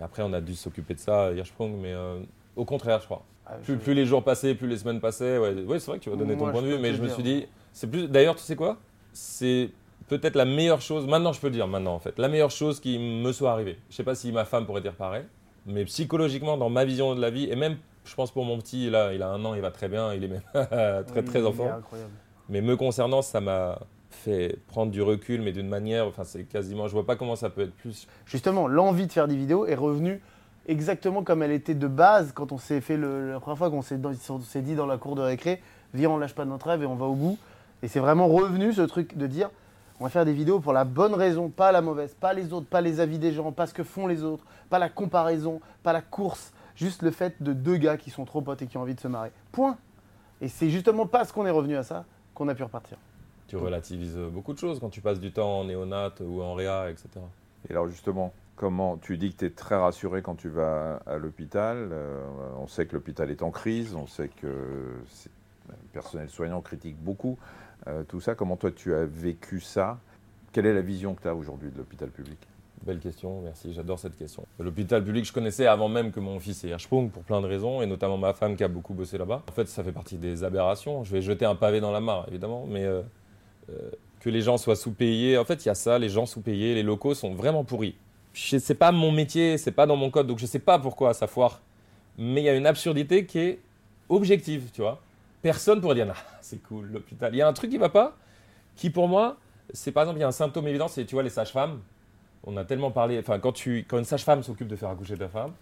Et 0.00 0.02
après, 0.02 0.22
on 0.22 0.32
a 0.32 0.40
dû 0.40 0.54
s'occuper 0.54 0.94
de 0.94 1.00
ça, 1.00 1.32
Hirschsprung, 1.32 1.76
mais 1.80 1.92
euh, 1.92 2.20
au 2.56 2.64
contraire, 2.64 3.00
je 3.00 3.04
crois. 3.06 3.22
Ah, 3.46 3.54
Plus, 3.62 3.74
je- 3.74 3.78
plus 3.80 3.94
les 3.94 4.06
jours 4.06 4.22
passaient, 4.24 4.54
plus 4.54 4.68
les 4.68 4.78
semaines 4.78 5.00
passaient. 5.00 5.38
Ouais, 5.38 5.52
ouais, 5.64 5.78
c'est 5.80 5.90
vrai 5.90 5.98
que 5.98 6.04
tu 6.04 6.10
vas 6.10 6.16
donner 6.16 6.36
ton 6.36 6.50
point 6.50 6.60
je 6.62 6.66
de 6.66 6.72
vue, 6.72 6.78
mais 6.78 6.94
je 6.94 7.02
me 7.02 7.08
suis 7.08 7.22
dit, 7.22 7.46
c'est 7.72 7.88
plus. 7.90 8.08
D'ailleurs, 8.08 8.36
tu 8.36 8.42
sais 8.42 8.56
quoi? 8.56 8.78
C'est 9.12 9.70
peut-être 10.08 10.36
la 10.36 10.44
meilleure 10.44 10.80
chose. 10.80 11.06
Maintenant, 11.06 11.32
je 11.32 11.40
peux 11.40 11.48
le 11.48 11.52
dire 11.52 11.66
maintenant 11.66 11.94
en 11.94 11.98
fait. 11.98 12.18
La 12.18 12.28
meilleure 12.28 12.50
chose 12.50 12.78
qui 12.80 12.98
me 12.98 13.32
soit 13.32 13.50
arrivée. 13.52 13.78
Je 13.90 13.96
sais 13.96 14.04
pas 14.04 14.14
si 14.14 14.30
ma 14.32 14.44
femme 14.44 14.66
pourrait 14.66 14.80
dire 14.80 14.94
pareil, 14.94 15.24
Mais 15.66 15.84
psychologiquement, 15.84 16.56
dans 16.56 16.70
ma 16.70 16.84
vision 16.84 17.14
de 17.14 17.20
la 17.20 17.30
vie, 17.30 17.48
et 17.50 17.56
même, 17.56 17.76
je 18.04 18.14
pense 18.14 18.30
pour 18.30 18.44
mon 18.44 18.58
petit, 18.58 18.90
là, 18.90 19.12
il 19.12 19.22
a 19.22 19.28
un 19.28 19.44
an, 19.44 19.54
il 19.54 19.60
va 19.60 19.70
très 19.70 19.88
bien, 19.88 20.12
il 20.12 20.24
est 20.24 20.28
même 20.28 20.42
très 20.52 21.20
Oui, 21.20 21.24
très 21.24 21.46
enfant. 21.46 21.70
incroyable. 21.70 22.10
Mais 22.48 22.60
me 22.60 22.76
concernant, 22.76 23.22
ça 23.22 23.40
m'a 23.40 23.78
fait 24.10 24.58
prendre 24.68 24.90
du 24.92 25.00
recul, 25.02 25.40
mais 25.42 25.52
d'une 25.52 25.68
manière, 25.68 26.06
enfin, 26.06 26.24
c'est 26.24 26.44
quasiment, 26.44 26.88
je 26.88 26.92
vois 26.92 27.06
pas 27.06 27.16
comment 27.16 27.36
ça 27.36 27.50
peut 27.50 27.62
être 27.62 27.74
plus. 27.74 28.06
Justement, 28.26 28.66
l'envie 28.68 29.06
de 29.06 29.12
faire 29.12 29.28
des 29.28 29.36
vidéos 29.36 29.66
est 29.66 29.74
revenue 29.74 30.20
exactement 30.66 31.22
comme 31.24 31.42
elle 31.42 31.50
était 31.50 31.74
de 31.74 31.88
base 31.88 32.32
quand 32.32 32.52
on 32.52 32.58
s'est 32.58 32.80
fait 32.80 32.96
le, 32.96 33.32
la 33.32 33.40
première 33.40 33.58
fois 33.58 33.70
qu'on 33.70 33.82
s'est 33.82 34.62
dit 34.62 34.74
dans 34.74 34.86
la 34.86 34.96
cour 34.96 35.16
de 35.16 35.22
récré, 35.22 35.60
viens 35.94 36.10
on 36.10 36.18
lâche 36.18 36.34
pas 36.34 36.44
notre 36.44 36.68
rêve 36.68 36.82
et 36.82 36.86
on 36.86 36.94
va 36.94 37.06
au 37.06 37.14
bout. 37.14 37.38
Et 37.82 37.88
c'est 37.88 38.00
vraiment 38.00 38.28
revenu 38.28 38.72
ce 38.72 38.82
truc 38.82 39.16
de 39.16 39.26
dire 39.26 39.50
on 40.02 40.06
va 40.06 40.10
faire 40.10 40.24
des 40.24 40.32
vidéos 40.32 40.58
pour 40.58 40.72
la 40.72 40.82
bonne 40.82 41.14
raison, 41.14 41.48
pas 41.48 41.70
la 41.70 41.80
mauvaise, 41.80 42.12
pas 42.18 42.32
les 42.32 42.52
autres, 42.52 42.66
pas 42.66 42.80
les 42.80 42.98
avis 42.98 43.20
des 43.20 43.32
gens, 43.32 43.52
pas 43.52 43.68
ce 43.68 43.72
que 43.72 43.84
font 43.84 44.08
les 44.08 44.24
autres, 44.24 44.42
pas 44.68 44.80
la 44.80 44.88
comparaison, 44.88 45.60
pas 45.84 45.92
la 45.92 46.02
course, 46.02 46.52
juste 46.74 47.02
le 47.02 47.12
fait 47.12 47.40
de 47.40 47.52
deux 47.52 47.76
gars 47.76 47.96
qui 47.96 48.10
sont 48.10 48.24
trop 48.24 48.40
potes 48.40 48.62
et 48.62 48.66
qui 48.66 48.76
ont 48.76 48.80
envie 48.80 48.96
de 48.96 49.00
se 49.00 49.06
marrer. 49.06 49.30
Point. 49.52 49.76
Et 50.40 50.48
c'est 50.48 50.70
justement 50.70 51.06
parce 51.06 51.30
qu'on 51.30 51.46
est 51.46 51.52
revenu 51.52 51.76
à 51.76 51.84
ça 51.84 52.04
qu'on 52.34 52.48
a 52.48 52.54
pu 52.56 52.64
repartir. 52.64 52.98
Tu 53.46 53.56
relativises 53.56 54.18
beaucoup 54.18 54.52
de 54.54 54.58
choses 54.58 54.80
quand 54.80 54.88
tu 54.90 55.00
passes 55.00 55.20
du 55.20 55.30
temps 55.30 55.60
en 55.60 55.64
néonate 55.66 56.20
ou 56.20 56.42
en 56.42 56.54
réa, 56.54 56.90
etc. 56.90 57.08
Et 57.68 57.70
alors 57.70 57.86
justement, 57.86 58.32
comment 58.56 58.96
tu 58.96 59.16
dis 59.18 59.30
que 59.32 59.36
tu 59.38 59.44
es 59.44 59.50
très 59.50 59.76
rassuré 59.76 60.20
quand 60.20 60.34
tu 60.34 60.48
vas 60.48 60.96
à 61.06 61.16
l'hôpital 61.16 61.90
euh, 61.92 62.26
On 62.58 62.66
sait 62.66 62.86
que 62.86 62.94
l'hôpital 62.96 63.30
est 63.30 63.42
en 63.44 63.52
crise, 63.52 63.94
on 63.94 64.08
sait 64.08 64.26
que 64.26 64.48
c'est- 65.10 65.30
le 65.68 65.74
personnel 65.92 66.28
soignant 66.28 66.60
critique 66.60 66.96
beaucoup. 66.98 67.38
Euh, 67.88 68.04
tout 68.04 68.20
ça, 68.20 68.34
comment 68.34 68.56
toi 68.56 68.70
tu 68.70 68.94
as 68.94 69.04
vécu 69.04 69.60
ça? 69.60 69.98
Quelle 70.52 70.66
est 70.66 70.74
la 70.74 70.82
vision 70.82 71.14
que 71.14 71.22
tu 71.22 71.28
as 71.28 71.34
aujourd'hui 71.34 71.70
de 71.70 71.78
l'hôpital 71.78 72.10
public? 72.10 72.38
Belle 72.84 72.98
question, 72.98 73.40
merci, 73.42 73.72
j'adore 73.72 74.00
cette 74.00 74.16
question. 74.16 74.44
L'hôpital 74.58 75.04
public, 75.04 75.24
je 75.24 75.32
connaissais 75.32 75.66
avant 75.66 75.88
même 75.88 76.10
que 76.10 76.18
mon 76.18 76.40
fils 76.40 76.64
ait 76.64 76.68
Hirschsprung 76.68 77.10
pour 77.10 77.22
plein 77.22 77.40
de 77.40 77.46
raisons, 77.46 77.80
et 77.80 77.86
notamment 77.86 78.18
ma 78.18 78.32
femme 78.32 78.56
qui 78.56 78.64
a 78.64 78.68
beaucoup 78.68 78.92
bossé 78.92 79.18
là-bas. 79.18 79.42
En 79.48 79.52
fait, 79.52 79.68
ça 79.68 79.84
fait 79.84 79.92
partie 79.92 80.16
des 80.16 80.42
aberrations. 80.42 81.04
Je 81.04 81.12
vais 81.12 81.22
jeter 81.22 81.44
un 81.44 81.54
pavé 81.54 81.80
dans 81.80 81.92
la 81.92 82.00
mare, 82.00 82.26
évidemment, 82.28 82.66
mais 82.68 82.84
euh, 82.84 83.02
euh, 83.70 83.90
que 84.18 84.30
les 84.30 84.40
gens 84.40 84.58
soient 84.58 84.74
sous-payés, 84.74 85.38
en 85.38 85.44
fait, 85.44 85.64
il 85.64 85.68
y 85.68 85.70
a 85.70 85.76
ça, 85.76 85.96
les 85.98 86.08
gens 86.08 86.26
sous-payés, 86.26 86.74
les 86.74 86.82
locaux 86.82 87.14
sont 87.14 87.34
vraiment 87.34 87.62
pourris. 87.62 87.94
C'est 88.34 88.74
pas 88.74 88.90
mon 88.90 89.12
métier, 89.12 89.58
c'est 89.58 89.72
pas 89.72 89.86
dans 89.86 89.96
mon 89.96 90.10
code, 90.10 90.26
donc 90.26 90.38
je 90.38 90.46
sais 90.46 90.58
pas 90.58 90.78
pourquoi 90.78 91.14
ça 91.14 91.28
foire. 91.28 91.60
Mais 92.18 92.40
il 92.40 92.44
y 92.44 92.48
a 92.48 92.56
une 92.56 92.66
absurdité 92.66 93.26
qui 93.26 93.38
est 93.38 93.60
objective, 94.08 94.70
tu 94.72 94.80
vois. 94.80 95.00
Personne 95.42 95.80
pourrait 95.80 95.96
dire, 95.96 96.06
ah, 96.10 96.38
c'est 96.40 96.62
cool, 96.62 96.86
l'hôpital. 96.92 97.34
Il 97.34 97.38
y 97.38 97.42
a 97.42 97.48
un 97.48 97.52
truc 97.52 97.70
qui 97.70 97.78
va 97.78 97.88
pas, 97.88 98.16
qui 98.76 98.90
pour 98.90 99.08
moi, 99.08 99.36
c'est 99.72 99.92
par 99.92 100.04
exemple, 100.04 100.18
il 100.18 100.22
y 100.22 100.24
a 100.24 100.28
un 100.28 100.32
symptôme 100.32 100.68
évident, 100.68 100.88
c'est, 100.88 101.04
tu 101.04 101.14
vois, 101.14 101.22
les 101.22 101.30
sages-femmes. 101.30 101.80
On 102.44 102.56
a 102.56 102.64
tellement 102.64 102.90
parlé, 102.90 103.18
enfin, 103.18 103.38
quand, 103.38 103.52
tu, 103.52 103.84
quand 103.88 103.98
une 103.98 104.04
sage-femme 104.04 104.42
s'occupe 104.42 104.68
de 104.68 104.76
faire 104.76 104.88
accoucher 104.88 105.16
ta 105.16 105.28
femme, 105.28 105.52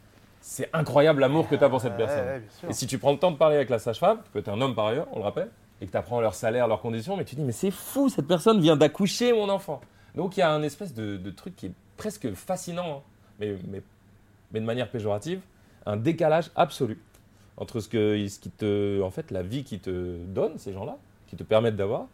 c'est 0.40 0.70
incroyable 0.72 1.20
l'amour 1.20 1.48
que 1.48 1.54
tu 1.54 1.64
as 1.64 1.68
pour 1.68 1.80
cette 1.80 1.96
personne. 1.96 2.26
ouais. 2.26 2.70
Et 2.70 2.72
si 2.72 2.86
tu 2.86 2.98
prends 2.98 3.12
le 3.12 3.18
temps 3.18 3.30
de 3.30 3.36
parler 3.36 3.56
avec 3.56 3.68
la 3.68 3.78
sage-femme, 3.78 4.22
qui 4.22 4.30
peut 4.30 4.38
être 4.38 4.48
un 4.48 4.60
homme 4.60 4.74
par 4.74 4.86
ailleurs, 4.86 5.06
on 5.12 5.18
le 5.18 5.24
rappelle, 5.24 5.50
et 5.80 5.86
que 5.86 5.90
tu 5.90 5.96
apprends 5.96 6.20
leur 6.20 6.34
salaire, 6.34 6.68
leurs 6.68 6.80
conditions, 6.80 7.16
mais 7.16 7.24
tu 7.24 7.34
dis, 7.34 7.42
mais 7.42 7.52
c'est 7.52 7.70
fou, 7.70 8.08
cette 8.08 8.26
personne 8.26 8.60
vient 8.60 8.76
d'accoucher 8.76 9.32
mon 9.32 9.48
enfant. 9.48 9.80
Donc 10.14 10.36
il 10.36 10.40
y 10.40 10.42
a 10.42 10.50
un 10.50 10.62
espèce 10.62 10.94
de, 10.94 11.16
de 11.16 11.30
truc 11.30 11.56
qui 11.56 11.66
est 11.66 11.72
presque 11.96 12.32
fascinant, 12.32 12.98
hein, 12.98 13.02
mais, 13.38 13.56
mais, 13.68 13.82
mais 14.52 14.60
de 14.60 14.64
manière 14.64 14.90
péjorative, 14.90 15.40
un 15.86 15.96
décalage 15.96 16.50
absolu 16.56 16.98
entre 17.60 17.78
ce, 17.78 17.88
que, 17.88 18.26
ce 18.26 18.40
qui 18.40 18.50
te, 18.50 19.00
en 19.00 19.10
fait, 19.10 19.30
la 19.30 19.42
vie 19.42 19.62
qui 19.62 19.78
te 19.78 20.16
donne, 20.24 20.58
ces 20.58 20.72
gens-là, 20.72 20.98
qui 21.28 21.36
te 21.36 21.44
permettent 21.44 21.76
d'avoir, 21.76 22.06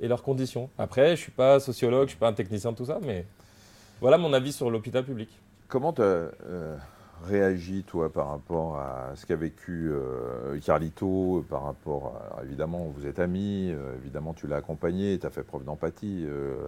et 0.00 0.08
leurs 0.08 0.24
conditions. 0.24 0.68
Après, 0.78 1.14
je 1.14 1.22
suis 1.22 1.32
pas 1.32 1.60
sociologue, 1.60 2.08
je 2.08 2.10
suis 2.10 2.18
pas 2.18 2.28
un 2.28 2.32
technicien 2.32 2.72
tout 2.72 2.86
ça, 2.86 2.98
mais 3.02 3.24
voilà 4.00 4.18
mon 4.18 4.32
avis 4.32 4.52
sur 4.52 4.68
l'hôpital 4.70 5.04
public. 5.04 5.28
Comment 5.68 5.92
tu 5.92 6.02
as 6.02 6.30
réagi, 7.24 7.82
toi, 7.84 8.12
par 8.12 8.28
rapport 8.28 8.78
à 8.78 9.12
ce 9.14 9.26
qu'a 9.26 9.36
vécu 9.36 9.90
euh, 9.90 10.58
Carlito, 10.60 11.44
par 11.48 11.64
rapport 11.64 12.14
à. 12.38 12.44
Évidemment, 12.44 12.92
vous 12.94 13.06
êtes 13.06 13.18
amis, 13.18 13.70
euh, 13.72 13.96
évidemment, 13.96 14.34
tu 14.34 14.46
l'as 14.46 14.56
accompagné, 14.56 15.18
tu 15.18 15.26
as 15.26 15.30
fait 15.30 15.42
preuve 15.42 15.64
d'empathie, 15.64 16.24
euh, 16.26 16.66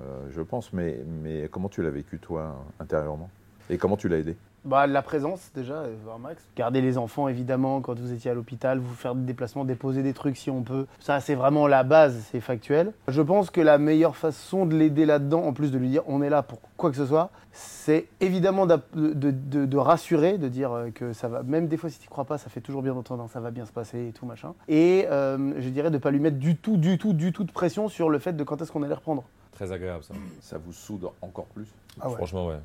euh, 0.00 0.26
je 0.30 0.42
pense, 0.42 0.72
mais, 0.72 0.98
mais 1.22 1.48
comment 1.50 1.68
tu 1.68 1.82
l'as 1.82 1.90
vécu, 1.90 2.18
toi, 2.18 2.56
intérieurement? 2.80 3.30
Et 3.70 3.78
comment 3.78 3.96
tu 3.96 4.08
l'as 4.08 4.18
aidé? 4.18 4.36
Bah, 4.66 4.88
la 4.88 5.00
présence 5.00 5.50
déjà, 5.54 5.74
euh, 5.74 5.94
voir 6.04 6.18
Max. 6.18 6.42
Garder 6.56 6.80
les 6.80 6.98
enfants 6.98 7.28
évidemment 7.28 7.80
quand 7.80 7.96
vous 7.98 8.12
étiez 8.12 8.32
à 8.32 8.34
l'hôpital, 8.34 8.78
vous 8.78 8.94
faire 8.94 9.14
des 9.14 9.24
déplacements, 9.24 9.64
déposer 9.64 10.02
des 10.02 10.12
trucs 10.12 10.36
si 10.36 10.50
on 10.50 10.62
peut. 10.62 10.86
Ça 10.98 11.20
c'est 11.20 11.36
vraiment 11.36 11.68
la 11.68 11.84
base, 11.84 12.26
c'est 12.32 12.40
factuel. 12.40 12.92
Je 13.06 13.22
pense 13.22 13.50
que 13.50 13.60
la 13.60 13.78
meilleure 13.78 14.16
façon 14.16 14.66
de 14.66 14.74
l'aider 14.76 15.06
là-dedans, 15.06 15.44
en 15.44 15.52
plus 15.52 15.70
de 15.70 15.78
lui 15.78 15.88
dire 15.88 16.02
on 16.08 16.20
est 16.20 16.30
là 16.30 16.42
pour 16.42 16.58
quoi 16.76 16.90
que 16.90 16.96
ce 16.96 17.06
soit, 17.06 17.30
c'est 17.52 18.06
évidemment 18.20 18.66
de- 18.66 18.80
de- 18.94 19.64
de 19.66 19.76
rassurer, 19.78 20.36
de 20.36 20.48
dire 20.48 20.72
euh, 20.72 20.90
que 20.90 21.12
ça 21.12 21.28
va, 21.28 21.44
même 21.44 21.68
des 21.68 21.76
fois 21.76 21.88
si 21.88 22.00
tu 22.00 22.08
crois 22.08 22.24
pas, 22.24 22.36
ça 22.36 22.50
fait 22.50 22.60
toujours 22.60 22.82
bien 22.82 22.92
d'entendre 22.94 23.28
ça 23.32 23.38
va 23.40 23.52
bien 23.52 23.66
se 23.66 23.72
passer 23.72 24.08
et 24.08 24.12
tout 24.12 24.26
machin. 24.26 24.52
Et 24.68 25.06
euh, 25.10 25.52
je 25.60 25.68
dirais 25.68 25.92
de 25.92 25.98
pas 25.98 26.10
lui 26.10 26.18
mettre 26.20 26.38
du 26.38 26.56
tout, 26.56 26.76
du 26.76 26.98
tout, 26.98 27.12
du 27.12 27.32
tout 27.32 27.44
de 27.44 27.52
pression 27.52 27.88
sur 27.88 28.10
le 28.10 28.18
fait 28.18 28.32
de 28.32 28.42
quand 28.42 28.60
est-ce 28.60 28.72
qu'on 28.72 28.82
allait 28.82 28.94
reprendre. 28.94 29.22
Très 29.56 29.72
agréable 29.72 30.04
ça. 30.04 30.14
Ça 30.40 30.58
vous 30.58 30.72
soude 30.72 31.08
encore 31.22 31.46
plus 31.46 31.66
Ah 32.00 32.08
ouais. 32.08 32.16
Franchement, 32.16 32.46
ouais. 32.48 32.58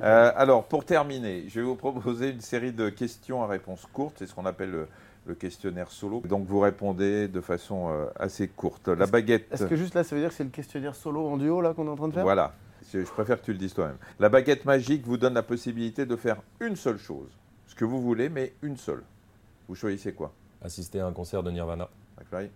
Euh, 0.00 0.32
alors, 0.34 0.64
pour 0.64 0.84
terminer, 0.84 1.44
je 1.48 1.60
vais 1.60 1.66
vous 1.66 1.76
proposer 1.76 2.30
une 2.30 2.40
série 2.40 2.72
de 2.72 2.88
questions 2.88 3.42
à 3.44 3.46
réponse 3.46 3.86
courte. 3.92 4.16
C'est 4.18 4.26
ce 4.26 4.34
qu'on 4.34 4.46
appelle 4.46 4.70
le, 4.70 4.88
le 5.26 5.34
questionnaire 5.34 5.90
solo. 5.90 6.22
Donc, 6.24 6.46
vous 6.46 6.58
répondez 6.58 7.28
de 7.28 7.40
façon 7.42 7.90
euh, 7.90 8.06
assez 8.18 8.48
courte. 8.48 8.88
La 8.88 9.06
baguette. 9.06 9.46
Est-ce 9.52 9.66
que 9.66 9.76
juste 9.76 9.94
là 9.94 10.02
ça 10.04 10.16
veut 10.16 10.22
dire 10.22 10.30
que 10.30 10.34
c'est 10.36 10.44
le 10.44 10.50
questionnaire 10.50 10.94
solo 10.94 11.28
en 11.28 11.36
duo 11.36 11.60
là 11.60 11.74
qu'on 11.74 11.86
est 11.86 11.90
en 11.90 11.96
train 11.96 12.08
de 12.08 12.14
faire? 12.14 12.24
Voilà. 12.24 12.54
Je 12.92 13.00
je 13.04 13.10
préfère 13.10 13.38
que 13.40 13.44
tu 13.44 13.52
le 13.52 13.58
dises 13.58 13.74
toi-même. 13.74 13.98
La 14.18 14.28
baguette 14.30 14.64
magique 14.64 15.04
vous 15.04 15.18
donne 15.18 15.34
la 15.34 15.42
possibilité 15.42 16.06
de 16.06 16.16
faire 16.16 16.40
une 16.60 16.76
seule 16.76 16.98
chose. 16.98 17.28
Ce 17.66 17.74
que 17.74 17.84
vous 17.84 18.00
voulez, 18.00 18.28
mais 18.30 18.54
une 18.62 18.76
seule. 18.78 19.02
Vous 19.68 19.74
choisissez 19.74 20.12
quoi? 20.14 20.32
Assister 20.62 21.00
à 21.00 21.06
un 21.06 21.12
concert 21.12 21.42
de 21.42 21.50
Nirvana. 21.50 21.88
McFly 22.18 22.48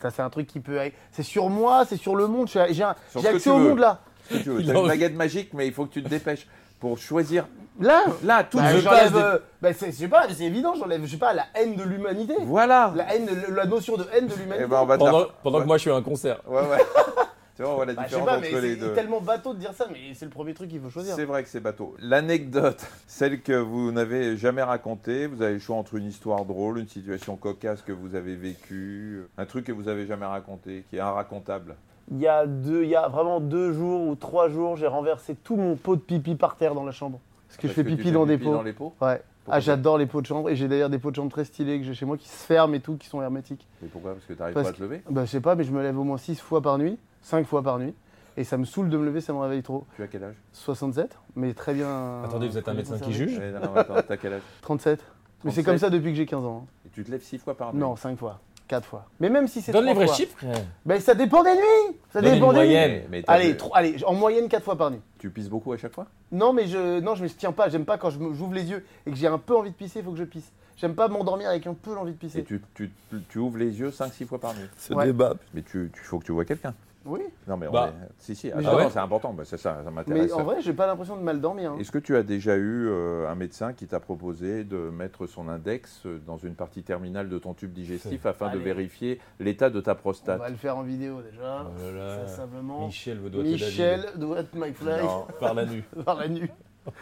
Ça, 0.00 0.10
c'est 0.10 0.22
un 0.22 0.30
truc 0.30 0.46
qui 0.46 0.60
peut. 0.60 0.78
C'est 1.12 1.22
sur 1.22 1.48
moi, 1.48 1.84
c'est 1.88 1.96
sur 1.96 2.16
le 2.16 2.26
monde. 2.26 2.48
J'ai 2.48 2.82
un- 2.82 2.94
accès 3.24 3.50
au 3.50 3.58
veux. 3.58 3.68
monde 3.70 3.78
là. 3.78 4.00
Tu 4.30 4.38
veux. 4.50 4.60
Une 4.60 4.86
baguette 4.86 5.14
magique, 5.14 5.50
mais 5.54 5.66
il 5.66 5.72
faut 5.72 5.86
que 5.86 5.92
tu 5.92 6.02
te 6.02 6.08
dépêches 6.08 6.46
pour 6.80 6.98
choisir. 6.98 7.46
Là, 7.78 8.04
Là, 8.24 8.42
tout 8.42 8.56
bah, 8.58 8.72
je 8.74 8.80
j'enlève. 8.80 9.12
des- 9.12 9.18
euh, 9.18 9.38
bah, 9.60 9.72
c'est- 9.74 9.92
je 9.92 9.96
sais 9.96 10.08
pas, 10.08 10.26
c'est 10.34 10.44
évident, 10.44 10.74
j'enlève, 10.78 11.02
je 11.04 11.10
sais 11.10 11.16
pas, 11.18 11.34
la 11.34 11.44
haine 11.54 11.76
de 11.76 11.82
l'humanité. 11.82 12.34
Voilà 12.40 12.90
La 12.96 13.14
haine, 13.14 13.28
la 13.54 13.66
notion 13.66 13.96
de 13.98 14.06
haine 14.14 14.26
de 14.26 14.34
l'humanité. 14.34 14.62
Eh 14.64 14.66
ben, 14.66 14.86
Pendant, 14.86 15.26
pendant 15.42 15.58
Ouais. 15.58 15.62
que 15.62 15.66
moi 15.68 15.76
je 15.76 15.82
suis 15.82 15.90
à 15.90 15.94
un 15.94 16.02
concert. 16.02 16.40
Ouais, 16.46 16.62
ouais. 16.62 16.78
tu 17.56 17.62
vois, 17.62 17.72
on 17.72 17.74
voit 17.76 17.86
la 17.86 17.94
Bah, 17.94 18.02
différence 18.04 18.26
pas, 18.26 18.38
entre 18.38 18.46
les 18.60 18.74
c'est 18.74 18.76
deux. 18.76 18.92
tellement 18.92 19.20
bateau 19.20 19.54
de 19.54 19.58
dire 19.58 19.72
ça, 19.72 19.86
mais 19.90 20.14
c'est 20.14 20.24
le 20.26 20.30
premier 20.30 20.54
truc 20.54 20.68
qu'il 20.70 20.80
faut 20.80 20.90
choisir. 20.90 21.14
C'est 21.16 21.24
vrai 21.24 21.42
que 21.42 21.48
c'est 21.48 21.60
bateau. 21.60 21.94
L'anecdote, 21.98 22.86
celle 23.06 23.40
que 23.42 23.52
vous 23.54 23.90
n'avez 23.92 24.36
jamais 24.36 24.62
racontée, 24.62 25.26
vous 25.26 25.42
avez 25.42 25.54
le 25.54 25.58
choix 25.58 25.76
entre 25.76 25.94
une 25.96 26.06
histoire 26.06 26.44
drôle, 26.44 26.78
une 26.78 26.88
situation 26.88 27.36
cocasse 27.36 27.82
que 27.82 27.92
vous 27.92 28.14
avez 28.14 28.36
vécue, 28.36 29.22
un 29.38 29.46
truc 29.46 29.64
que 29.66 29.72
vous 29.72 29.88
avez 29.88 30.06
jamais 30.06 30.26
raconté, 30.26 30.84
qui 30.90 30.96
est 30.96 31.00
inracontable. 31.00 31.76
Il 32.12 32.20
y 32.20 32.28
a 32.28 32.46
deux, 32.46 32.84
il 32.84 32.90
y 32.90 32.94
a 32.96 33.08
vraiment 33.08 33.40
deux 33.40 33.72
jours 33.72 34.06
ou 34.06 34.14
trois 34.14 34.48
jours, 34.48 34.76
j'ai 34.76 34.86
renversé 34.86 35.34
tout 35.34 35.56
mon 35.56 35.74
pot 35.74 35.96
de 35.96 36.00
pipi 36.02 36.36
par 36.36 36.56
terre 36.56 36.74
dans 36.74 36.84
la 36.84 36.92
chambre. 36.92 37.18
Parce 37.48 37.56
que 37.58 37.68
je 37.68 37.72
fais 37.72 37.84
pipi 37.84 38.12
dans 38.12 38.26
des 38.26 38.36
pipi 38.38 38.48
pots. 38.50 38.54
dans 38.54 38.62
les 38.62 38.72
pots 38.72 38.92
Ouais. 39.00 39.20
Ah, 39.48 39.60
j'adore 39.60 39.98
les 39.98 40.06
pots 40.06 40.20
de 40.20 40.26
chambre 40.26 40.50
et 40.50 40.56
j'ai 40.56 40.68
d'ailleurs 40.68 40.90
des 40.90 40.98
pots 40.98 41.10
de 41.10 41.16
chambre 41.16 41.30
très 41.30 41.44
stylés 41.44 41.78
que 41.78 41.84
j'ai 41.84 41.94
chez 41.94 42.04
moi 42.06 42.16
qui 42.16 42.28
se 42.28 42.44
ferment 42.44 42.74
et 42.74 42.80
tout, 42.80 42.96
qui 42.96 43.06
sont 43.08 43.22
hermétiques. 43.22 43.66
Et 43.84 43.86
pourquoi? 43.86 44.12
Parce 44.14 44.24
que 44.24 44.32
tu 44.32 44.38
n'arrives 44.38 44.54
Parce 44.54 44.68
pas 44.68 44.74
à 44.74 44.76
te 44.76 44.82
lever? 44.82 45.02
Bah, 45.08 45.24
je 45.24 45.30
sais 45.30 45.40
pas, 45.40 45.54
mais 45.54 45.64
je 45.64 45.72
me 45.72 45.82
lève 45.82 45.98
au 45.98 46.04
moins 46.04 46.18
6 46.18 46.40
fois 46.40 46.60
par 46.62 46.78
nuit, 46.78 46.98
5 47.22 47.46
fois 47.46 47.62
par 47.62 47.78
nuit. 47.78 47.94
Et 48.38 48.44
ça 48.44 48.58
me 48.58 48.64
saoule 48.64 48.90
de 48.90 48.98
me 48.98 49.04
lever, 49.06 49.20
ça 49.22 49.32
me 49.32 49.38
réveille 49.38 49.62
trop. 49.62 49.86
Tu 49.96 50.02
as 50.02 50.08
quel 50.08 50.22
âge? 50.24 50.34
67, 50.52 51.18
mais 51.36 51.54
très 51.54 51.72
bien. 51.72 52.22
Attendez, 52.22 52.48
vous 52.48 52.58
êtes 52.58 52.68
un 52.68 52.74
médecin 52.74 52.98
qui 52.98 53.12
juge? 53.14 53.38
Non, 53.38 53.60
non, 53.60 53.74
attends, 53.76 53.94
T'as 54.06 54.16
quel 54.18 54.34
âge? 54.34 54.42
37. 54.60 55.02
Mais 55.44 55.50
c'est 55.52 55.62
37. 55.62 55.64
comme 55.64 55.78
ça 55.78 55.90
depuis 55.90 56.10
que 56.10 56.16
j'ai 56.16 56.26
15 56.26 56.44
ans. 56.44 56.64
hein. 56.66 56.72
Et 56.86 56.90
tu 56.90 57.02
te 57.04 57.10
lèves 57.10 57.22
six 57.22 57.38
fois 57.38 57.56
par 57.56 57.72
nuit? 57.72 57.80
Non, 57.80 57.96
5 57.96 58.18
fois. 58.18 58.40
4 58.68 58.84
fois. 58.86 59.06
Mais 59.20 59.28
même 59.30 59.46
si 59.48 59.62
c'est 59.62 59.72
Donne 59.72 59.86
les 59.86 59.94
vrais 59.94 60.06
fois- 60.06 60.14
chiffres. 60.16 60.36
Ben 60.84 61.00
ça 61.00 61.14
dépend 61.14 61.42
des 61.42 61.54
nuits 61.54 61.96
Ça 62.12 62.20
Donne 62.20 62.34
dépend 62.34 62.52
une 62.52 62.58
des 62.58 62.60
nuits 62.66 62.66
moyenne. 62.74 63.02
Mais 63.10 63.22
t'as 63.22 63.32
Allez, 63.34 64.04
en 64.04 64.14
moyenne 64.14 64.48
4 64.48 64.64
fois 64.64 64.76
par 64.76 64.90
nuit. 64.90 65.00
Tu 65.18 65.30
pisses 65.30 65.48
beaucoup 65.48 65.72
à 65.72 65.76
chaque 65.76 65.94
fois? 65.94 66.06
Non, 66.32 66.52
mais 66.52 66.66
je 66.66 67.00
non, 67.00 67.14
je 67.14 67.22
me 67.22 67.28
tiens 67.28 67.52
pas. 67.52 67.68
J'aime 67.68 67.84
pas 67.84 67.98
quand 67.98 68.10
je 68.10 68.18
me- 68.18 68.34
j'ouvre 68.34 68.54
les 68.54 68.64
yeux 68.70 68.84
et 69.06 69.10
que 69.10 69.16
j'ai 69.16 69.26
un 69.28 69.38
peu 69.38 69.56
envie 69.56 69.70
de 69.70 69.76
pisser, 69.76 70.00
il 70.00 70.04
faut 70.04 70.12
que 70.12 70.18
je 70.18 70.24
pisse. 70.24 70.50
J'aime 70.76 70.94
pas 70.94 71.08
m'endormir 71.08 71.48
avec 71.48 71.66
un 71.66 71.72
peu 71.74 71.94
l'envie 71.94 72.10
de 72.12 72.16
Et 72.16 72.18
pisser. 72.18 72.44
tu, 72.44 72.60
tu, 72.74 72.90
tu 73.30 73.38
ouvres 73.38 73.56
les 73.56 73.78
yeux 73.80 73.90
5-6 73.90 74.26
fois 74.26 74.38
par 74.38 74.52
nuit. 74.54 74.66
Ce 74.76 74.92
Ouais. 74.92 75.06
débat. 75.06 75.34
Mais 75.54 75.62
tu, 75.62 75.90
tu 75.94 76.00
faut 76.02 76.18
que 76.18 76.24
tu 76.26 76.32
vois 76.32 76.44
quelqu'un. 76.44 76.74
Oui, 77.06 77.20
Non, 77.46 77.56
mais 77.56 77.68
on 77.68 77.72
Bah. 77.72 77.90
est- 77.90 78.06
Si, 78.18 78.34
si, 78.34 78.48
Mais 78.48 78.66
ouais. 78.66 78.82
non, 78.84 78.90
c'est 78.90 78.98
important, 78.98 79.32
bah, 79.32 79.44
c'est 79.46 79.56
ça, 79.56 79.78
ça 79.84 79.90
m'intéresse. 79.90 80.26
mais 80.26 80.32
en 80.32 80.42
vrai, 80.44 80.56
j'ai 80.60 80.72
pas 80.72 80.86
l'impression 80.86 81.16
de 81.16 81.22
mal 81.22 81.40
dormir. 81.40 81.72
hein. 81.72 81.76
Est-ce 81.78 81.92
que 81.92 81.98
tu 81.98 82.16
as 82.16 82.22
déjà 82.22 82.56
eu 82.56 82.88
euh, 82.88 83.28
un 83.28 83.34
médecin 83.34 83.72
qui 83.72 83.86
t'a 83.86 84.00
proposé 84.00 84.64
de 84.64 84.76
mettre 84.76 85.26
son 85.26 85.48
index 85.48 86.02
euh, 86.06 86.18
dans 86.26 86.36
une 86.36 86.54
partie 86.54 86.82
terminale 86.82 87.28
de 87.28 87.38
ton 87.38 87.54
tube 87.54 87.72
digestif 87.72 88.26
afin 88.26 88.50
de 88.52 88.58
vérifier 88.58 89.20
l'état 89.40 89.70
de 89.70 89.80
ta 89.80 89.92
On 89.92 89.96
prostate 89.96 90.38
va 90.40 90.48
le 90.50 90.56
faire 90.56 90.76
en 90.76 90.82
vidéo 90.82 91.20
déjà. 91.22 91.66
Oh 91.66 91.80
là 91.80 91.92
là. 91.92 92.26
Ça 92.26 92.36
simplement. 92.38 92.86
Michel 92.86 93.18
veut 93.18 93.30
doigter 93.30 93.50
Michel 93.52 94.04
doit 94.16 94.40
être 94.40 94.54
McFly 94.54 95.02
Non, 95.02 95.26
Par 95.40 95.54
la 95.54 95.64
nuit. 95.66 95.84
par 96.04 96.16
la 96.18 96.28
nuit. 96.28 96.50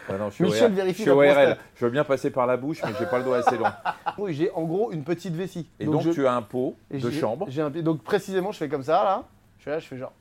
ah 0.09 0.17
non, 0.19 0.31
je 0.31 0.35
suis 0.35 0.45
Michel 0.45 0.73
vérifie 0.73 1.05
Je 1.05 1.11
suis 1.11 1.11
la 1.11 1.17
ORL. 1.17 1.57
Je 1.77 1.85
veux 1.85 1.91
bien 1.91 2.05
passer 2.05 2.31
par 2.31 2.47
la 2.47 2.57
bouche, 2.57 2.83
mais 2.85 2.93
j'ai 2.99 3.07
pas 3.07 3.19
le 3.19 3.25
doigt 3.25 3.39
assez 3.39 3.57
long. 3.57 3.65
Oui, 4.19 4.33
j'ai 4.35 4.51
en 4.53 4.63
gros 4.65 4.93
une 4.93 5.03
petite 5.03 5.35
vessie. 5.35 5.69
Et 5.81 5.87
donc, 5.87 6.03
je- 6.03 6.11
tu 6.13 6.27
as 6.27 6.35
un 6.35 6.43
pot 6.43 6.77
de 6.91 7.11
chambre. 7.11 7.47
j'ai 7.49 7.63
un- 7.63 7.71
donc 7.71 8.03
précisément, 8.03 8.53
je 8.53 8.59
fais 8.59 8.69
comme 8.69 8.85
ça 8.85 9.03
là. 9.05 9.25
Je 9.65 9.71
fais 9.71 9.77
là, 9.77 9.79
je 9.79 9.87
fais 9.87 9.97
genre. 9.97 10.13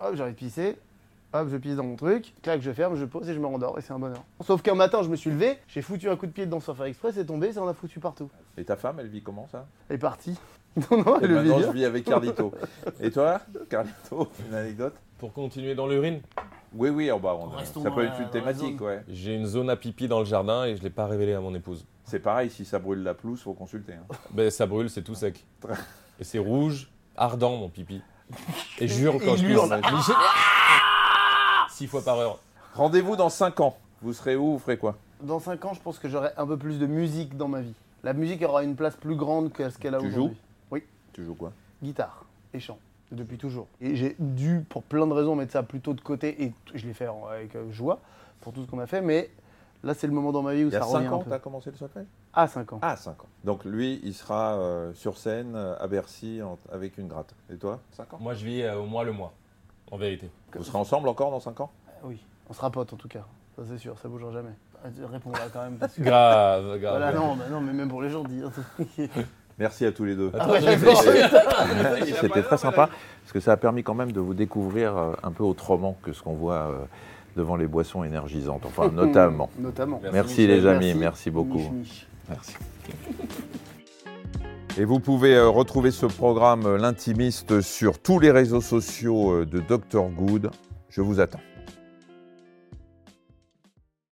Hop, 0.00 0.14
j'ai 0.14 0.22
envie 0.22 0.32
de 0.32 0.36
pisser. 0.36 0.76
Hop, 1.32 1.48
je 1.50 1.56
pisse 1.56 1.74
dans 1.74 1.82
mon 1.82 1.96
truc, 1.96 2.32
clac, 2.42 2.60
je 2.62 2.70
ferme, 2.70 2.94
je 2.94 3.04
pose 3.06 3.28
et 3.28 3.34
je 3.34 3.40
me 3.40 3.46
rendors 3.46 3.76
et 3.76 3.80
c'est 3.82 3.92
un 3.92 3.98
bonheur. 3.98 4.22
Sauf 4.44 4.62
qu'un 4.62 4.76
matin, 4.76 5.02
je 5.02 5.08
me 5.08 5.16
suis 5.16 5.30
levé, 5.30 5.58
j'ai 5.66 5.82
foutu 5.82 6.08
un 6.08 6.14
coup 6.14 6.26
de 6.26 6.30
pied 6.30 6.44
dedans 6.46 6.60
sans 6.60 6.74
faire 6.74 6.84
exprès, 6.86 7.10
c'est 7.12 7.24
tombé, 7.24 7.52
ça 7.52 7.60
en 7.62 7.66
a 7.66 7.74
foutu 7.74 7.98
partout. 7.98 8.28
Et 8.56 8.64
ta 8.64 8.76
femme, 8.76 9.00
elle 9.00 9.08
vit 9.08 9.20
comment 9.22 9.48
ça? 9.50 9.66
Elle 9.88 9.96
est 9.96 9.98
partie. 9.98 10.38
Non, 10.90 11.04
non, 11.04 11.20
Et 11.20 11.24
elle 11.24 11.30
le 11.32 11.40
vit 11.42 11.48
maintenant, 11.50 11.66
je 11.66 11.72
vis 11.76 11.84
avec 11.84 12.04
Carlito. 12.04 12.52
Et 13.00 13.10
toi, 13.10 13.40
Carlito, 13.68 14.28
une 14.48 14.54
anecdote? 14.54 14.94
Pour 15.18 15.32
continuer 15.34 15.74
dans 15.74 15.86
l'urine, 15.86 16.20
Oui, 16.74 16.88
oui, 16.88 17.10
oh 17.10 17.18
bah, 17.18 17.36
on- 17.38 17.48
Restons 17.50 17.82
ça 17.82 17.90
peut 17.90 18.06
dans 18.06 18.10
être 18.12 18.18
une 18.20 18.24
dans 18.26 18.30
thématique, 18.30 18.80
ouais. 18.80 19.02
j'ai 19.08 19.34
une 19.34 19.44
zone 19.46 19.68
à 19.68 19.76
pipi 19.76 20.08
dans 20.08 20.18
le 20.20 20.24
jardin 20.24 20.64
et 20.64 20.74
je 20.74 20.78
ne 20.80 20.84
l'ai 20.84 20.90
pas 20.90 21.06
révélé 21.06 21.34
à 21.34 21.40
mon 21.40 21.54
épouse. 21.54 21.84
C'est 22.04 22.20
pareil, 22.20 22.48
si 22.50 22.64
ça 22.64 22.78
brûle 22.78 23.02
la 23.02 23.12
pelouse, 23.14 23.42
faut 23.42 23.52
consulter. 23.52 23.92
hein. 23.94 24.14
Ben, 24.30 24.50
ça 24.50 24.64
brûle, 24.66 24.88
c'est 24.88 25.02
tout 25.02 25.14
sec. 25.14 25.44
Et 26.20 26.24
c'est 26.24 26.38
rouge, 26.38 26.88
ardent 27.16 27.56
mon 27.56 27.68
pipi. 27.68 28.00
Et 28.78 28.88
jure 28.88 29.14
quand 29.24 29.34
il 29.36 29.48
je 29.48 29.56
pisse. 29.56 30.12
Six 31.70 31.86
fois 31.86 32.02
par 32.02 32.18
heure. 32.18 32.38
Rendez-vous 32.74 33.16
dans 33.16 33.28
5 33.28 33.60
ans. 33.60 33.76
Vous 34.00 34.12
serez 34.12 34.36
où 34.36 34.52
Vous 34.52 34.58
ferez 34.58 34.76
quoi? 34.78 34.96
Dans 35.20 35.38
5 35.38 35.64
ans, 35.64 35.74
je 35.74 35.80
pense 35.80 35.98
que 35.98 36.08
j'aurai 36.08 36.30
un 36.36 36.46
peu 36.46 36.56
plus 36.56 36.78
de 36.78 36.86
musique 36.86 37.36
dans 37.36 37.48
ma 37.48 37.60
vie. 37.60 37.74
La 38.02 38.12
musique 38.12 38.42
aura 38.42 38.64
une 38.64 38.74
place 38.74 38.96
plus 38.96 39.14
grande 39.14 39.52
que 39.52 39.68
ce 39.70 39.78
qu'elle 39.78 39.94
a 39.94 39.98
Tu 39.98 40.06
aujourd'hui. 40.08 40.36
Tu 41.12 41.24
joues 41.26 41.34
quoi? 41.34 41.52
Guitare 41.82 42.24
et 42.54 42.58
chant, 42.60 42.78
depuis 43.10 43.36
toujours. 43.36 43.66
Et 43.82 43.96
j'ai 43.96 44.16
dû, 44.18 44.64
pour 44.66 44.82
plein 44.82 45.06
de 45.06 45.12
raisons, 45.12 45.36
mettre 45.36 45.52
ça 45.52 45.62
plutôt 45.62 45.92
de 45.92 46.00
côté, 46.00 46.42
et 46.42 46.52
je 46.72 46.86
l'ai 46.86 46.94
fait 46.94 47.06
en- 47.06 47.26
avec 47.26 47.54
euh, 47.54 47.70
joie, 47.70 48.00
pour 48.40 48.54
tout 48.54 48.62
ce 48.64 48.66
qu'on 48.70 48.78
a 48.78 48.86
fait, 48.86 49.02
mais 49.02 49.28
là, 49.84 49.94
c'est 49.94 50.06
le 50.06 50.12
moment 50.12 50.32
dans 50.32 50.42
ma 50.42 50.54
vie 50.54 50.64
où 50.64 50.68
Il 50.68 50.72
y 50.72 50.76
a 50.76 50.80
ça 50.80 50.86
revient 50.86 51.06
5 51.06 51.12
un 51.12 51.16
ans, 51.16 51.24
tu 51.26 51.32
as 51.32 51.38
commencé 51.38 51.70
le 51.70 51.76
solfège? 51.76 52.06
Ah, 52.32 52.46
5 52.46 52.72
ans. 52.74 52.78
Ah, 52.82 52.96
5 52.96 53.22
ans. 53.22 53.26
Donc 53.44 53.64
lui, 53.64 54.00
il 54.02 54.14
sera 54.14 54.54
euh, 54.54 54.92
sur 54.94 55.18
scène 55.18 55.54
euh, 55.54 55.74
à 55.80 55.86
Bercy 55.86 56.40
en- 56.42 56.58
avec 56.72 56.98
une 56.98 57.08
gratte. 57.08 57.34
Et 57.52 57.56
toi? 57.56 57.80
5 57.92 58.14
ans 58.14 58.18
Moi, 58.20 58.34
je 58.34 58.44
vis 58.44 58.62
euh, 58.62 58.76
au 58.78 58.86
mois 58.86 59.04
le 59.04 59.12
mois, 59.12 59.32
en 59.90 59.96
vérité. 59.96 60.30
Vous 60.54 60.64
serez 60.64 60.78
ensemble 60.78 61.08
encore 61.08 61.30
dans 61.30 61.40
5 61.40 61.60
ans? 61.60 61.70
Ah 61.88 62.04
Oui, 62.04 62.18
on 62.48 62.52
sera 62.52 62.70
potes 62.70 62.92
en 62.92 62.96
tout 62.96 63.08
cas, 63.08 63.24
ça 63.56 63.62
c'est 63.68 63.78
sûr, 63.78 63.98
ça 63.98 64.08
bougera 64.08 64.32
jamais. 64.32 64.52
Ah, 64.84 64.88
Réponds 65.12 65.30
là 65.32 65.38
quand 65.52 65.62
même. 65.62 65.76
Parce 65.76 65.94
que... 65.94 66.02
Grave, 66.02 66.78
grave. 66.80 66.98
Voilà, 66.98 67.12
non, 67.12 67.36
bah 67.36 67.44
non, 67.50 67.60
mais 67.60 67.72
même 67.72 67.88
pour 67.88 68.02
les 68.02 68.10
gens, 68.10 68.24
dire. 68.24 68.50
Merci 69.58 69.84
à 69.86 69.92
tous 69.92 70.04
les 70.04 70.16
deux. 70.16 70.32
Ah 70.38 70.50
ouais, 70.50 70.60
d'accord. 70.60 71.02
C'était 72.20 72.42
très 72.42 72.56
sympa 72.56 72.88
parce 73.22 73.32
que 73.32 73.38
ça 73.38 73.52
a 73.52 73.56
permis 73.56 73.82
quand 73.84 73.94
même 73.94 74.10
de 74.10 74.18
vous 74.18 74.34
découvrir 74.34 74.96
euh, 74.96 75.12
un 75.22 75.30
peu 75.30 75.44
autrement 75.44 75.96
que 76.02 76.12
ce 76.12 76.22
qu'on 76.22 76.32
voit 76.32 76.54
euh, 76.54 76.84
devant 77.36 77.56
les 77.56 77.66
boissons 77.66 78.04
énergisantes, 78.04 78.64
enfin 78.66 78.90
notamment. 78.94 79.50
Notamment. 79.58 80.00
Merci, 80.12 80.46
les 80.46 80.66
amis, 80.66 80.94
merci, 80.94 81.30
beaucoup. 81.30 81.58
Mich, 81.58 81.72
mich. 81.72 82.06
Merci. 82.28 82.54
Et 84.78 84.86
vous 84.86 85.00
pouvez 85.00 85.34
euh, 85.34 85.48
retrouver 85.48 85.90
ce 85.90 86.06
programme 86.06 86.64
euh, 86.64 86.78
L'intimiste 86.78 87.60
sur 87.60 87.98
tous 87.98 88.18
les 88.18 88.30
réseaux 88.30 88.62
sociaux 88.62 89.32
euh, 89.32 89.46
de 89.46 89.60
Dr 89.60 90.08
Good. 90.08 90.50
Je 90.88 91.02
vous 91.02 91.20
attends. 91.20 91.40